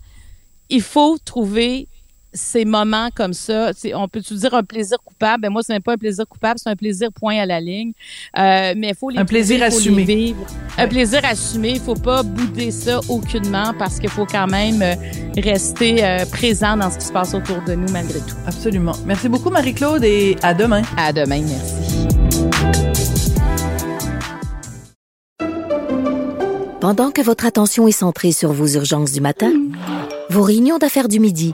il 0.69 0.83
faut 0.83 1.17
trouver 1.17 1.89
ces 2.33 2.65
moments 2.65 3.09
comme 3.15 3.33
ça. 3.33 3.71
On 3.95 4.07
peut-tu 4.07 4.33
dire 4.35 4.53
un 4.53 4.63
plaisir 4.63 4.97
coupable? 5.03 5.41
Ben 5.43 5.49
moi, 5.49 5.61
c'est 5.63 5.73
même 5.73 5.81
pas 5.81 5.93
un 5.93 5.97
plaisir 5.97 6.25
coupable, 6.27 6.59
c'est 6.59 6.69
un 6.69 6.75
plaisir 6.75 7.09
point 7.11 7.37
à 7.37 7.45
la 7.45 7.59
ligne. 7.59 7.91
Euh, 8.37 8.73
mais 8.77 8.89
il 8.89 8.95
faut 8.95 9.09
les 9.09 9.17
Un 9.19 9.25
plaisir 9.25 9.57
trouver, 9.59 9.75
assumé. 9.77 10.03
vivre. 10.03 10.45
Un 10.77 10.87
plaisir 10.87 11.21
assumé. 11.23 11.71
Il 11.71 11.79
faut 11.79 11.95
pas 11.95 12.23
bouder 12.23 12.71
ça 12.71 12.99
aucunement 13.09 13.73
parce 13.77 13.99
qu'il 13.99 14.09
faut 14.09 14.25
quand 14.25 14.47
même 14.47 14.81
euh, 14.81 14.95
rester 15.37 16.03
euh, 16.03 16.25
présent 16.25 16.77
dans 16.77 16.89
ce 16.91 16.97
qui 16.97 17.05
se 17.05 17.11
passe 17.13 17.33
autour 17.33 17.61
de 17.63 17.73
nous 17.75 17.89
malgré 17.91 18.19
tout. 18.19 18.35
Absolument. 18.47 18.93
Merci 19.05 19.29
beaucoup 19.29 19.49
Marie-Claude 19.49 20.03
et 20.03 20.35
à 20.41 20.53
demain. 20.53 20.81
À 20.97 21.11
demain, 21.13 21.41
merci. 21.41 22.07
Pendant 26.79 27.11
que 27.11 27.21
votre 27.21 27.45
attention 27.45 27.87
est 27.87 27.91
centrée 27.91 28.31
sur 28.31 28.51
vos 28.51 28.67
urgences 28.67 29.11
du 29.11 29.21
matin, 29.21 29.51
vos 30.29 30.41
réunions 30.41 30.79
d'affaires 30.79 31.07
du 31.07 31.19
midi, 31.19 31.53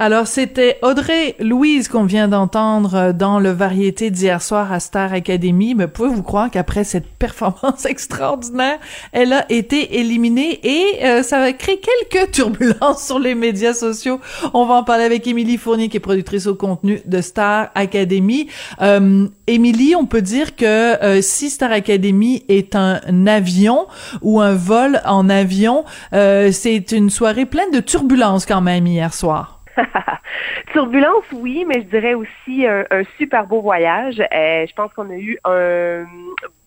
Alors, 0.00 0.28
c'était 0.28 0.78
Audrey 0.82 1.34
Louise 1.40 1.88
qu'on 1.88 2.04
vient 2.04 2.28
d'entendre 2.28 2.94
euh, 2.94 3.12
dans 3.12 3.40
le 3.40 3.50
variété 3.50 4.10
d'hier 4.10 4.40
soir 4.40 4.72
à 4.72 4.78
Star 4.78 5.12
Academy. 5.12 5.74
Mais 5.74 5.88
pouvez-vous 5.88 6.22
croire 6.22 6.52
qu'après 6.52 6.84
cette 6.84 7.06
performance 7.18 7.84
extraordinaire, 7.84 8.78
elle 9.10 9.32
a 9.32 9.50
été 9.50 9.98
éliminée 9.98 10.60
et 10.62 11.04
euh, 11.04 11.24
ça 11.24 11.40
va 11.40 11.52
créer 11.52 11.80
quelques 11.80 12.30
turbulences 12.32 13.04
sur 13.04 13.18
les 13.18 13.34
médias 13.34 13.74
sociaux. 13.74 14.20
On 14.54 14.66
va 14.66 14.74
en 14.74 14.84
parler 14.84 15.02
avec 15.02 15.26
Émilie 15.26 15.56
Fournier, 15.56 15.88
qui 15.88 15.96
est 15.96 16.00
productrice 16.00 16.46
au 16.46 16.54
contenu 16.54 17.00
de 17.04 17.20
Star 17.20 17.70
Academy. 17.74 18.46
Euh, 18.80 19.26
Émilie, 19.48 19.96
on 19.96 20.06
peut 20.06 20.22
dire 20.22 20.54
que 20.54 21.20
si 21.22 21.50
Star 21.50 21.72
Academy 21.72 22.44
est 22.48 22.76
un 22.76 23.26
avion 23.26 23.88
ou 24.22 24.40
un 24.40 24.54
vol 24.54 25.00
en 25.04 25.28
avion, 25.28 25.84
c'est 26.12 26.92
une 26.92 27.10
soirée 27.10 27.46
pleine 27.46 27.70
de 27.72 27.80
turbulences 27.80 28.46
quand 28.46 28.60
même 28.60 28.86
hier 28.86 29.12
soir. 29.12 29.57
Turbulence, 30.72 31.24
oui, 31.32 31.64
mais 31.66 31.82
je 31.82 31.86
dirais 31.86 32.14
aussi 32.14 32.66
un, 32.66 32.84
super 33.16 33.46
beau 33.46 33.60
voyage. 33.60 34.20
Euh, 34.20 34.66
je 34.66 34.74
pense 34.74 34.92
qu'on 34.92 35.10
a 35.10 35.16
eu 35.16 35.38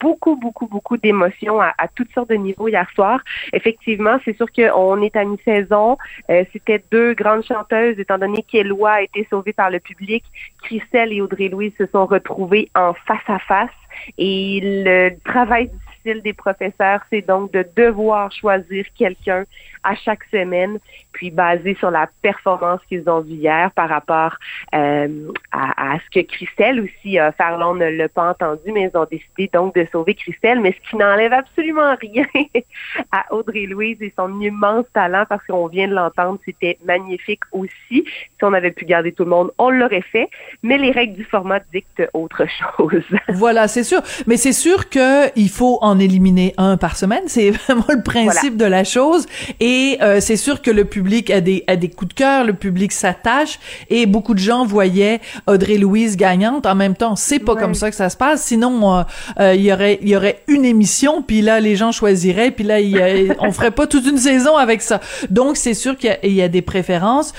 beaucoup, 0.01 0.35
beaucoup, 0.35 0.67
beaucoup 0.67 0.97
d'émotions 0.97 1.61
à, 1.61 1.87
toutes 1.95 2.11
sortes 2.13 2.29
de 2.29 2.35
niveaux 2.35 2.67
hier 2.67 2.87
soir. 2.95 3.21
Effectivement, 3.53 4.17
c'est 4.25 4.35
sûr 4.35 4.47
qu'on 4.51 5.01
est 5.01 5.15
à 5.15 5.23
mi-saison. 5.23 5.97
Euh, 6.29 6.43
c'était 6.51 6.83
deux 6.91 7.13
grandes 7.13 7.45
chanteuses, 7.45 7.99
étant 7.99 8.17
donné 8.17 8.43
qu'Eloi 8.43 8.91
a 8.91 9.01
été 9.03 9.27
sauvée 9.29 9.53
par 9.53 9.69
le 9.69 9.79
public. 9.79 10.23
Christelle 10.63 11.13
et 11.13 11.21
Audrey-Louise 11.21 11.73
se 11.77 11.85
sont 11.87 12.05
retrouvées 12.05 12.69
en 12.75 12.93
face 12.93 13.27
à 13.27 13.39
face. 13.39 13.69
Et 14.17 14.59
le 14.63 15.11
travail 15.23 15.69
difficile 15.69 16.21
des 16.23 16.33
professeurs, 16.33 17.01
c'est 17.11 17.21
donc 17.21 17.51
de 17.51 17.65
devoir 17.75 18.31
choisir 18.31 18.85
quelqu'un 18.97 19.45
à 19.83 19.95
chaque 19.95 20.23
semaine, 20.31 20.79
puis 21.11 21.31
basé 21.31 21.75
sur 21.75 21.91
la 21.91 22.09
performance 22.21 22.79
qu'ils 22.87 23.09
ont 23.09 23.21
vue 23.21 23.33
hier 23.33 23.71
par 23.71 23.89
rapport 23.89 24.35
euh, 24.73 25.31
à, 25.51 25.97
ce 25.99 26.19
que 26.19 26.25
Christelle 26.25 26.81
aussi, 26.81 27.19
euh, 27.19 27.31
Farlon 27.33 27.75
ne 27.75 27.85
l'a 27.85 28.09
pas 28.09 28.29
entendu, 28.29 28.71
mais 28.71 28.89
ils 28.93 28.97
ont 28.97 29.07
décidé 29.09 29.49
donc 29.53 29.75
de 29.75 29.87
sauver 29.91 30.15
Christelle, 30.15 30.61
mais 30.61 30.73
ce 30.73 30.89
qui 30.89 30.95
n'enlève 30.97 31.33
absolument 31.33 31.95
rien 31.99 32.25
à 33.11 33.25
Audrey-Louise 33.33 33.97
et 34.01 34.13
son 34.17 34.39
immense 34.39 34.85
talent, 34.93 35.25
parce 35.27 35.45
qu'on 35.45 35.67
vient 35.67 35.87
de 35.87 35.93
l'entendre, 35.93 36.39
c'était 36.45 36.77
magnifique 36.85 37.41
aussi. 37.51 37.71
Si 37.89 38.43
on 38.43 38.53
avait 38.53 38.71
pu 38.71 38.85
garder 38.85 39.11
tout 39.11 39.23
le 39.23 39.29
monde, 39.29 39.51
on 39.57 39.69
l'aurait 39.69 40.03
fait, 40.11 40.29
mais 40.63 40.77
les 40.77 40.91
règles 40.91 41.15
du 41.15 41.25
format 41.25 41.59
dictent 41.73 42.09
autre 42.13 42.45
chose. 42.45 43.03
voilà, 43.29 43.67
c'est 43.67 43.83
sûr. 43.83 44.01
Mais 44.27 44.37
c'est 44.37 44.53
sûr 44.53 44.89
qu'il 44.89 45.49
faut 45.49 45.79
en 45.81 45.99
éliminer 45.99 46.53
un 46.57 46.77
par 46.77 46.95
semaine. 46.95 47.23
C'est 47.27 47.51
vraiment 47.65 47.85
le 47.89 48.03
principe 48.03 48.57
de 48.57 48.65
la 48.65 48.83
chose. 48.83 49.25
Et 49.59 49.70
et 49.71 49.97
euh, 50.01 50.19
c'est 50.19 50.35
sûr 50.35 50.61
que 50.61 50.69
le 50.69 50.83
public 50.83 51.29
a 51.29 51.39
des, 51.39 51.63
a 51.67 51.77
des 51.77 51.87
coups 51.87 52.09
de 52.09 52.13
cœur, 52.13 52.43
le 52.43 52.51
public 52.51 52.91
s'attache 52.91 53.57
et 53.89 54.05
beaucoup 54.05 54.33
de 54.33 54.39
gens 54.39 54.65
voyaient 54.65 55.21
Audrey 55.47 55.77
Louise 55.77 56.17
gagnante. 56.17 56.65
En 56.65 56.75
même 56.75 56.93
temps, 56.93 57.15
c'est 57.15 57.39
pas 57.39 57.55
comme 57.55 57.73
ça 57.73 57.89
que 57.89 57.95
ça 57.95 58.09
se 58.09 58.17
passe. 58.17 58.43
Sinon, 58.43 58.99
euh, 58.99 59.03
euh, 59.39 59.55
il 59.55 59.61
y 59.61 59.71
aurait 59.71 59.97
il 60.01 60.09
y 60.09 60.15
aurait 60.17 60.43
une 60.49 60.65
émission, 60.65 61.21
puis 61.21 61.41
là 61.41 61.61
les 61.61 61.77
gens 61.77 61.93
choisiraient, 61.93 62.51
puis 62.51 62.65
là 62.65 62.81
y 62.81 63.31
on 63.39 63.53
ferait 63.53 63.71
pas 63.71 63.87
toute 63.87 64.05
une 64.05 64.17
saison 64.17 64.57
avec 64.57 64.81
ça. 64.81 64.99
Donc 65.29 65.55
c'est 65.55 65.73
sûr 65.73 65.95
qu'il 65.95 66.17
y, 66.23 66.33
y, 66.33 66.41
a 66.41 66.49
des 66.49 66.61
préférences 66.61 67.31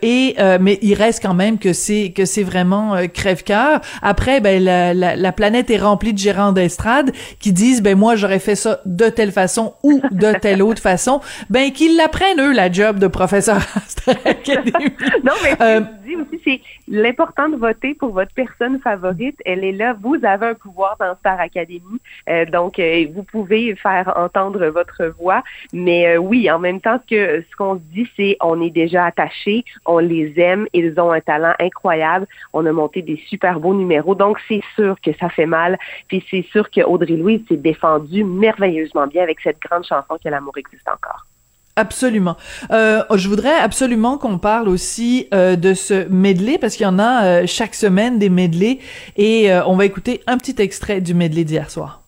et 0.00 0.36
mais 0.60 0.78
il 0.80 0.94
reste 0.94 1.22
quand 1.22 1.34
même 1.34 1.58
que 1.58 1.74
c'est 1.74 2.14
que 2.16 2.24
c'est 2.24 2.42
vraiment 2.42 2.96
crève-cœur. 3.12 3.82
Après, 4.00 4.40
ben 4.40 4.62
la, 4.64 4.94
la, 4.94 5.14
la, 5.14 5.32
planète 5.32 5.68
est 5.68 5.78
remplie 5.78 6.14
de 6.14 6.18
gérants 6.18 6.52
d'estrade 6.52 7.12
qui 7.38 7.52
disent 7.52 7.82
ben 7.82 7.98
moi 7.98 8.16
j'aurais 8.16 8.38
fait 8.38 8.54
ça 8.54 8.80
de 8.86 9.10
telle 9.10 9.32
façon 9.32 9.74
ou 9.82 10.00
de 10.10 10.32
telle 10.40 10.62
autre 10.62 10.80
façon. 10.80 11.20
Ben 11.50 11.65
ben, 11.66 11.72
qu'ils 11.72 11.96
l'apprennent, 11.96 12.40
eux, 12.40 12.52
la 12.52 12.70
job 12.70 12.98
de 12.98 13.08
professeur 13.08 13.58
non, 14.06 15.32
mais 15.42 15.50
ce 15.50 15.56
que 15.56 15.62
euh, 15.62 15.80
je 15.80 16.06
dis 16.06 16.16
aussi, 16.16 16.40
c'est 16.44 16.60
l'important 16.86 17.48
de 17.48 17.56
voter 17.56 17.94
pour 17.94 18.10
votre 18.10 18.32
personne 18.34 18.78
favorite. 18.78 19.36
Elle 19.44 19.64
est 19.64 19.72
là. 19.72 19.96
Vous 20.00 20.16
avez 20.22 20.46
un 20.46 20.54
pouvoir 20.54 20.96
dans 21.00 21.16
Star 21.16 21.40
Academy. 21.40 21.82
Euh, 22.28 22.44
donc, 22.44 22.78
euh, 22.78 23.06
vous 23.12 23.24
pouvez 23.24 23.74
faire 23.74 24.12
entendre 24.16 24.64
votre 24.68 25.12
voix. 25.18 25.42
Mais 25.72 26.16
oui, 26.18 26.48
en 26.48 26.60
même 26.60 26.80
temps, 26.80 27.00
ce 27.02 27.14
que 27.14 27.44
ce 27.50 27.56
qu'on 27.56 27.74
se 27.74 27.80
dit, 27.92 28.08
c'est 28.16 28.36
on 28.40 28.62
est 28.62 28.70
déjà 28.70 29.06
attachés, 29.06 29.64
on 29.86 29.98
les 29.98 30.32
aime, 30.36 30.68
ils 30.72 30.98
ont 31.00 31.10
un 31.10 31.20
talent 31.20 31.54
incroyable. 31.58 32.28
On 32.52 32.64
a 32.64 32.72
monté 32.72 33.02
des 33.02 33.20
super 33.28 33.58
beaux 33.58 33.74
numéros. 33.74 34.14
Donc, 34.14 34.38
c'est 34.46 34.62
sûr 34.76 34.96
que 35.04 35.10
ça 35.18 35.30
fait 35.30 35.46
mal. 35.46 35.78
Puis 36.06 36.24
c'est 36.30 36.44
sûr 36.52 36.70
que 36.70 36.82
Audrey 36.82 37.16
Louise 37.16 37.40
s'est 37.48 37.56
défendue 37.56 38.22
merveilleusement 38.22 39.08
bien 39.08 39.24
avec 39.24 39.40
cette 39.40 39.60
grande 39.60 39.84
chanson 39.84 40.16
que 40.22 40.28
l'amour 40.28 40.56
existe 40.58 40.88
encore. 40.88 41.26
Absolument. 41.78 42.38
Euh, 42.70 43.02
je 43.14 43.28
voudrais 43.28 43.54
absolument 43.54 44.16
qu'on 44.16 44.38
parle 44.38 44.66
aussi 44.68 45.28
euh, 45.34 45.56
de 45.56 45.74
ce 45.74 46.08
medley 46.08 46.56
parce 46.56 46.74
qu'il 46.74 46.84
y 46.84 46.88
en 46.88 46.98
a 46.98 47.24
euh, 47.24 47.46
chaque 47.46 47.74
semaine 47.74 48.18
des 48.18 48.30
medley 48.30 48.78
et 49.18 49.52
on 49.66 49.76
va 49.76 49.84
écouter 49.84 50.22
un 50.26 50.38
petit 50.38 50.56
extrait 50.58 51.02
du 51.02 51.12
medley 51.12 51.44
d'hier 51.44 51.70
soir. 51.70 52.02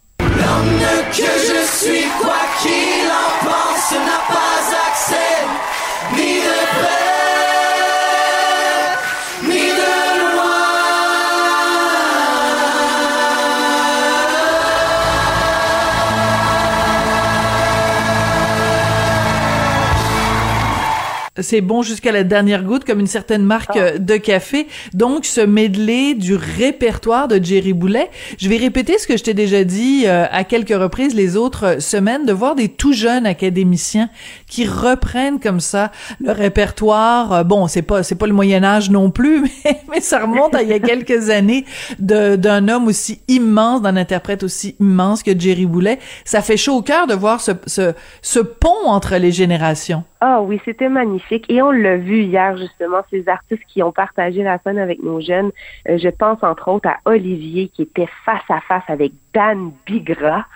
C'est 21.40 21.60
bon 21.60 21.82
jusqu'à 21.82 22.12
la 22.12 22.24
dernière 22.24 22.64
goutte, 22.64 22.84
comme 22.84 23.00
une 23.00 23.06
certaine 23.06 23.42
marque 23.42 23.76
ah. 23.76 23.78
euh, 23.78 23.98
de 23.98 24.16
café. 24.16 24.66
Donc, 24.94 25.24
ce 25.24 25.40
medley 25.40 26.14
du 26.14 26.34
répertoire 26.34 27.28
de 27.28 27.42
Jerry 27.42 27.72
Boulet. 27.72 28.10
Je 28.38 28.48
vais 28.48 28.56
répéter 28.56 28.98
ce 28.98 29.06
que 29.06 29.16
je 29.16 29.24
t'ai 29.24 29.34
déjà 29.34 29.64
dit 29.64 30.04
euh, 30.06 30.26
à 30.30 30.44
quelques 30.44 30.70
reprises 30.70 31.14
les 31.14 31.36
autres 31.36 31.80
semaines, 31.80 32.26
de 32.26 32.32
voir 32.32 32.54
des 32.54 32.68
tout 32.68 32.92
jeunes 32.92 33.26
académiciens 33.26 34.10
qui 34.46 34.66
reprennent 34.66 35.40
comme 35.40 35.60
ça 35.60 35.92
le 36.20 36.32
répertoire. 36.32 37.32
Euh, 37.32 37.44
bon, 37.44 37.66
c'est 37.66 37.82
pas 37.82 38.02
c'est 38.02 38.16
pas 38.16 38.26
le 38.26 38.32
Moyen 38.32 38.64
Âge 38.64 38.90
non 38.90 39.10
plus, 39.10 39.42
mais, 39.64 39.80
mais 39.90 40.00
ça 40.00 40.20
remonte 40.20 40.54
à 40.54 40.62
il 40.62 40.68
y 40.68 40.72
a 40.72 40.78
quelques 40.78 41.30
années 41.30 41.64
d'un 41.98 42.68
homme 42.68 42.86
aussi 42.86 43.20
immense, 43.28 43.82
d'un 43.82 43.96
interprète 43.96 44.42
aussi 44.42 44.76
immense 44.80 45.22
que 45.22 45.38
Jerry 45.38 45.66
Boulet. 45.66 45.98
Ça 46.24 46.42
fait 46.42 46.56
chaud 46.56 46.76
au 46.76 46.82
cœur 46.82 47.06
de 47.06 47.14
voir 47.14 47.40
ce, 47.40 47.52
ce, 47.66 47.92
ce 48.22 48.40
pont 48.40 48.86
entre 48.86 49.16
les 49.16 49.32
générations. 49.32 50.04
Ah 50.20 50.40
oui, 50.42 50.60
c'était 50.64 50.88
magnifique. 50.88 51.27
Et 51.30 51.62
on 51.62 51.70
l'a 51.70 51.96
vu 51.96 52.22
hier, 52.22 52.56
justement, 52.56 53.02
ces 53.10 53.28
artistes 53.28 53.62
qui 53.68 53.82
ont 53.82 53.92
partagé 53.92 54.42
la 54.42 54.58
scène 54.58 54.78
avec 54.78 55.02
nos 55.02 55.20
jeunes. 55.20 55.50
Euh, 55.88 55.98
je 55.98 56.08
pense 56.08 56.42
entre 56.42 56.68
autres 56.68 56.88
à 56.88 56.98
Olivier 57.04 57.68
qui 57.68 57.82
était 57.82 58.08
face 58.24 58.48
à 58.48 58.60
face 58.60 58.84
avec 58.88 59.12
Dan 59.34 59.72
Bigra. 59.86 60.46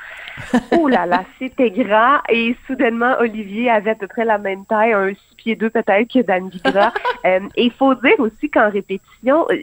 oh 0.79 0.89
là 0.89 1.07
là, 1.07 1.25
c'était 1.39 1.71
grand. 1.71 2.19
Et 2.29 2.57
soudainement, 2.67 3.15
Olivier 3.21 3.71
avait 3.71 3.91
à 3.91 3.95
peu 3.95 4.07
près 4.07 4.25
la 4.25 4.39
même 4.39 4.65
taille, 4.67 4.93
un 4.93 5.11
six 5.11 5.35
pieds 5.37 5.57
deux 5.57 5.71
peut-être 5.71 6.13
que 6.13 6.21
Dan 6.23 6.49
Bigra. 6.49 6.93
euh, 7.27 7.41
et 7.57 7.65
il 7.65 7.73
faut 7.73 7.95
dire 7.97 8.19
aussi 8.19 8.49
qu'en 8.51 8.71
répétition, 8.71 9.47
euh, 9.51 9.57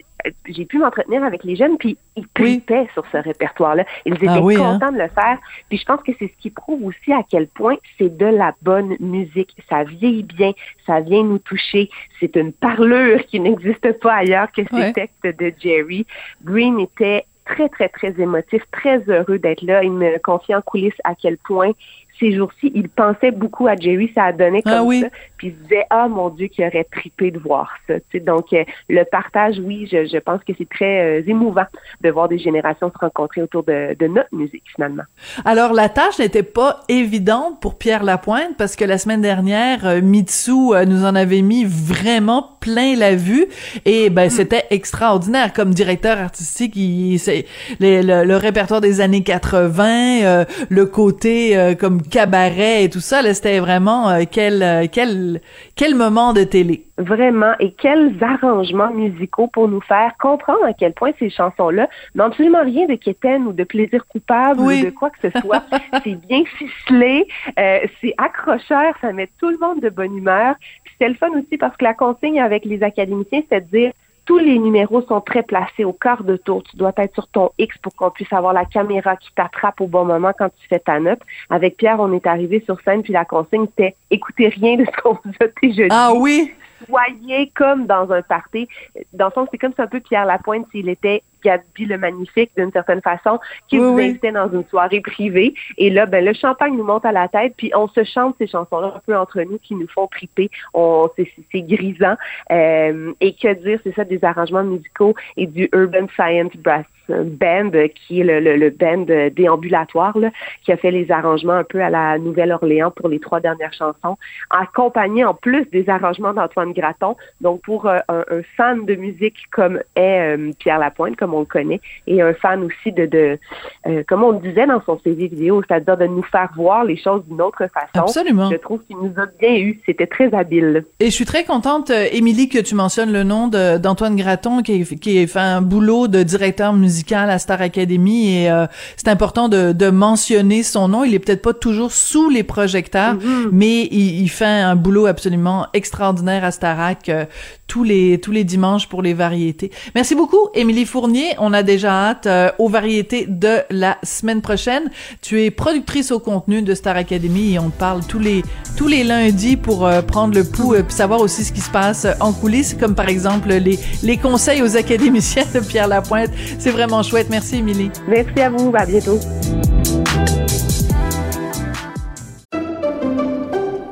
j'ai 0.50 0.66
pu 0.66 0.78
m'entretenir 0.80 1.24
avec 1.24 1.44
les 1.46 1.56
jeunes, 1.56 1.78
puis 1.78 1.98
ils 2.18 2.28
tripaient 2.34 2.88
sur 2.94 3.06
ce 3.12 3.18
répertoire-là. 3.18 3.86
Ils 4.06 4.16
étaient 4.16 4.28
Ah 4.28 4.42
oui, 4.42 4.56
hein? 4.58 4.74
contents 4.74 4.92
de 4.92 4.98
le 4.98 5.08
faire. 5.08 5.38
Puis 5.70 5.78
je 5.78 5.86
pense 5.86 6.02
que 6.04 6.12
c'est 6.20 6.28
ce 6.28 6.42
qui 6.42 6.50
prouve 6.50 6.84
aussi 6.86 7.14
à 7.14 7.22
quel 7.30 7.48
point 7.48 7.78
c'est 7.98 8.16
de 8.18 8.26
la 8.26 8.54
bonne 8.62 8.98
musique. 9.00 9.56
Ça 9.70 9.84
vieillit 9.86 10.24
bien, 10.24 10.52
ça 10.86 11.00
vient 11.00 11.24
nous 11.24 11.40
toucher. 11.40 11.90
C'est 12.20 12.36
une 12.36 12.52
parlure 12.52 13.26
qui 13.28 13.40
n'existe 13.40 13.98
pas 14.02 14.16
ailleurs 14.16 14.52
que 14.52 14.62
ces 14.70 14.76
Ouais. 14.76 14.94
textes 14.94 15.24
de 15.26 15.54
Jerry. 15.58 16.06
Green 16.44 16.80
était 16.82 17.26
très, 17.50 17.70
très, 17.70 17.90
très 17.90 18.14
émotif, 18.20 18.62
très 18.72 19.00
heureux 19.08 19.40
d'être 19.40 19.62
là. 19.64 19.84
Il 19.84 19.92
me 19.92 20.18
confiait 20.20 20.56
en 20.56 20.62
coulisses 20.62 21.02
à 21.04 21.16
quel 21.16 21.38
point 21.38 21.72
ces 22.20 22.34
jours-ci, 22.34 22.72
il 22.76 22.90
pensait 22.90 23.32
beaucoup 23.32 23.68
à 23.68 23.76
Jerry, 23.76 24.12
ça 24.16 24.26
a 24.26 24.34
donné 24.34 24.62
comme 24.62 24.74
Ah 24.74 24.84
oui. 24.84 25.02
ça. 25.02 25.08
Puis 25.38 25.48
il 25.48 25.54
se 25.54 25.58
disait, 25.64 25.86
ah 25.90 26.08
mon 26.08 26.30
Dieu, 26.30 26.48
qu'il 26.48 26.66
aurait 26.66 26.84
tripé 26.92 27.32
de 27.32 27.40
voir 27.40 27.72
ça. 27.88 27.96
Tu 27.96 28.04
sais, 28.14 28.20
donc, 28.20 28.52
euh, 28.54 28.64
le 28.90 29.04
partage, 29.10 29.56
oui, 29.64 29.88
je, 29.92 30.06
je 30.06 30.18
pense 30.18 30.44
que 30.44 30.52
c'est 30.58 30.68
très 30.68 31.20
euh, 31.20 31.24
émouvant 31.28 31.64
de 32.02 32.10
voir 32.10 32.28
des 32.28 32.38
générations 32.38 32.92
se 32.92 32.98
rencontrer 33.00 33.42
autour 33.42 33.64
de, 33.64 33.96
de 33.98 34.08
notre 34.08 34.34
musique, 34.34 34.64
finalement. 34.76 35.04
Alors, 35.46 35.74
la 35.74 35.88
tâche 35.90 36.20
n'était 36.20 36.44
pas 36.44 36.82
évidente 36.90 37.62
pour 37.62 37.78
Pierre 37.78 38.04
Lapointe 38.04 38.58
parce 38.58 38.76
que 38.76 38.84
la 38.86 38.98
semaine 38.98 39.22
dernière, 39.22 39.86
euh, 39.88 40.02
Mitsu 40.02 40.52
euh, 40.74 40.86
nous 40.86 41.06
en 41.06 41.16
avait 41.16 41.42
mis 41.42 41.66
vraiment 41.66 42.46
plein 42.60 42.96
la 42.98 43.16
vue 43.16 43.46
et 43.86 44.10
ben 44.10 44.30
c'était 44.30 44.64
extraordinaire 44.70 45.54
comme 45.54 45.74
directeur 45.74 46.18
artistique. 46.18 46.76
Il, 46.76 47.18
c'est 47.20 47.46
les- 47.80 48.04
le, 48.04 48.24
le 48.26 48.36
répertoire 48.36 48.82
des 48.82 49.00
années 49.02 49.24
80, 49.24 50.24
euh, 50.24 50.46
le 50.70 50.86
côté 50.86 51.76
comme 51.80 52.02
cabaret 52.10 52.84
et 52.84 52.90
tout 52.90 53.00
ça, 53.00 53.22
c'était 53.34 53.60
vraiment 53.60 54.10
euh, 54.10 54.24
quel 54.30 54.62
euh, 54.64 54.88
quel 54.92 55.42
quel 55.76 55.96
moment 55.96 56.34
de 56.34 56.44
télé. 56.44 56.86
Vraiment, 56.98 57.54
et 57.60 57.72
quels 57.72 58.16
arrangements 58.22 58.92
musicaux 58.92 59.48
pour 59.48 59.70
nous 59.70 59.80
faire 59.82 60.12
comprendre 60.20 60.66
à 60.66 60.74
quel 60.74 60.94
point 60.94 61.12
ces 61.18 61.30
chansons-là 61.30 61.88
n'ont 62.16 62.26
absolument 62.26 62.64
rien 62.64 62.88
de 62.88 62.96
quétaine 62.96 63.48
ou 63.48 63.54
de 63.54 63.64
plaisir 63.64 64.06
coupable 64.08 64.60
Oui. 64.60 64.82
ou 64.82 64.86
de 64.86 64.90
quoi 64.90 65.10
que 65.10 65.30
ce 65.30 65.40
soit. 65.40 65.64
c'est 66.04 66.16
bien 66.28 66.44
ficelé, 66.58 67.26
euh, 67.58 67.80
c'est 68.02 68.14
accrocheur, 68.18 68.94
ça 69.00 69.14
met 69.14 69.30
tout 69.40 69.50
le 69.50 69.58
monde 69.60 69.80
de 69.80 69.90
bonne 69.90 70.18
humeur. 70.18 70.56
C'est 71.00 71.08
le 71.08 71.16
fun 71.16 71.30
aussi 71.30 71.58
parce 71.58 71.78
que 71.78 71.86
la 71.86 71.94
consigne 71.94 72.42
avec 72.42 72.66
les 72.66 72.84
académiciens, 72.84 73.44
c'est 73.50 73.62
de 73.72 73.78
dire 73.78 73.92
tous 74.30 74.38
les 74.38 74.60
numéros 74.60 75.02
sont 75.08 75.22
très 75.22 75.42
placés 75.42 75.84
au 75.84 75.92
quart 75.92 76.24
de 76.24 76.38
tour. 76.38 76.62
Tu 76.62 76.78
dois 76.78 76.94
être 76.98 77.16
sur 77.16 77.28
ton 77.30 77.50
X 77.58 77.76
pour 77.80 77.96
qu'on 77.96 78.12
puisse 78.12 78.32
avoir 78.32 78.54
la 78.54 78.64
caméra 78.64 79.16
qui 79.16 79.34
t'attrape 79.34 79.82
au 79.82 79.88
bon 79.88 80.06
moment 80.06 80.34
quand 80.38 80.50
tu 80.50 80.68
fais 80.68 80.78
ta 80.78 81.00
note. 81.00 81.18
Avec 81.50 81.78
Pierre, 81.78 82.00
on 82.00 82.14
est 82.14 82.28
arrivé 82.28 82.62
sur 82.64 82.80
scène, 82.82 83.02
puis 83.02 83.12
la 83.12 83.26
consigne, 83.26 83.66
c'était 83.66 83.96
écoutez 84.12 84.50
rien 84.50 84.78
de 84.78 84.86
ce 84.86 85.02
qu'on 85.02 85.14
vous 85.14 85.32
a 85.42 85.48
dit 85.64 85.88
Ah 85.90 86.12
oui. 86.16 86.54
soyez 86.88 87.52
comme 87.56 87.88
dans 87.88 88.12
un 88.12 88.22
party. 88.22 88.68
Dans 89.14 89.26
le 89.26 89.32
fond, 89.32 89.48
c'est 89.50 89.58
comme 89.58 89.74
ça 89.76 89.84
un 89.84 89.88
peu 89.88 90.00
Pierre 90.00 90.28
Lapointe 90.28 90.68
s'il 90.72 90.90
était 90.90 91.24
Gabi 91.44 91.86
le 91.86 91.98
Magnifique 91.98 92.52
d'une 92.58 92.72
certaine 92.72 93.02
façon, 93.02 93.40
qui 93.68 93.80
Oui, 93.80 93.88
oui. 93.88 94.04
invitait 94.10 94.32
dans 94.32 94.52
une 94.52 94.66
soirée 94.66 95.02
privée. 95.02 95.54
Et 95.78 95.90
là, 95.90 96.06
ben, 96.06 96.24
le 96.24 96.34
champagne 96.34 96.76
nous 96.78 96.84
monte 96.84 97.06
à 97.06 97.12
la 97.12 97.28
tête, 97.28 97.54
puis 97.58 97.72
on 97.76 97.88
se 97.88 98.04
chante 98.04 98.36
ces 98.40 98.48
chansons-là 98.48 98.94
un 98.96 99.02
peu 99.06 99.16
entre 99.18 99.42
nous 99.42 99.60
qui 99.60 99.76
nous 99.76 99.88
font 99.88 100.08
triper. 100.08 100.50
On, 100.74 101.10
c'est, 101.16 101.30
c'est- 101.36 101.44
c'est 101.52 101.62
grisant. 101.62 102.16
Euh, 102.52 103.14
et 103.22 103.34
que 103.34 103.54
dire, 103.54 103.80
c'est 103.84 103.96
ça, 103.96 104.04
des 104.04 104.24
arrangements 104.24 104.64
musicaux 104.64 105.14
et 105.38 105.48
du 105.48 105.70
Urban 105.74 106.08
Science 106.16 106.56
Brass 106.58 106.86
Band, 107.10 107.72
qui 107.96 108.22
est 108.22 108.24
le, 108.24 108.40
le, 108.40 108.56
le 108.56 108.70
band 108.70 109.06
déambulatoire, 109.32 110.16
là, 110.20 110.30
qui 110.64 110.72
a 110.72 110.78
fait 110.78 110.92
les 110.92 111.10
arrangements 111.12 111.54
un 111.54 111.64
peu 111.64 111.82
à 111.82 111.90
la 111.90 112.20
Nouvelle-Orléans 112.20 112.92
pour 112.92 113.10
les 113.10 113.20
trois 113.20 113.40
dernières 113.40 113.74
chansons, 113.74 114.16
accompagné 114.52 115.26
en 115.26 115.34
plus 115.34 115.66
des 115.72 115.90
arrangements 115.90 116.34
d'Antoine 116.34 116.72
Graton. 116.74 117.16
Donc, 117.42 117.62
pour 117.62 117.88
euh, 117.88 117.98
un, 118.10 118.24
un 118.30 118.42
fan 118.56 118.86
de 118.86 118.94
musique 118.96 119.38
comme 119.52 119.80
est 119.96 120.38
euh, 120.38 120.52
Pierre 120.60 120.78
Lapointe, 120.78 121.16
comme 121.16 121.29
on 121.34 121.42
le 121.42 121.46
connaît, 121.46 121.82
et 122.08 122.22
un 122.22 122.34
fan 122.34 122.64
aussi 122.64 122.92
de, 122.92 123.06
de 123.06 123.40
euh, 123.88 124.04
comme 124.08 124.24
on 124.24 124.32
le 124.32 124.40
disait 124.40 124.68
dans 124.68 124.82
son 124.86 125.00
CV 125.00 125.28
vidéo, 125.28 125.62
c'est-à-dire 125.68 125.98
de 125.98 126.06
nous 126.06 126.24
faire 126.24 126.50
voir 126.56 126.84
les 126.84 126.98
choses 126.98 127.24
d'une 127.28 127.42
autre 127.42 127.66
façon. 127.74 128.06
Absolument. 128.06 128.50
Je 128.50 128.58
trouve 128.58 128.82
qu'il 128.88 128.98
nous 128.98 129.14
a 129.18 129.26
bien 129.40 129.56
eu. 129.56 129.80
C'était 129.86 130.08
très 130.08 130.34
habile. 130.34 130.86
Et 131.00 131.06
je 131.06 131.12
suis 131.12 131.26
très 131.26 131.44
contente, 131.44 131.90
euh, 131.90 132.08
Émilie, 132.12 132.50
que 132.50 132.60
tu 132.60 132.76
mentionnes 132.76 133.12
le 133.12 133.24
nom 133.24 133.48
d'Antoine 133.48 134.16
Graton, 134.16 134.62
qui, 134.62 134.84
qui 134.98 135.20
a 135.20 135.28
fait 135.28 135.40
un 135.40 135.62
boulot 135.62 136.08
de 136.08 136.24
directeur 136.24 136.74
musical 136.74 137.30
à 137.30 137.40
Star 137.40 137.62
Academy. 137.62 138.44
Et 138.44 138.52
euh, 138.52 138.66
c'est 138.96 139.08
important 139.08 139.50
de, 139.50 139.72
de 139.72 139.90
mentionner 139.90 140.64
son 140.64 140.88
nom. 140.88 141.04
Il 141.04 141.14
est 141.14 141.20
peut-être 141.20 141.42
pas 141.42 141.54
toujours 141.54 141.92
sous 141.92 142.30
les 142.30 142.44
projecteurs, 142.44 143.16
mais 143.52 143.84
il, 143.92 144.22
il 144.22 144.30
fait 144.30 144.46
un 144.46 144.76
boulot 144.76 145.06
absolument 145.06 145.68
extraordinaire 145.74 146.44
à 146.44 146.52
Starac 146.52 147.10
euh, 147.10 147.26
tous 147.70 147.84
les 147.86 148.20
tous 148.20 148.32
les 148.32 148.44
dimanches 148.44 148.90
pour 148.90 149.02
les 149.02 149.14
variétés. 149.14 149.72
Merci 149.96 150.16
beaucoup, 150.16 150.50
Émilie 150.54 150.86
Fournier. 150.86 151.36
On 151.38 151.54
a 151.54 151.64
déjà 151.64 152.10
hâte 152.10 152.26
euh, 152.26 152.50
aux 152.58 152.68
variétés 152.68 153.26
de 153.30 153.60
la 153.70 153.98
semaine 154.04 154.42
prochaine. 154.42 154.90
Tu 155.22 155.44
es 155.44 155.52
productrice 155.52 156.12
au 156.12 156.20
contenu 156.20 156.62
de 156.62 156.74
Star 156.74 156.98
Academy 156.98 157.54
et 157.54 157.60
on 157.60 157.70
te 157.70 157.78
parle 157.78 158.02
tous 158.06 158.20
les 158.20 158.44
tous 158.76 158.88
les 158.88 159.04
lundis 159.04 159.56
pour 159.56 159.86
euh, 159.86 160.02
prendre 160.02 160.34
le 160.34 160.44
pouls 160.44 160.76
et 160.76 160.84
savoir 160.90 161.22
aussi 161.22 161.46
ce 161.46 161.54
qui 161.54 161.62
se 161.62 161.70
passe 161.70 162.06
euh, 162.06 162.14
en 162.20 162.34
coulisses, 162.34 162.74
comme 162.74 162.96
par 162.96 163.08
exemple 163.08 163.50
les 163.50 163.80
les 164.04 164.18
conseils 164.18 164.62
aux 164.64 164.76
académiciens 164.76 165.46
de 165.54 165.60
Pierre 165.60 165.88
Lapointe. 165.88 166.32
C'est 166.58 166.72
vraiment 166.72 167.04
chouette. 167.04 167.28
Merci, 167.30 167.58
Émilie. 167.58 167.92
Merci 168.08 168.42
à 168.42 168.50
vous. 168.50 168.74
À 168.76 168.86
bientôt. 168.86 169.20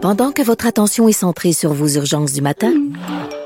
Pendant 0.01 0.31
que 0.31 0.41
votre 0.41 0.65
attention 0.65 1.07
est 1.07 1.11
centrée 1.11 1.51
sur 1.51 1.73
vos 1.73 1.87
urgences 1.89 2.31
du 2.31 2.41
matin, 2.41 2.71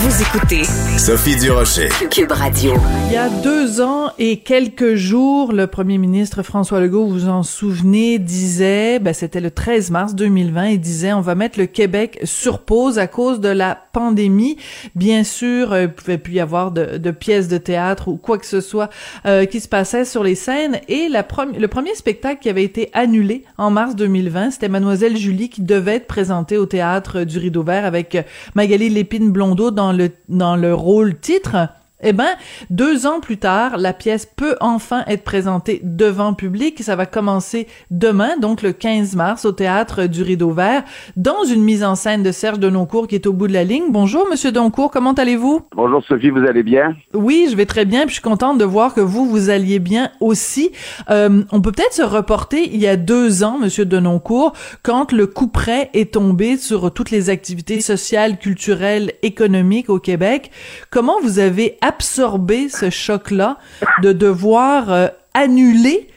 Vous 0.00 0.22
écoutez 0.22 0.62
Sophie 0.96 1.34
Durocher. 1.34 1.88
Cube 2.08 2.30
Radio. 2.30 2.74
Il 3.08 3.14
y 3.14 3.16
a 3.16 3.28
deux 3.28 3.80
ans 3.80 4.12
et 4.20 4.36
quelques 4.38 4.94
jours, 4.94 5.52
le 5.52 5.66
premier 5.66 5.98
ministre 5.98 6.44
François 6.44 6.78
Legault, 6.78 7.06
vous 7.06 7.12
vous 7.14 7.28
en 7.28 7.42
souvenez, 7.42 8.20
disait, 8.20 9.00
ben 9.00 9.12
c'était 9.12 9.40
le 9.40 9.50
13 9.50 9.90
mars 9.90 10.14
2020, 10.14 10.66
il 10.68 10.80
disait 10.80 11.12
on 11.12 11.20
va 11.20 11.34
mettre 11.34 11.58
le 11.58 11.66
Québec 11.66 12.20
sur 12.22 12.60
pause 12.60 13.00
à 13.00 13.08
cause 13.08 13.40
de 13.40 13.48
la 13.48 13.76
pandémie. 13.92 14.56
Bien 14.94 15.24
sûr, 15.24 15.72
euh, 15.72 15.84
il 15.84 15.88
pouvait 15.88 16.18
plus 16.18 16.34
y 16.34 16.40
avoir 16.40 16.70
de, 16.70 16.98
de 16.98 17.10
pièces 17.10 17.48
de 17.48 17.58
théâtre 17.58 18.06
ou 18.06 18.16
quoi 18.16 18.38
que 18.38 18.46
ce 18.46 18.60
soit 18.60 18.90
euh, 19.26 19.46
qui 19.46 19.58
se 19.58 19.68
passait 19.68 20.04
sur 20.04 20.22
les 20.22 20.36
scènes. 20.36 20.78
Et 20.86 21.08
la 21.08 21.26
le 21.58 21.66
premier 21.66 21.96
spectacle 21.96 22.40
qui 22.40 22.48
avait 22.48 22.62
été 22.62 22.88
annulé 22.92 23.42
en 23.56 23.70
mars 23.70 23.96
2020, 23.96 24.52
c'était 24.52 24.68
Mademoiselle 24.68 25.16
Julie 25.16 25.48
qui 25.48 25.62
devait 25.62 25.96
être 25.96 26.06
présentée 26.06 26.56
au 26.56 26.66
théâtre 26.66 27.24
du 27.24 27.38
Rideau 27.38 27.64
Vert 27.64 27.84
avec 27.84 28.16
Magali 28.54 28.90
Lépine 28.90 29.32
Blondeau 29.32 29.72
dans 29.72 29.87
le 29.92 30.10
dans 30.28 30.56
le 30.56 30.74
rôle 30.74 31.18
titre. 31.18 31.68
Eh 32.00 32.12
ben, 32.12 32.28
deux 32.70 33.08
ans 33.08 33.18
plus 33.18 33.38
tard, 33.38 33.76
la 33.76 33.92
pièce 33.92 34.24
peut 34.24 34.54
enfin 34.60 35.02
être 35.08 35.24
présentée 35.24 35.80
devant 35.82 36.32
public. 36.32 36.80
Ça 36.80 36.94
va 36.94 37.06
commencer 37.06 37.66
demain, 37.90 38.36
donc 38.38 38.62
le 38.62 38.72
15 38.72 39.16
mars, 39.16 39.44
au 39.44 39.50
théâtre 39.50 40.04
du 40.04 40.22
Rideau 40.22 40.52
Vert, 40.52 40.84
dans 41.16 41.42
une 41.42 41.64
mise 41.64 41.82
en 41.82 41.96
scène 41.96 42.22
de 42.22 42.30
Serge 42.30 42.60
Denoncourt 42.60 43.08
qui 43.08 43.16
est 43.16 43.26
au 43.26 43.32
bout 43.32 43.48
de 43.48 43.52
la 43.52 43.64
ligne. 43.64 43.86
Bonjour, 43.90 44.28
Monsieur 44.30 44.52
Denoncourt, 44.52 44.92
comment 44.92 45.12
allez-vous? 45.12 45.62
Bonjour 45.74 46.00
Sophie, 46.04 46.30
vous 46.30 46.46
allez 46.46 46.62
bien? 46.62 46.94
Oui, 47.14 47.48
je 47.50 47.56
vais 47.56 47.66
très 47.66 47.84
bien. 47.84 48.02
Puis 48.02 48.10
je 48.10 48.14
suis 48.14 48.22
contente 48.22 48.58
de 48.58 48.64
voir 48.64 48.94
que 48.94 49.00
vous 49.00 49.28
vous 49.28 49.50
alliez 49.50 49.80
bien 49.80 50.10
aussi. 50.20 50.70
Euh, 51.10 51.42
on 51.50 51.60
peut 51.60 51.72
peut-être 51.72 51.94
se 51.94 52.02
reporter 52.02 52.62
il 52.72 52.78
y 52.78 52.86
a 52.86 52.94
deux 52.94 53.42
ans, 53.42 53.58
Monsieur 53.58 53.84
Denoncourt, 53.84 54.52
quand 54.84 55.10
le 55.10 55.26
coup 55.26 55.48
près 55.48 55.90
est 55.94 56.12
tombé 56.14 56.58
sur 56.58 56.94
toutes 56.94 57.10
les 57.10 57.28
activités 57.28 57.80
sociales, 57.80 58.38
culturelles, 58.38 59.14
économiques 59.22 59.90
au 59.90 59.98
Québec. 59.98 60.52
Comment 60.90 61.16
vous 61.22 61.40
avez 61.40 61.76
absorber 61.88 62.68
ce 62.68 62.90
choc-là 62.90 63.56
de 64.02 64.12
devoir 64.12 64.92
euh, 64.92 65.08
annuler 65.34 66.08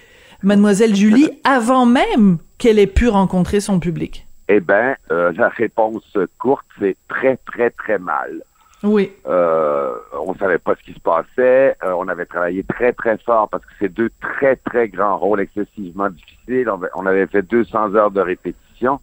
Mademoiselle 0.44 0.96
Julie 0.96 1.30
avant 1.44 1.86
même 1.86 2.38
qu'elle 2.58 2.80
ait 2.80 2.88
pu 2.88 3.08
rencontrer 3.08 3.60
son 3.60 3.80
public? 3.80 4.28
Eh 4.48 4.60
bien, 4.60 4.96
euh, 5.12 5.32
la 5.38 5.50
réponse 5.50 6.18
courte, 6.38 6.66
c'est 6.80 6.98
très, 7.08 7.38
très, 7.38 7.70
très 7.70 7.98
mal. 7.98 8.44
Oui. 8.84 9.12
Euh, 9.28 9.94
on 10.26 10.34
savait 10.36 10.58
pas 10.58 10.76
ce 10.76 10.84
qui 10.84 10.94
se 10.94 11.00
passait. 11.00 11.78
Euh, 11.84 11.94
on 11.96 12.08
avait 12.08 12.26
travaillé 12.26 12.64
très, 12.64 12.94
très 12.94 13.18
fort 13.20 13.48
parce 13.50 13.64
que 13.64 13.72
c'est 13.80 13.94
deux 13.94 14.10
très, 14.20 14.56
très 14.56 14.90
grands 14.90 15.18
rôles 15.18 15.42
excessivement 15.42 16.10
difficiles. 16.10 16.70
On 16.96 17.06
avait 17.06 17.28
fait 17.28 17.44
200 17.44 17.96
heures 17.96 18.12
de 18.12 18.22
répétition. 18.22 19.00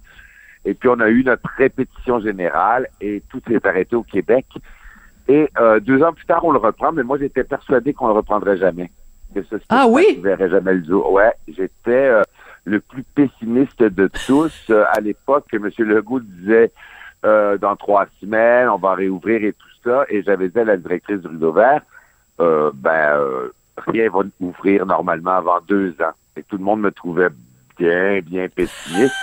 Et 0.65 0.75
puis, 0.75 0.89
on 0.89 1.01
a 1.01 1.09
eu 1.09 1.23
notre 1.23 1.49
répétition 1.57 2.21
générale 2.21 2.89
et 3.01 3.23
tout 3.31 3.41
s'est 3.47 3.65
arrêté 3.67 3.95
au 3.95 4.03
Québec. 4.03 4.47
Et 5.29 5.51
euh, 5.61 5.79
deux 5.79 6.03
ans 6.03 6.13
plus 6.13 6.25
tard, 6.25 6.45
on 6.45 6.53
le 6.53 6.59
reprend, 6.59 6.91
mais 6.91 7.03
moi, 7.03 7.19
j'étais 7.19 7.45
persuadé 7.45 7.93
qu'on 7.93 8.09
le 8.09 8.15
reprendrait 8.15 8.57
jamais. 8.57 8.91
Que 9.35 9.43
ce 9.43 9.57
ah 9.69 9.87
oui? 9.87 10.19
verrait 10.23 10.49
jamais 10.49 10.73
le 10.73 10.85
jour. 10.85 11.13
Ouais, 11.13 11.33
j'étais 11.47 11.71
euh, 11.91 12.23
le 12.65 12.81
plus 12.81 13.03
pessimiste 13.03 13.83
de 13.83 14.09
tous. 14.27 14.55
Euh, 14.71 14.85
à 14.91 15.01
l'époque, 15.01 15.45
M. 15.53 15.69
Legault 15.79 16.21
disait 16.21 16.73
dans 17.23 17.75
trois 17.77 18.07
semaines, 18.21 18.69
on 18.69 18.77
va 18.77 18.95
réouvrir 18.95 19.43
et 19.43 19.53
tout 19.53 19.69
ça. 19.85 20.05
Et 20.09 20.23
j'avais 20.23 20.49
dit 20.49 20.61
à 20.61 20.65
la 20.65 20.77
directrice 20.77 21.19
du 21.19 21.27
Rideau 21.27 21.53
Vert, 21.53 21.83
ben, 22.39 23.21
rien 23.77 24.09
va 24.09 24.21
ouvrir 24.41 24.87
normalement 24.87 25.33
avant 25.33 25.59
deux 25.67 25.91
ans. 26.01 26.13
Et 26.37 26.45
tout 26.45 26.57
le 26.57 26.63
monde 26.63 26.81
me 26.81 26.93
trouvait 26.93 27.31
bien, 27.77 28.21
bien 28.21 28.49
pessimiste. 28.49 29.15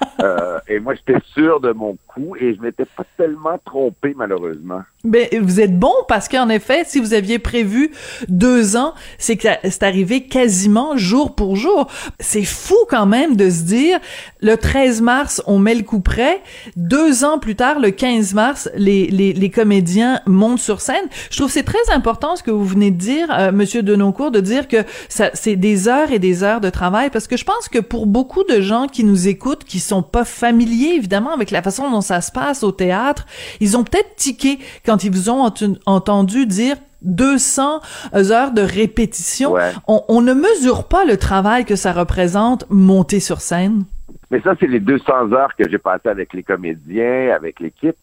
Euh, 0.22 0.58
et 0.68 0.80
moi, 0.80 0.94
j'étais 0.94 1.20
sûr 1.34 1.60
de 1.60 1.72
mon 1.72 1.96
coup 2.06 2.36
et 2.36 2.54
je 2.54 2.60
m'étais 2.60 2.84
pas 2.84 3.04
tellement 3.16 3.58
trompé, 3.64 4.14
malheureusement. 4.16 4.82
Ben, 5.04 5.28
vous 5.40 5.60
êtes 5.60 5.78
bon 5.78 5.94
parce 6.08 6.28
qu'en 6.28 6.48
effet, 6.48 6.82
si 6.84 7.00
vous 7.00 7.14
aviez 7.14 7.38
prévu 7.38 7.90
deux 8.28 8.76
ans, 8.76 8.92
c'est 9.18 9.36
que 9.36 9.48
c'est 9.64 9.82
arrivé 9.82 10.26
quasiment 10.26 10.96
jour 10.96 11.34
pour 11.34 11.56
jour. 11.56 11.90
C'est 12.18 12.44
fou 12.44 12.76
quand 12.88 13.06
même 13.06 13.36
de 13.36 13.48
se 13.48 13.62
dire, 13.62 13.98
le 14.40 14.56
13 14.56 15.00
mars, 15.00 15.42
on 15.46 15.58
met 15.58 15.74
le 15.74 15.82
coup 15.82 16.00
près. 16.00 16.42
Deux 16.76 17.24
ans 17.24 17.38
plus 17.38 17.56
tard, 17.56 17.80
le 17.80 17.90
15 17.90 18.34
mars, 18.34 18.70
les, 18.74 19.06
les, 19.06 19.32
les 19.32 19.50
comédiens 19.50 20.20
montent 20.26 20.58
sur 20.58 20.80
scène. 20.80 21.08
Je 21.30 21.36
trouve 21.38 21.50
c'est 21.50 21.62
très 21.62 21.90
important 21.92 22.36
ce 22.36 22.42
que 22.42 22.50
vous 22.50 22.64
venez 22.64 22.90
de 22.90 22.98
dire, 22.98 23.28
euh, 23.30 23.52
Monsieur 23.52 23.82
Denoncourt, 23.82 24.30
de 24.30 24.40
dire 24.40 24.68
que 24.68 24.84
ça, 25.08 25.30
c'est 25.34 25.56
des 25.56 25.88
heures 25.88 26.12
et 26.12 26.18
des 26.18 26.42
heures 26.42 26.60
de 26.60 26.70
travail 26.70 27.10
parce 27.10 27.26
que 27.26 27.36
je 27.36 27.44
pense 27.44 27.68
que 27.68 27.78
pour 27.78 28.06
beaucoup 28.06 28.44
de 28.44 28.60
gens 28.60 28.86
qui 28.86 29.04
nous 29.04 29.28
écoutent, 29.28 29.64
qui 29.64 29.80
sont 29.80 30.02
pas 30.10 30.24
familiers 30.24 30.94
évidemment 30.94 31.32
avec 31.32 31.50
la 31.50 31.62
façon 31.62 31.90
dont 31.90 32.00
ça 32.00 32.20
se 32.20 32.32
passe 32.32 32.62
au 32.62 32.72
théâtre, 32.72 33.26
ils 33.60 33.76
ont 33.76 33.84
peut-être 33.84 34.16
tiqué 34.16 34.58
quand 34.84 35.04
ils 35.04 35.10
vous 35.10 35.30
ont 35.30 35.52
entendu 35.86 36.46
dire 36.46 36.76
200 37.02 37.80
heures 38.14 38.52
de 38.52 38.62
répétition. 38.62 39.54
On, 39.86 40.20
ne 40.20 40.34
mesure 40.34 40.86
pas 40.88 41.04
le 41.04 41.16
travail 41.16 41.64
que 41.64 41.76
ça 41.76 41.92
représente 41.92 42.66
monter 42.70 43.20
sur 43.20 43.40
scène. 43.40 43.84
Mais 44.30 44.40
ça, 44.40 44.54
c'est 44.60 44.66
les 44.66 44.80
200 44.80 45.32
heures 45.32 45.54
que 45.56 45.68
j'ai 45.68 45.78
passées 45.78 46.08
avec 46.08 46.32
les 46.34 46.42
comédiens, 46.42 47.34
avec 47.34 47.60
l'équipe. 47.60 47.96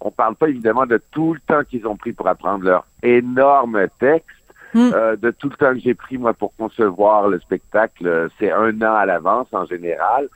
On 0.00 0.10
parle 0.10 0.34
pas 0.34 0.48
évidemment 0.48 0.86
de 0.86 1.00
tout 1.10 1.34
le 1.34 1.40
temps 1.40 1.62
qu'ils 1.64 1.86
ont 1.86 1.96
pris 1.96 2.12
pour 2.12 2.28
apprendre 2.28 2.64
leur 2.64 2.86
énorme 3.02 3.86
texte, 3.98 4.28
hmm. 4.74 4.90
euh, 4.94 5.16
de 5.16 5.30
tout 5.30 5.48
le 5.48 5.56
temps 5.56 5.72
que 5.72 5.80
j'ai 5.80 5.94
pris 5.94 6.18
moi 6.18 6.34
pour 6.34 6.54
concevoir 6.56 7.28
le 7.28 7.38
spectacle. 7.40 8.28
C'est 8.38 8.50
un 8.50 8.80
an 8.82 8.94
à 8.94 9.06
l'avance 9.06 9.48
en 9.52 9.64
général. 9.66 10.28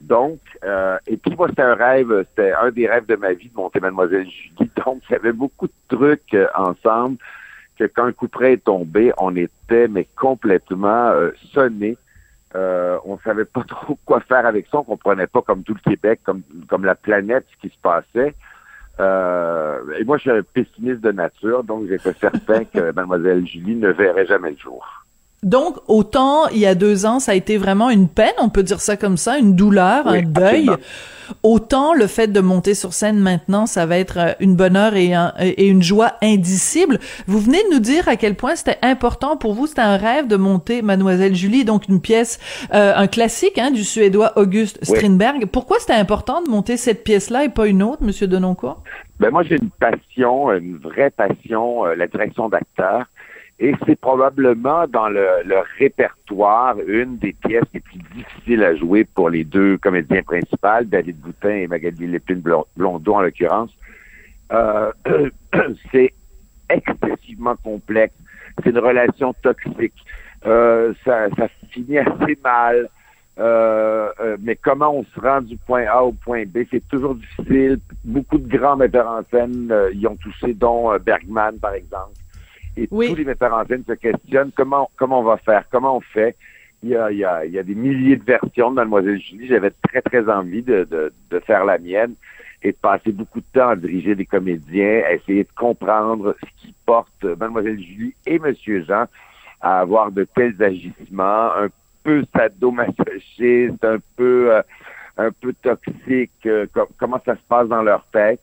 Donc, 0.00 0.40
euh, 0.64 0.98
et 1.06 1.16
puis 1.16 1.34
moi, 1.36 1.48
c'était 1.48 1.62
un 1.62 1.74
rêve, 1.74 2.24
c'était 2.30 2.52
un 2.52 2.70
des 2.70 2.86
rêves 2.86 3.06
de 3.06 3.16
ma 3.16 3.32
vie 3.32 3.48
de 3.48 3.54
monter 3.54 3.80
Mademoiselle 3.80 4.28
Julie. 4.28 4.70
Donc, 4.84 5.02
il 5.08 5.12
y 5.12 5.16
avait 5.16 5.32
beaucoup 5.32 5.66
de 5.66 5.96
trucs 5.96 6.34
euh, 6.34 6.46
ensemble 6.54 7.16
que 7.78 7.84
quand 7.84 8.04
un 8.04 8.12
coup 8.12 8.28
près 8.28 8.54
est 8.54 8.64
tombé, 8.64 9.12
on 9.18 9.34
était 9.36 9.88
mais 9.88 10.06
complètement 10.16 11.08
euh, 11.08 11.30
sonné. 11.52 11.96
Euh, 12.54 12.98
on 13.04 13.18
savait 13.18 13.44
pas 13.44 13.64
trop 13.68 13.98
quoi 14.04 14.20
faire 14.20 14.46
avec 14.46 14.66
ça. 14.70 14.78
On 14.78 14.84
comprenait 14.84 15.26
pas 15.26 15.42
comme 15.42 15.62
tout 15.62 15.74
le 15.74 15.90
Québec, 15.90 16.20
comme 16.24 16.42
comme 16.68 16.84
la 16.84 16.94
planète, 16.94 17.46
ce 17.52 17.68
qui 17.68 17.74
se 17.74 17.80
passait. 17.80 18.34
Euh, 18.98 19.80
et 19.98 20.04
moi, 20.04 20.16
je 20.16 20.22
suis 20.22 20.30
un 20.30 20.42
pessimiste 20.42 21.00
de 21.00 21.12
nature, 21.12 21.64
donc 21.64 21.86
j'étais 21.88 22.14
certain 22.14 22.64
que 22.72 22.92
Mademoiselle 22.92 23.46
Julie 23.46 23.76
ne 23.76 23.90
verrait 23.90 24.26
jamais 24.26 24.52
le 24.52 24.56
jour. 24.56 25.05
Donc, 25.42 25.76
autant 25.86 26.48
il 26.48 26.58
y 26.58 26.66
a 26.66 26.74
deux 26.74 27.06
ans, 27.06 27.20
ça 27.20 27.32
a 27.32 27.34
été 27.34 27.56
vraiment 27.56 27.90
une 27.90 28.08
peine, 28.08 28.34
on 28.38 28.48
peut 28.48 28.62
dire 28.62 28.80
ça 28.80 28.96
comme 28.96 29.16
ça, 29.16 29.38
une 29.38 29.54
douleur, 29.54 30.06
un 30.08 30.22
deuil. 30.22 30.70
Autant 31.42 31.92
le 31.92 32.06
fait 32.06 32.28
de 32.28 32.40
monter 32.40 32.74
sur 32.74 32.92
scène 32.92 33.18
maintenant, 33.18 33.66
ça 33.66 33.84
va 33.84 33.98
être 33.98 34.18
euh, 34.18 34.32
une 34.38 34.54
bonheur 34.54 34.94
et, 34.94 35.12
et 35.40 35.66
une 35.66 35.82
joie 35.82 36.12
indicible. 36.22 37.00
Vous 37.26 37.40
venez 37.40 37.58
de 37.64 37.74
nous 37.74 37.80
dire 37.80 38.08
à 38.08 38.14
quel 38.14 38.36
point 38.36 38.54
c'était 38.54 38.78
important 38.82 39.36
pour 39.36 39.52
vous, 39.52 39.66
c'était 39.66 39.80
un 39.80 39.96
rêve 39.96 40.28
de 40.28 40.36
monter 40.36 40.82
Mademoiselle 40.82 41.34
Julie, 41.34 41.64
donc 41.64 41.88
une 41.88 42.00
pièce, 42.00 42.38
euh, 42.72 42.92
un 42.94 43.08
classique 43.08 43.58
hein, 43.58 43.72
du 43.72 43.82
Suédois 43.82 44.34
Auguste 44.36 44.78
Strindberg. 44.84 45.46
Pourquoi 45.46 45.80
c'était 45.80 45.94
important 45.94 46.42
de 46.42 46.48
monter 46.48 46.76
cette 46.76 47.02
pièce-là 47.02 47.44
et 47.44 47.48
pas 47.48 47.66
une 47.66 47.82
autre, 47.82 48.04
Monsieur 48.04 48.28
Denoncourt? 48.28 48.82
Ben 49.18 49.30
moi, 49.30 49.42
j'ai 49.42 49.56
une 49.56 49.70
passion, 49.70 50.52
une 50.52 50.76
vraie 50.76 51.10
passion, 51.10 51.86
euh, 51.86 51.94
la 51.96 52.06
direction 52.06 52.48
d'acteur. 52.48 53.06
Et 53.58 53.74
c'est 53.86 53.98
probablement 53.98 54.86
dans 54.86 55.08
le, 55.08 55.26
répertoire 55.78 56.76
une 56.86 57.16
des 57.16 57.32
pièces 57.32 57.64
les 57.72 57.80
plus 57.80 57.98
difficiles 58.14 58.62
à 58.62 58.74
jouer 58.76 59.04
pour 59.04 59.30
les 59.30 59.44
deux 59.44 59.78
comédiens 59.78 60.22
principaux, 60.22 60.84
David 60.84 61.16
Boutin 61.18 61.50
et 61.50 61.66
Magali 61.66 62.06
Lépine 62.06 62.42
Blondeau 62.76 63.14
en 63.14 63.22
l'occurrence. 63.22 63.70
Euh, 64.52 64.92
c'est 65.92 66.12
excessivement 66.68 67.56
complexe. 67.56 68.14
C'est 68.62 68.70
une 68.70 68.78
relation 68.78 69.34
toxique. 69.42 69.94
Euh, 70.46 70.92
ça, 71.04 71.28
ça 71.36 71.48
finit 71.70 71.98
assez 71.98 72.38
mal. 72.42 72.88
Euh, 73.38 74.10
euh, 74.20 74.36
mais 74.40 74.56
comment 74.56 74.94
on 74.94 75.04
se 75.04 75.20
rend 75.20 75.42
du 75.42 75.58
point 75.58 75.84
A 75.86 76.02
au 76.02 76.12
point 76.12 76.44
B, 76.46 76.60
c'est 76.70 76.86
toujours 76.88 77.14
difficile. 77.14 77.78
Beaucoup 78.04 78.38
de 78.38 78.56
grands 78.56 78.76
metteurs 78.76 79.08
en 79.08 79.22
scène 79.30 79.72
y 79.92 80.06
ont 80.06 80.16
touché, 80.16 80.54
dont 80.54 80.96
Bergman, 80.98 81.58
par 81.58 81.74
exemple. 81.74 82.12
Et 82.76 82.88
tous 82.88 83.14
les 83.14 83.24
metteurs 83.24 83.54
en 83.54 83.64
scène 83.64 83.84
se 83.86 83.94
questionnent 83.94 84.52
comment, 84.54 84.90
comment 84.96 85.20
on 85.20 85.24
va 85.24 85.38
faire, 85.38 85.64
comment 85.70 85.96
on 85.96 86.00
fait? 86.00 86.36
Il 86.82 86.90
y, 86.90 86.96
a, 86.96 87.10
il, 87.10 87.18
y 87.18 87.24
a, 87.24 87.44
il 87.46 87.52
y 87.52 87.58
a 87.58 87.62
des 87.62 87.74
milliers 87.74 88.16
de 88.16 88.24
versions 88.24 88.70
de 88.70 88.76
Mademoiselle 88.76 89.18
Julie. 89.18 89.46
J'avais 89.46 89.72
très, 89.88 90.02
très 90.02 90.28
envie 90.28 90.62
de, 90.62 90.84
de, 90.84 91.12
de, 91.30 91.40
faire 91.40 91.64
la 91.64 91.78
mienne 91.78 92.14
et 92.62 92.72
de 92.72 92.76
passer 92.76 93.12
beaucoup 93.12 93.40
de 93.40 93.46
temps 93.52 93.70
à 93.70 93.76
diriger 93.76 94.14
des 94.14 94.26
comédiens, 94.26 95.02
à 95.06 95.14
essayer 95.14 95.44
de 95.44 95.52
comprendre 95.56 96.36
ce 96.40 96.62
qui 96.62 96.74
porte 96.84 97.24
Mademoiselle 97.24 97.80
Julie 97.80 98.14
et 98.26 98.38
Monsieur 98.38 98.84
Jean 98.84 99.06
à 99.62 99.80
avoir 99.80 100.12
de 100.12 100.24
tels 100.24 100.62
agissements, 100.62 101.50
un 101.56 101.68
peu 102.04 102.24
sadomasochiste, 102.36 103.82
un 103.82 103.98
peu, 104.16 104.54
euh, 104.54 104.62
un 105.16 105.30
peu 105.32 105.54
toxique, 105.54 106.30
euh, 106.44 106.66
comment 106.98 107.20
ça 107.24 107.36
se 107.36 107.42
passe 107.48 107.68
dans 107.68 107.82
leur 107.82 108.04
tête. 108.12 108.42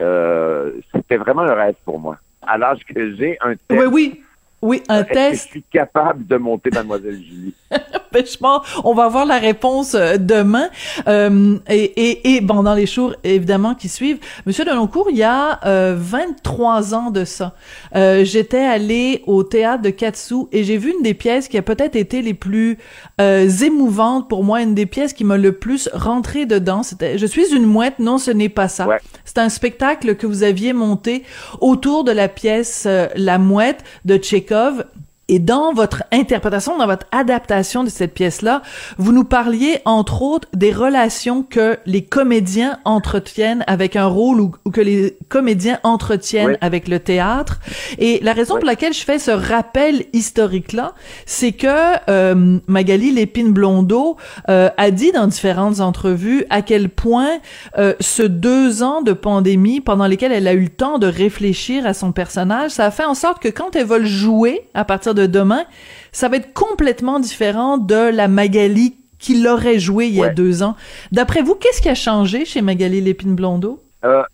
Euh, 0.00 0.72
C'était 0.94 1.16
vraiment 1.16 1.42
un 1.42 1.54
rêve 1.54 1.76
pour 1.84 1.98
moi 1.98 2.18
à 2.46 2.58
l'âge 2.58 2.80
que 2.84 3.14
j'ai, 3.16 3.38
un 3.40 3.54
test. 3.54 3.80
Oui, 3.80 3.86
oui. 3.86 4.22
Oui, 4.62 4.80
un 4.88 5.02
test. 5.02 5.46
je 5.46 5.50
suis 5.50 5.64
capable 5.64 6.24
de 6.24 6.36
monter 6.36 6.70
Mademoiselle 6.70 7.16
Julie. 7.16 7.52
Pêchement, 8.12 8.62
on 8.84 8.94
va 8.94 9.06
avoir 9.06 9.26
la 9.26 9.38
réponse 9.38 9.94
euh, 9.94 10.18
demain. 10.18 10.68
Euh, 11.08 11.58
et, 11.68 11.82
et, 11.82 12.36
et, 12.36 12.40
bon, 12.40 12.62
dans 12.62 12.74
les 12.74 12.86
jours, 12.86 13.16
évidemment, 13.24 13.74
qui 13.74 13.88
suivent. 13.88 14.20
Monsieur 14.46 14.64
Deloncourt, 14.64 15.08
il 15.10 15.16
y 15.16 15.24
a 15.24 15.58
euh, 15.66 15.96
23 15.98 16.94
ans 16.94 17.10
de 17.10 17.24
ça, 17.24 17.54
euh, 17.96 18.24
j'étais 18.24 18.58
allé 18.58 19.24
au 19.26 19.42
théâtre 19.42 19.82
de 19.82 19.90
Katsu 19.90 20.46
et 20.52 20.62
j'ai 20.62 20.76
vu 20.76 20.92
une 20.96 21.02
des 21.02 21.14
pièces 21.14 21.48
qui 21.48 21.58
a 21.58 21.62
peut-être 21.62 21.96
été 21.96 22.22
les 22.22 22.34
plus 22.34 22.78
euh, 23.20 23.48
émouvantes 23.48 24.28
pour 24.28 24.44
moi, 24.44 24.62
une 24.62 24.76
des 24.76 24.86
pièces 24.86 25.12
qui 25.12 25.24
m'a 25.24 25.38
le 25.38 25.52
plus 25.52 25.88
rentré 25.92 26.46
dedans. 26.46 26.84
C'était 26.84 27.18
Je 27.18 27.26
suis 27.26 27.52
une 27.52 27.66
mouette, 27.66 27.98
non, 27.98 28.18
ce 28.18 28.30
n'est 28.30 28.48
pas 28.48 28.68
ça. 28.68 28.86
C'est 29.34 29.40
un 29.40 29.48
spectacle 29.48 30.16
que 30.16 30.26
vous 30.26 30.42
aviez 30.42 30.74
monté 30.74 31.22
autour 31.62 32.04
de 32.04 32.12
la 32.12 32.28
pièce 32.28 32.86
La 33.14 33.38
mouette 33.38 33.82
de 34.04 34.18
Tchekhov 34.18 34.84
Et 35.28 35.38
dans 35.38 35.72
votre 35.72 36.02
interprétation, 36.10 36.76
dans 36.76 36.86
votre 36.86 37.06
adaptation 37.12 37.84
de 37.84 37.88
cette 37.88 38.12
pièce-là, 38.12 38.60
vous 38.98 39.12
nous 39.12 39.24
parliez 39.24 39.78
entre 39.84 40.22
autres 40.22 40.48
des 40.52 40.72
relations 40.72 41.44
que 41.44 41.78
les 41.86 42.04
comédiens 42.04 42.78
entretiennent 42.84 43.64
avec 43.68 43.94
un 43.94 44.06
rôle 44.06 44.40
ou, 44.40 44.52
que 44.72 44.80
les 44.80 45.16
comédiens 45.28 45.78
entretiennent 45.84 46.58
avec 46.60 46.88
le 46.88 46.98
théâtre. 46.98 47.60
Et 47.98 48.18
la 48.22 48.32
raison 48.32 48.56
pour 48.56 48.66
laquelle 48.66 48.92
je 48.92 49.04
fais 49.04 49.20
ce 49.20 49.30
rappel 49.30 50.04
historique-là, 50.12 50.92
c'est 51.24 51.52
que 51.52 51.68
euh, 52.10 52.58
Magali 52.66 53.12
Lépine-Blondeau 53.12 54.16
euh, 54.48 54.70
a 54.76 54.90
dit 54.90 55.12
dans 55.12 55.28
différentes 55.28 55.80
entrevues 55.80 56.44
à 56.50 56.62
quel 56.62 56.88
point 56.88 57.38
euh, 57.78 57.94
ce 58.00 58.22
deux 58.22 58.82
ans 58.82 59.02
de 59.02 59.12
pandémie 59.12 59.80
pendant 59.80 60.06
lesquels 60.06 60.32
elle 60.32 60.48
a 60.48 60.52
eu 60.54 60.64
le 60.64 60.68
temps 60.68 60.98
de 60.98 61.06
réfléchir 61.06 61.86
à 61.86 61.94
son 61.94 62.10
personnage, 62.10 62.72
ça 62.72 62.86
a 62.86 62.90
fait 62.90 63.04
en 63.04 63.14
sorte 63.14 63.40
que 63.40 63.48
quand 63.48 63.76
elle 63.76 63.86
va 63.86 63.98
le 63.98 64.04
jouer 64.04 64.68
à 64.74 64.84
partir 64.84 65.11
de 65.14 65.26
demain, 65.26 65.64
ça 66.12 66.28
va 66.28 66.36
être 66.36 66.52
complètement 66.52 67.20
différent 67.20 67.78
de 67.78 68.10
la 68.14 68.28
Magali 68.28 68.96
qui 69.18 69.40
l'aurait 69.40 69.78
joué 69.78 70.06
il 70.06 70.14
y 70.14 70.24
a 70.24 70.30
deux 70.30 70.62
ans. 70.62 70.76
D'après 71.12 71.42
vous, 71.42 71.54
qu'est-ce 71.54 71.80
qui 71.80 71.88
a 71.88 71.94
changé 71.94 72.44
chez 72.44 72.60
Magali 72.60 73.00
Lépine-Blondeau? 73.00 73.82
Euh, 74.04 74.24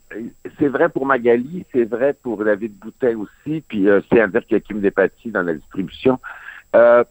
c'est 0.58 0.68
vrai 0.68 0.88
pour 0.88 1.04
Magali, 1.04 1.64
c'est 1.72 1.84
vrai 1.84 2.14
pour 2.14 2.42
David 2.42 2.72
Boutet 2.78 3.14
aussi, 3.14 3.62
puis 3.68 3.88
euh, 3.88 4.00
c'est 4.10 4.20
un 4.20 4.28
dire 4.28 4.44
qu'il 4.46 4.54
y 4.54 4.56
a 4.56 4.60
Kim 4.60 4.80
Despatie 4.80 5.30
dans 5.30 5.42
la 5.42 5.54
distribution. 5.54 6.18
Euh, 6.74 7.04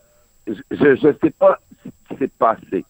je 0.47 1.07
ne 1.07 1.13
sais 1.21 1.29
pas 1.29 1.59
ce 1.83 1.89
qui 2.15 2.19
s'est 2.19 2.31
passé. 2.39 2.83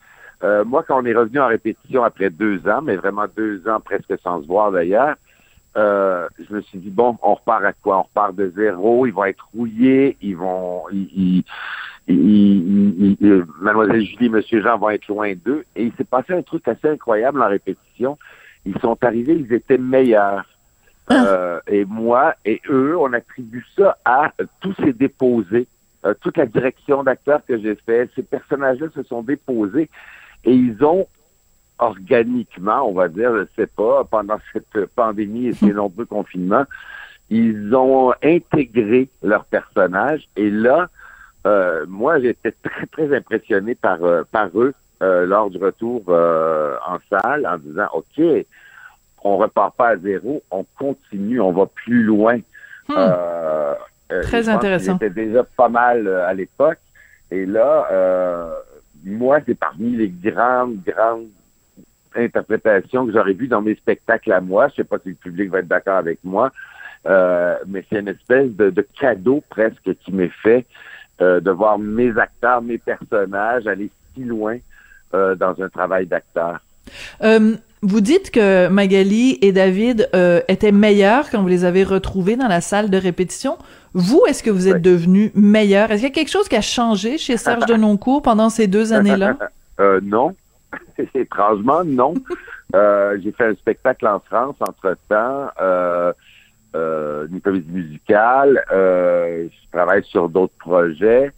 moi, 0.65 0.85
quand 0.87 1.01
on 1.01 1.05
est 1.05 1.13
revenu 1.13 1.39
en 1.39 1.47
répétition 1.47 2.03
après 2.03 2.29
deux 2.29 2.65
ans, 2.67 2.81
mais 2.81 2.95
vraiment 2.95 3.25
deux 3.35 3.67
ans 3.67 3.81
presque 3.81 4.13
sans 4.23 4.41
se 4.41 4.47
voir 4.47 4.71
d'ailleurs, 4.71 5.15
euh, 5.77 6.27
je 6.39 6.55
me 6.55 6.61
suis 6.61 6.79
dit 6.79 6.89
bon, 6.89 7.17
on 7.21 7.35
repart 7.35 7.63
à 7.63 7.73
quoi? 7.73 7.99
On 7.99 8.03
repart 8.03 8.35
de 8.35 8.51
zéro. 8.55 9.05
Ils 9.05 9.13
vont 9.13 9.25
être 9.25 9.47
rouillés. 9.53 10.17
Ils 10.21 10.35
vont, 10.35 10.83
ils, 10.91 11.43
Mademoiselle 13.59 14.03
Julie, 14.03 14.29
Monsieur 14.29 14.61
Jean 14.61 14.77
vont 14.77 14.89
être 14.89 15.07
loin 15.07 15.33
d'eux. 15.35 15.65
Et 15.75 15.83
il 15.83 15.93
s'est 15.93 16.03
passé 16.03 16.33
un 16.33 16.41
truc 16.41 16.67
assez 16.67 16.87
incroyable 16.87 17.41
en 17.41 17.47
répétition. 17.47 18.17
Ils 18.65 18.77
sont 18.79 18.97
arrivés, 19.03 19.33
ils 19.33 19.53
étaient 19.53 19.77
meilleurs. 19.77 20.45
Ah. 21.09 21.25
Euh, 21.25 21.59
et 21.67 21.85
moi 21.85 22.35
et 22.43 22.61
eux, 22.69 22.97
on 22.97 23.13
attribue 23.13 23.65
ça 23.77 23.97
à 24.03 24.31
tous 24.59 24.75
ces 24.83 24.91
déposés, 24.91 25.67
euh, 26.05 26.13
toute 26.19 26.35
la 26.35 26.45
direction 26.45 27.03
d'acteurs 27.03 27.45
que 27.47 27.57
j'ai 27.57 27.75
fait. 27.85 28.09
Ces 28.15 28.23
personnages-là 28.23 28.87
se 28.93 29.03
sont 29.03 29.21
déposés 29.21 29.89
et 30.43 30.53
ils 30.53 30.83
ont 30.83 31.07
organiquement, 31.79 32.89
on 32.89 32.93
va 32.93 33.07
dire, 33.07 33.31
je 33.33 33.41
ne 33.41 33.47
sais 33.55 33.67
pas, 33.67 34.03
pendant 34.03 34.37
cette 34.53 34.85
pandémie 34.95 35.47
et 35.47 35.53
ces 35.53 35.73
nombreux 35.73 36.05
confinements, 36.05 36.65
ils 37.29 37.73
ont 37.75 38.13
intégré 38.23 39.09
leur 39.21 39.45
personnage. 39.45 40.27
Et 40.35 40.49
là, 40.49 40.89
euh, 41.45 41.85
moi, 41.87 42.19
j'étais 42.19 42.53
très, 42.63 42.85
très 42.87 43.15
impressionné 43.15 43.75
par, 43.75 44.03
euh, 44.03 44.23
par 44.31 44.49
eux 44.55 44.73
euh, 45.01 45.25
lors 45.25 45.49
du 45.49 45.57
retour 45.57 46.03
en 46.09 46.97
salle 47.09 47.45
en 47.45 47.57
disant, 47.57 47.87
OK, 47.93 48.21
on 49.23 49.37
repart 49.37 49.75
pas 49.75 49.89
à 49.89 49.97
zéro, 49.97 50.41
on 50.51 50.65
continue, 50.77 51.41
on 51.41 51.51
va 51.51 51.65
plus 51.65 52.03
loin. 52.03 52.39
Hmm. 52.87 52.95
très 54.23 54.47
intéressant. 54.47 54.93
C'était 54.93 55.09
déjà 55.09 55.43
pas 55.43 55.67
mal 55.67 56.07
à 56.07 56.33
l'époque. 56.33 56.79
Et 57.31 57.45
là, 57.45 58.53
moi, 59.03 59.39
c'est 59.45 59.59
parmi 59.59 59.97
les 59.97 60.09
grandes, 60.09 60.77
grandes 60.85 61.27
interprétation 62.15 63.05
que 63.05 63.13
j'aurais 63.13 63.33
vue 63.33 63.47
dans 63.47 63.61
mes 63.61 63.75
spectacles 63.75 64.31
à 64.31 64.41
moi. 64.41 64.67
Je 64.69 64.75
sais 64.75 64.83
pas 64.83 64.97
si 64.99 65.09
le 65.09 65.15
public 65.15 65.49
va 65.49 65.59
être 65.59 65.67
d'accord 65.67 65.97
avec 65.97 66.19
moi, 66.23 66.51
euh, 67.05 67.55
mais 67.67 67.85
c'est 67.89 67.99
une 67.99 68.07
espèce 68.07 68.49
de, 68.51 68.87
cadeau 68.99 69.43
presque 69.49 69.95
qui 70.03 70.11
m'est 70.11 70.31
fait 70.43 70.65
euh, 71.21 71.39
de 71.39 71.51
voir 71.51 71.79
mes 71.79 72.17
acteurs, 72.17 72.61
mes 72.61 72.77
personnages 72.77 73.67
aller 73.67 73.89
si 74.13 74.23
loin 74.23 74.57
euh, 75.13 75.35
dans 75.35 75.61
un 75.61 75.69
travail 75.69 76.05
d'acteur. 76.05 76.59
vous 77.81 78.01
dites 78.01 78.31
que 78.31 78.67
Magali 78.67 79.37
et 79.41 79.51
David 79.51 80.09
étaient 80.47 80.71
meilleurs 80.71 81.29
quand 81.29 81.41
vous 81.41 81.47
les 81.47 81.65
avez 81.65 81.83
retrouvés 81.83 82.35
dans 82.35 82.47
la 82.47 82.61
salle 82.61 82.89
de 82.89 82.97
répétition. 82.97 83.57
Vous, 83.93 84.23
est-ce 84.27 84.43
que 84.43 84.49
vous 84.49 84.67
êtes 84.67 84.81
devenu 84.81 85.31
meilleur? 85.33 85.91
Est-ce 85.91 86.01
qu'il 86.01 86.09
y 86.09 86.11
a 86.11 86.15
quelque 86.15 86.29
chose 86.29 86.47
qui 86.49 86.55
a 86.55 86.61
changé 86.61 87.17
chez 87.17 87.37
Serge 87.37 87.65
Denoncourt 87.67 88.21
pendant 88.21 88.49
ces 88.49 88.67
deux 88.67 88.93
années-là? 88.93 89.37
non, 90.01 90.35
Étrangement, 91.13 91.83
non. 91.83 92.13
Euh, 92.75 93.17
j'ai 93.21 93.31
fait 93.31 93.45
un 93.45 93.55
spectacle 93.55 94.07
en 94.07 94.19
France 94.19 94.55
entre-temps, 94.59 95.49
euh, 95.59 96.11
euh, 96.75 97.27
une 97.31 97.41
comédie 97.41 97.71
musicale. 97.71 98.63
Euh, 98.71 99.47
je 99.49 99.71
travaille 99.71 100.03
sur 100.03 100.29
d'autres 100.29 100.57
projets. 100.59 101.31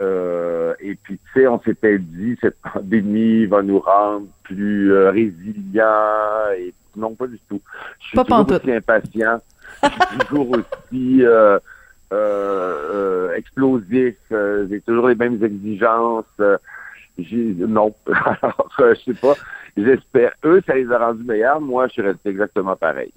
Euh, 0.00 0.74
et 0.80 0.96
puis, 0.96 1.18
tu 1.18 1.40
sais, 1.40 1.46
on 1.46 1.60
s'était 1.60 1.98
dit, 1.98 2.36
cette 2.40 2.56
pandémie 2.60 3.46
va 3.46 3.62
nous 3.62 3.78
rendre 3.78 4.26
plus 4.42 4.92
résilients. 5.08 6.52
Et 6.58 6.72
non, 6.96 7.14
pas 7.14 7.26
du 7.26 7.38
tout. 7.48 7.60
Je 8.00 8.06
suis 8.08 8.18
toujours 8.18 8.50
aussi 8.50 8.72
impatient. 8.72 9.40
Je 9.82 9.88
suis 9.88 10.18
toujours 10.28 10.50
aussi 10.56 11.24
explosif. 13.36 14.16
j'ai 14.30 14.80
toujours 14.80 15.08
les 15.08 15.14
mêmes 15.14 15.42
exigences 15.44 16.24
non. 17.18 17.94
Alors, 18.06 18.70
euh, 18.80 18.94
je 18.94 19.12
sais 19.12 19.20
pas. 19.20 19.34
J'espère. 19.76 20.32
Eux, 20.44 20.62
ça 20.66 20.74
les 20.74 20.90
a 20.90 20.98
rendus 20.98 21.24
meilleurs. 21.24 21.60
Moi, 21.60 21.86
je 21.88 21.94
suis 21.94 22.02
resté 22.02 22.30
exactement 22.30 22.76
pareil. 22.76 23.12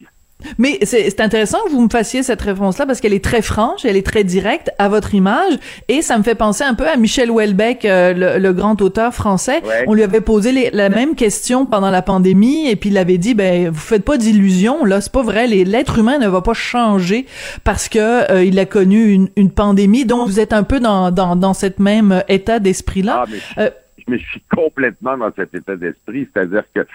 Mais 0.60 0.80
c'est 0.84 1.20
intéressant 1.20 1.58
que 1.66 1.72
vous 1.72 1.82
me 1.82 1.90
fassiez 1.90 2.22
cette 2.22 2.42
réponse-là 2.42 2.86
parce 2.86 3.02
qu'elle 3.02 3.14
est 3.14 3.24
très 3.24 3.42
franche, 3.42 3.86
elle 3.86 3.98
est 3.98 4.06
très 4.06 4.24
directe 4.24 4.70
à 4.78 4.88
votre 4.88 5.16
image 5.16 5.58
et 5.88 6.04
ça 6.04 6.18
me 6.18 6.24
fait 6.24 6.36
penser 6.36 6.64
un 6.64 6.76
peu 6.76 6.88
à 6.88 6.96
Michel 6.96 7.32
Houellebecq, 7.32 7.86
euh, 7.86 8.38
le, 8.38 8.54
grand 8.54 8.80
auteur 8.82 9.14
français. 9.14 9.62
On 9.88 9.96
lui 9.96 10.04
avait 10.04 10.22
posé 10.22 10.70
la 10.72 10.90
même 10.90 11.16
question 11.16 11.66
pendant 11.66 11.90
la 11.90 12.04
pandémie 12.04 12.70
et 12.70 12.76
puis 12.76 12.90
il 12.90 12.98
avait 12.98 13.18
dit 13.18 13.34
ben 13.34 13.70
vous 13.70 13.80
faites 13.80 14.06
pas 14.06 14.18
d'illusions 14.18 14.86
là, 14.86 15.02
c'est 15.02 15.12
pas 15.12 15.24
vrai, 15.24 15.48
l'être 15.48 15.98
humain 15.98 16.20
ne 16.20 16.28
va 16.28 16.42
pas 16.42 16.54
changer 16.54 17.26
parce 17.64 17.90
que 17.90 18.32
euh, 18.32 18.44
il 18.44 18.60
a 18.60 18.66
connu 18.66 19.30
une, 19.36 19.52
pandémie. 19.52 20.06
Donc 20.06 20.28
vous 20.28 20.40
êtes 20.40 20.54
un 20.54 20.64
peu 20.64 20.80
dans 20.80 21.10
dans, 21.10 21.36
dans 21.36 21.54
cet 21.54 21.80
même 21.80 22.24
état 22.28 22.60
d'esprit 22.60 23.02
là. 23.02 23.24
Ah, 23.24 23.30
mais 23.58 23.72
je 24.18 24.18
suis 24.18 24.44
complètement 24.54 25.18
dans 25.18 25.32
cet 25.36 25.54
état 25.54 25.76
d'esprit, 25.76 26.28
c'est-à-dire 26.34 26.64
que 26.74 26.86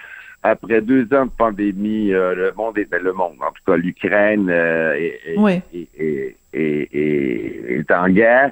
après 0.43 0.81
deux 0.81 1.07
ans 1.13 1.25
de 1.25 1.31
pandémie, 1.31 2.13
euh, 2.13 2.35
le 2.35 2.51
monde 2.51 2.77
est 2.77 2.85
ben, 2.85 3.01
le 3.01 3.13
monde, 3.13 3.37
en 3.39 3.51
tout 3.51 3.63
cas 3.65 3.77
l'Ukraine 3.77 4.49
euh, 4.49 4.93
est, 4.93 6.35
est, 6.53 7.91
en 7.91 8.09
guerre. 8.09 8.51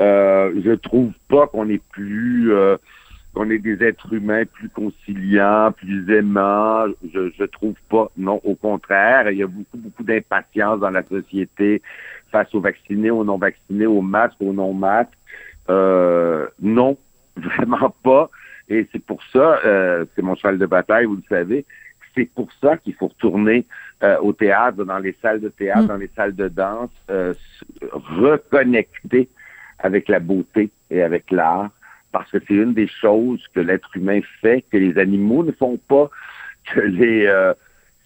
Euh, 0.00 0.52
je 0.64 0.72
trouve 0.72 1.12
pas 1.28 1.46
qu'on 1.46 1.68
est 1.68 1.82
plus 1.92 2.52
qu'on 3.34 3.50
est 3.50 3.58
des 3.58 3.84
êtres 3.84 4.12
humains 4.12 4.44
plus 4.46 4.68
conciliants, 4.68 5.70
plus 5.76 6.12
aimants. 6.12 6.86
Je, 7.14 7.30
je 7.38 7.44
trouve 7.44 7.74
pas. 7.88 8.10
Non, 8.16 8.40
au 8.42 8.56
contraire, 8.56 9.30
il 9.30 9.38
y 9.38 9.42
a 9.42 9.46
beaucoup, 9.46 9.76
beaucoup 9.76 10.02
d'impatience 10.02 10.80
dans 10.80 10.90
la 10.90 11.04
société 11.04 11.82
face 12.32 12.52
aux 12.52 12.60
vaccinés, 12.60 13.10
aux 13.10 13.22
non 13.22 13.38
vaccinés, 13.38 13.86
aux 13.86 14.02
masques, 14.02 14.40
aux 14.40 14.52
non 14.52 14.72
masques. 14.72 15.12
non, 15.68 16.96
Vraiment 17.56 17.94
pas. 18.02 18.30
Et 18.68 18.86
c'est 18.92 19.02
pour 19.02 19.22
ça, 19.32 19.60
euh, 19.64 20.04
c'est 20.14 20.22
mon 20.22 20.34
cheval 20.34 20.58
de 20.58 20.66
bataille, 20.66 21.06
vous 21.06 21.16
le 21.16 21.22
savez, 21.28 21.64
c'est 22.14 22.26
pour 22.26 22.48
ça 22.60 22.76
qu'il 22.76 22.94
faut 22.94 23.08
retourner 23.08 23.64
euh, 24.02 24.18
au 24.20 24.32
théâtre, 24.32 24.84
dans 24.84 24.98
les 24.98 25.16
salles 25.22 25.40
de 25.40 25.48
théâtre, 25.48 25.84
mm. 25.84 25.86
dans 25.86 25.96
les 25.96 26.10
salles 26.14 26.34
de 26.34 26.48
danse, 26.48 26.90
euh, 27.10 27.32
reconnecter 27.92 29.28
avec 29.78 30.08
la 30.08 30.20
beauté 30.20 30.70
et 30.90 31.02
avec 31.02 31.30
l'art, 31.30 31.70
parce 32.12 32.30
que 32.30 32.38
c'est 32.46 32.54
une 32.54 32.74
des 32.74 32.88
choses 32.88 33.42
que 33.54 33.60
l'être 33.60 33.96
humain 33.96 34.20
fait, 34.40 34.64
que 34.70 34.76
les 34.76 34.98
animaux 34.98 35.44
ne 35.44 35.52
font 35.52 35.78
pas, 35.88 36.10
que 36.72 36.80
les 36.80 37.52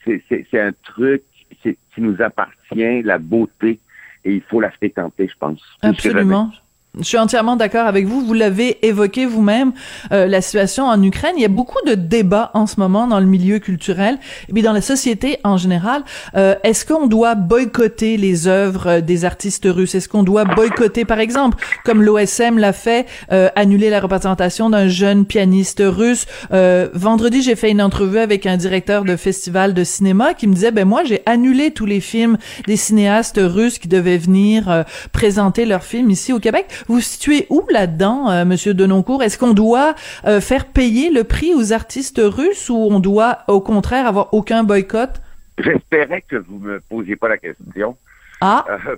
c'est 0.05 0.61
un 0.61 0.73
truc 0.83 1.23
qui 1.63 1.77
nous 1.99 2.21
appartient, 2.21 3.03
la 3.03 3.19
beauté, 3.19 3.79
et 4.25 4.35
il 4.35 4.43
faut 4.43 4.61
la 4.61 4.71
fréquenter, 4.71 5.29
je 5.29 5.37
pense. 5.39 5.63
Absolument. 5.83 6.51
Je 6.99 7.05
suis 7.05 7.17
entièrement 7.17 7.57
d'accord 7.57 7.87
avec 7.87 8.05
vous. 8.07 8.21
Vous 8.21 8.35
l'avez 8.35 8.87
évoqué 8.87 9.25
vous-même, 9.25 9.73
euh, 10.13 10.27
la 10.27 10.43
situation 10.43 10.85
en 10.85 11.03
Ukraine. 11.03 11.33
Il 11.39 11.43
y 11.43 11.47
a 11.47 11.49
beaucoup 11.49 11.79
de 11.87 11.95
débats 11.95 12.51
en 12.53 12.67
ce 12.67 12.79
moment 12.79 13.07
dans 13.07 13.19
le 13.19 13.25
milieu 13.25 13.61
culturel 13.61 14.19
et 14.51 14.53
puis 14.53 14.61
dans 14.61 14.75
la 14.75 14.83
société 14.83 15.39
en 15.43 15.57
général. 15.57 16.05
Euh, 16.37 16.55
Est-ce 16.65 16.85
qu'on 16.85 17.07
doit 17.07 17.35
boycotter 17.35 18.19
les 18.19 18.47
œuvres 18.47 18.87
euh, 18.89 19.01
des 19.01 19.25
artistes 19.25 19.67
russes? 19.67 19.95
Est-ce 19.95 20.07
qu'on 20.07 20.23
doit 20.23 20.45
boycotter, 20.45 21.07
par 21.07 21.19
exemple, 21.19 21.65
comme 21.87 22.03
l'OSM 22.03 22.59
l'a 22.59 22.75
fait, 22.75 23.07
euh, 23.33 23.49
annuler 23.57 23.89
la 23.89 24.01
représentation 24.01 24.69
d'un 24.69 24.89
jeune 24.89 25.25
pianiste 25.25 25.83
russe? 25.83 26.27
Euh, 26.53 26.91
Vendredi, 26.93 27.41
j'ai 27.41 27.57
fait 27.57 27.71
une 27.71 27.81
entrevue 27.81 28.19
avec 28.19 28.45
un 28.45 28.59
directeur 28.59 29.05
de 29.05 29.17
festival 29.17 29.73
de 29.73 29.83
cinéma 29.83 30.35
qui 30.35 30.47
me 30.47 30.53
disait, 30.53 30.73
ben 30.73 30.87
moi, 30.87 31.05
j'ai 31.05 31.23
annulé 31.25 31.71
tous 31.71 31.87
les 31.87 32.01
films 32.01 32.37
des 32.67 32.77
cinéastes 32.77 33.41
russes 33.43 33.79
qui 33.79 33.89
devaient 33.89 34.19
venir 34.19 34.85
présenter 35.13 35.65
leurs 35.65 35.85
films 35.85 36.11
ici 36.11 36.35
au 36.35 36.39
Québec. 36.39 36.67
Vous 36.89 37.01
situez 37.01 37.47
où 37.51 37.65
là-dedans, 37.71 38.31
euh, 38.31 38.45
Monsieur 38.45 38.75
Denoncourt? 38.75 39.23
Est-ce 39.23 39.39
qu'on 39.39 39.55
doit 39.55 39.95
euh, 40.25 40.41
faire 40.41 40.67
payer 40.67 41.11
le 41.11 41.25
prix 41.25 41.55
aux 41.55 41.73
artistes 41.73 42.21
russes 42.23 42.69
ou 42.71 42.77
on 42.77 43.01
doit, 43.01 43.39
au 43.49 43.61
contraire, 43.61 44.07
avoir 44.07 44.33
aucun 44.35 44.65
boycott? 44.65 45.21
J'espérais 45.59 46.23
que 46.23 46.37
vous 46.37 46.59
me 46.59 46.81
posiez 46.81 47.17
pas 47.17 47.29
la 47.29 47.39
question. 47.39 47.97
Ah. 48.41 48.65
Euh, 48.69 48.97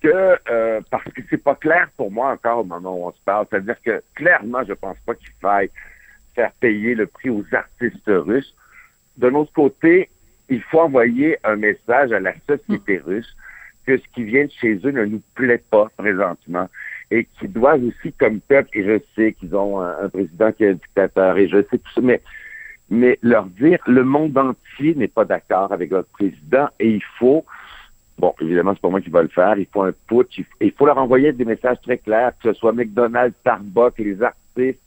que 0.00 0.38
euh, 0.50 0.80
parce 0.90 1.04
que 1.04 1.20
c'est 1.28 1.42
pas 1.42 1.54
clair 1.54 1.88
pour 1.96 2.10
moi 2.10 2.30
encore 2.30 2.60
au 2.60 2.64
moment 2.64 2.96
où 2.96 3.06
on 3.08 3.12
se 3.12 3.20
parle. 3.24 3.46
C'est-à-dire 3.50 3.76
que 3.84 4.02
clairement, 4.14 4.64
je 4.66 4.72
pense 4.72 4.96
pas 5.04 5.14
qu'il 5.14 5.32
faille 5.40 5.70
faire 6.34 6.52
payer 6.60 6.94
le 6.94 7.06
prix 7.06 7.30
aux 7.30 7.44
artistes 7.52 8.06
russes. 8.06 8.54
D'un 9.16 9.34
autre 9.34 9.52
côté, 9.52 10.08
il 10.48 10.62
faut 10.62 10.80
envoyer 10.80 11.36
un 11.44 11.56
message 11.56 12.12
à 12.12 12.20
la 12.20 12.32
société 12.48 12.98
russe 12.98 13.36
que 13.86 13.98
ce 13.98 14.04
qui 14.14 14.24
vient 14.24 14.44
de 14.44 14.50
chez 14.50 14.80
eux 14.84 14.90
ne 14.90 15.04
nous 15.04 15.22
plaît 15.34 15.62
pas 15.70 15.88
présentement 15.96 16.68
et 17.10 17.26
qu'ils 17.38 17.52
doivent 17.52 17.84
aussi, 17.84 18.12
comme 18.12 18.40
peuple, 18.40 18.70
et 18.74 18.84
je 18.84 19.00
sais 19.16 19.32
qu'ils 19.32 19.54
ont 19.56 19.80
un, 19.80 20.04
un, 20.04 20.08
président 20.08 20.52
qui 20.52 20.64
est 20.64 20.70
un 20.70 20.74
dictateur, 20.74 21.36
et 21.36 21.48
je 21.48 21.62
sais 21.70 21.78
tout 21.78 21.92
ça, 21.94 22.00
mais, 22.00 22.20
mais 22.88 23.18
leur 23.22 23.46
dire, 23.46 23.78
le 23.86 24.04
monde 24.04 24.36
entier 24.38 24.94
n'est 24.94 25.08
pas 25.08 25.24
d'accord 25.24 25.72
avec 25.72 25.90
votre 25.90 26.08
président, 26.10 26.68
et 26.78 26.88
il 26.88 27.02
faut, 27.18 27.44
bon, 28.18 28.34
évidemment, 28.40 28.74
c'est 28.74 28.80
pas 28.80 28.90
moi 28.90 29.00
qui 29.00 29.10
va 29.10 29.22
le 29.22 29.28
faire, 29.28 29.58
il 29.58 29.66
faut 29.66 29.82
un 29.82 29.92
putsch, 30.06 30.38
il, 30.38 30.46
il 30.60 30.72
faut 30.72 30.86
leur 30.86 30.98
envoyer 30.98 31.32
des 31.32 31.44
messages 31.44 31.80
très 31.82 31.98
clairs, 31.98 32.32
que 32.42 32.52
ce 32.52 32.58
soit 32.58 32.72
McDonald's, 32.72 33.36
Starbucks, 33.40 33.98
les 33.98 34.22
artistes, 34.22 34.80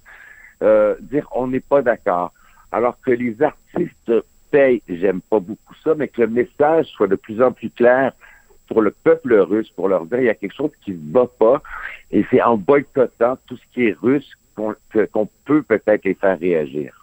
euh, 0.62 0.96
dire 1.02 1.28
on 1.36 1.48
n'est 1.48 1.60
pas 1.60 1.82
d'accord. 1.82 2.32
Alors 2.72 2.98
que 3.02 3.12
les 3.12 3.42
artistes 3.42 4.14
payent, 4.50 4.82
j'aime 4.88 5.22
pas 5.22 5.40
beaucoup 5.40 5.76
ça, 5.84 5.94
mais 5.96 6.08
que 6.08 6.22
le 6.22 6.28
message 6.28 6.86
soit 6.88 7.08
de 7.08 7.16
plus 7.16 7.42
en 7.42 7.52
plus 7.52 7.70
clair 7.70 8.14
pour 8.68 8.82
le 8.82 8.92
peuple 8.92 9.34
russe, 9.36 9.70
pour 9.72 9.88
leur 9.88 10.06
dire 10.06 10.20
il 10.20 10.26
y 10.26 10.30
a 10.30 10.36
quelque 10.36 10.56
chose 10.56 10.72
qui 10.84 10.92
ne 10.92 11.14
va 11.14 11.28
pas, 11.28 11.62
et 12.12 12.26
c'est 12.30 12.42
en 12.42 12.58
boycottant 12.58 13.38
tout 13.48 13.58
ce 13.58 13.64
qui 13.74 13.88
est 13.88 13.98
russe 14.02 14.30
qu'on 14.56 15.30
peut 15.46 15.64
peut-être 15.64 16.06
les 16.06 16.14
faire 16.14 16.40
réagir. 16.40 17.03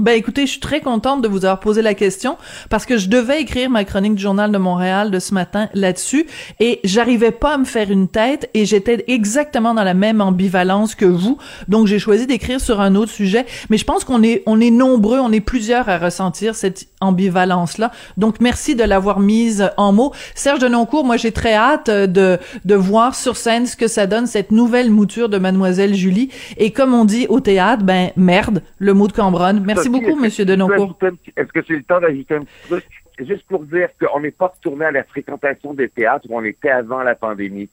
Ben 0.00 0.16
écoutez, 0.16 0.46
je 0.46 0.52
suis 0.52 0.60
très 0.60 0.80
contente 0.80 1.20
de 1.20 1.28
vous 1.28 1.44
avoir 1.44 1.60
posé 1.60 1.82
la 1.82 1.92
question 1.92 2.38
parce 2.70 2.86
que 2.86 2.96
je 2.96 3.10
devais 3.10 3.42
écrire 3.42 3.68
ma 3.68 3.84
chronique 3.84 4.14
du 4.14 4.22
journal 4.22 4.50
de 4.50 4.56
Montréal 4.56 5.10
de 5.10 5.18
ce 5.18 5.34
matin 5.34 5.68
là-dessus 5.74 6.26
et 6.58 6.80
j'arrivais 6.84 7.32
pas 7.32 7.52
à 7.52 7.58
me 7.58 7.66
faire 7.66 7.90
une 7.90 8.08
tête 8.08 8.48
et 8.54 8.64
j'étais 8.64 9.04
exactement 9.08 9.74
dans 9.74 9.84
la 9.84 9.92
même 9.92 10.22
ambivalence 10.22 10.94
que 10.94 11.04
vous. 11.04 11.36
Donc 11.68 11.86
j'ai 11.86 11.98
choisi 11.98 12.26
d'écrire 12.26 12.62
sur 12.62 12.80
un 12.80 12.94
autre 12.94 13.12
sujet, 13.12 13.44
mais 13.68 13.76
je 13.76 13.84
pense 13.84 14.04
qu'on 14.04 14.22
est 14.22 14.42
on 14.46 14.58
est 14.58 14.70
nombreux, 14.70 15.18
on 15.18 15.32
est 15.32 15.40
plusieurs 15.40 15.90
à 15.90 15.98
ressentir 15.98 16.54
cette 16.54 16.86
ambivalence 17.02 17.76
là. 17.76 17.92
Donc 18.16 18.40
merci 18.40 18.74
de 18.74 18.84
l'avoir 18.84 19.20
mise 19.20 19.70
en 19.76 19.92
mots. 19.92 20.14
Serge 20.34 20.60
Denoncourt, 20.60 21.04
moi 21.04 21.18
j'ai 21.18 21.32
très 21.32 21.52
hâte 21.52 21.90
de 21.90 22.38
de 22.64 22.74
voir 22.74 23.14
sur 23.14 23.36
scène 23.36 23.66
ce 23.66 23.76
que 23.76 23.86
ça 23.86 24.06
donne 24.06 24.26
cette 24.26 24.50
nouvelle 24.50 24.90
mouture 24.90 25.28
de 25.28 25.36
mademoiselle 25.36 25.94
Julie 25.94 26.30
et 26.56 26.70
comme 26.70 26.94
on 26.94 27.04
dit 27.04 27.26
au 27.28 27.40
théâtre, 27.40 27.82
ben 27.84 28.12
merde, 28.16 28.62
le 28.78 28.94
mot 28.94 29.06
de 29.06 29.12
Cambronne. 29.12 29.62
Merci 29.62 29.89
beaucoup, 29.90 30.24
M. 30.24 30.30
Denoncourt. 30.44 30.98
Est-ce 31.36 31.52
que 31.52 31.62
c'est 31.66 31.74
le 31.74 31.82
temps 31.82 32.00
d'ajouter 32.00 32.34
un 32.36 32.44
petit 32.44 32.68
truc? 32.68 32.84
Juste 33.18 33.46
pour 33.46 33.64
dire 33.64 33.88
qu'on 34.00 34.20
n'est 34.20 34.30
pas 34.30 34.46
retourné 34.46 34.86
à 34.86 34.90
la 34.90 35.04
fréquentation 35.04 35.74
des 35.74 35.88
théâtres 35.88 36.26
où 36.30 36.38
on 36.38 36.44
était 36.44 36.70
avant 36.70 37.02
la 37.02 37.14
pandémie. 37.14 37.68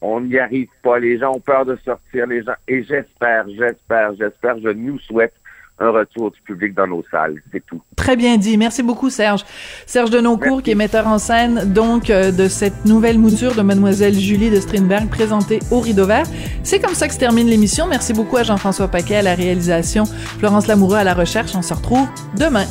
On 0.00 0.20
n'y 0.20 0.38
arrive 0.38 0.68
pas. 0.82 0.98
Les 0.98 1.18
gens 1.18 1.32
ont 1.34 1.40
peur 1.40 1.64
de 1.64 1.76
sortir. 1.84 2.26
Les 2.26 2.42
gens 2.42 2.54
et 2.68 2.82
j'espère, 2.84 3.46
j'espère, 3.48 4.14
j'espère, 4.14 4.58
je 4.58 4.68
nous 4.68 4.98
souhaite 5.00 5.34
un 5.82 5.90
retour 5.90 6.30
du 6.30 6.40
public 6.40 6.74
dans 6.74 6.86
nos 6.86 7.04
salles. 7.10 7.42
C'est 7.52 7.64
tout. 7.66 7.80
Très 7.96 8.16
bien 8.16 8.36
dit. 8.36 8.56
Merci 8.56 8.82
beaucoup, 8.82 9.10
Serge. 9.10 9.44
Serge 9.86 10.10
Denoncourt, 10.10 10.62
qui 10.62 10.70
est 10.70 10.74
metteur 10.74 11.06
en 11.06 11.18
scène, 11.18 11.72
donc, 11.72 12.10
euh, 12.10 12.30
de 12.30 12.48
cette 12.48 12.84
nouvelle 12.84 13.18
mouture 13.18 13.54
de 13.54 13.62
Mademoiselle 13.62 14.14
Julie 14.14 14.50
de 14.50 14.60
Strindberg 14.60 15.08
présentée 15.08 15.58
au 15.70 15.80
Rideau 15.80 16.06
Vert. 16.06 16.26
C'est 16.62 16.80
comme 16.80 16.94
ça 16.94 17.08
que 17.08 17.14
se 17.14 17.18
termine 17.18 17.48
l'émission. 17.48 17.86
Merci 17.86 18.12
beaucoup 18.12 18.36
à 18.36 18.42
Jean-François 18.42 18.88
Paquet 18.88 19.16
à 19.16 19.22
la 19.22 19.34
réalisation, 19.34 20.04
Florence 20.04 20.66
Lamoureux 20.66 20.96
à 20.96 21.04
la 21.04 21.14
recherche. 21.14 21.52
On 21.54 21.62
se 21.62 21.74
retrouve 21.74 22.08
demain. 22.36 22.66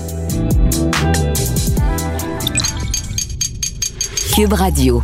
Cube 4.33 4.53
Radio. 4.53 5.03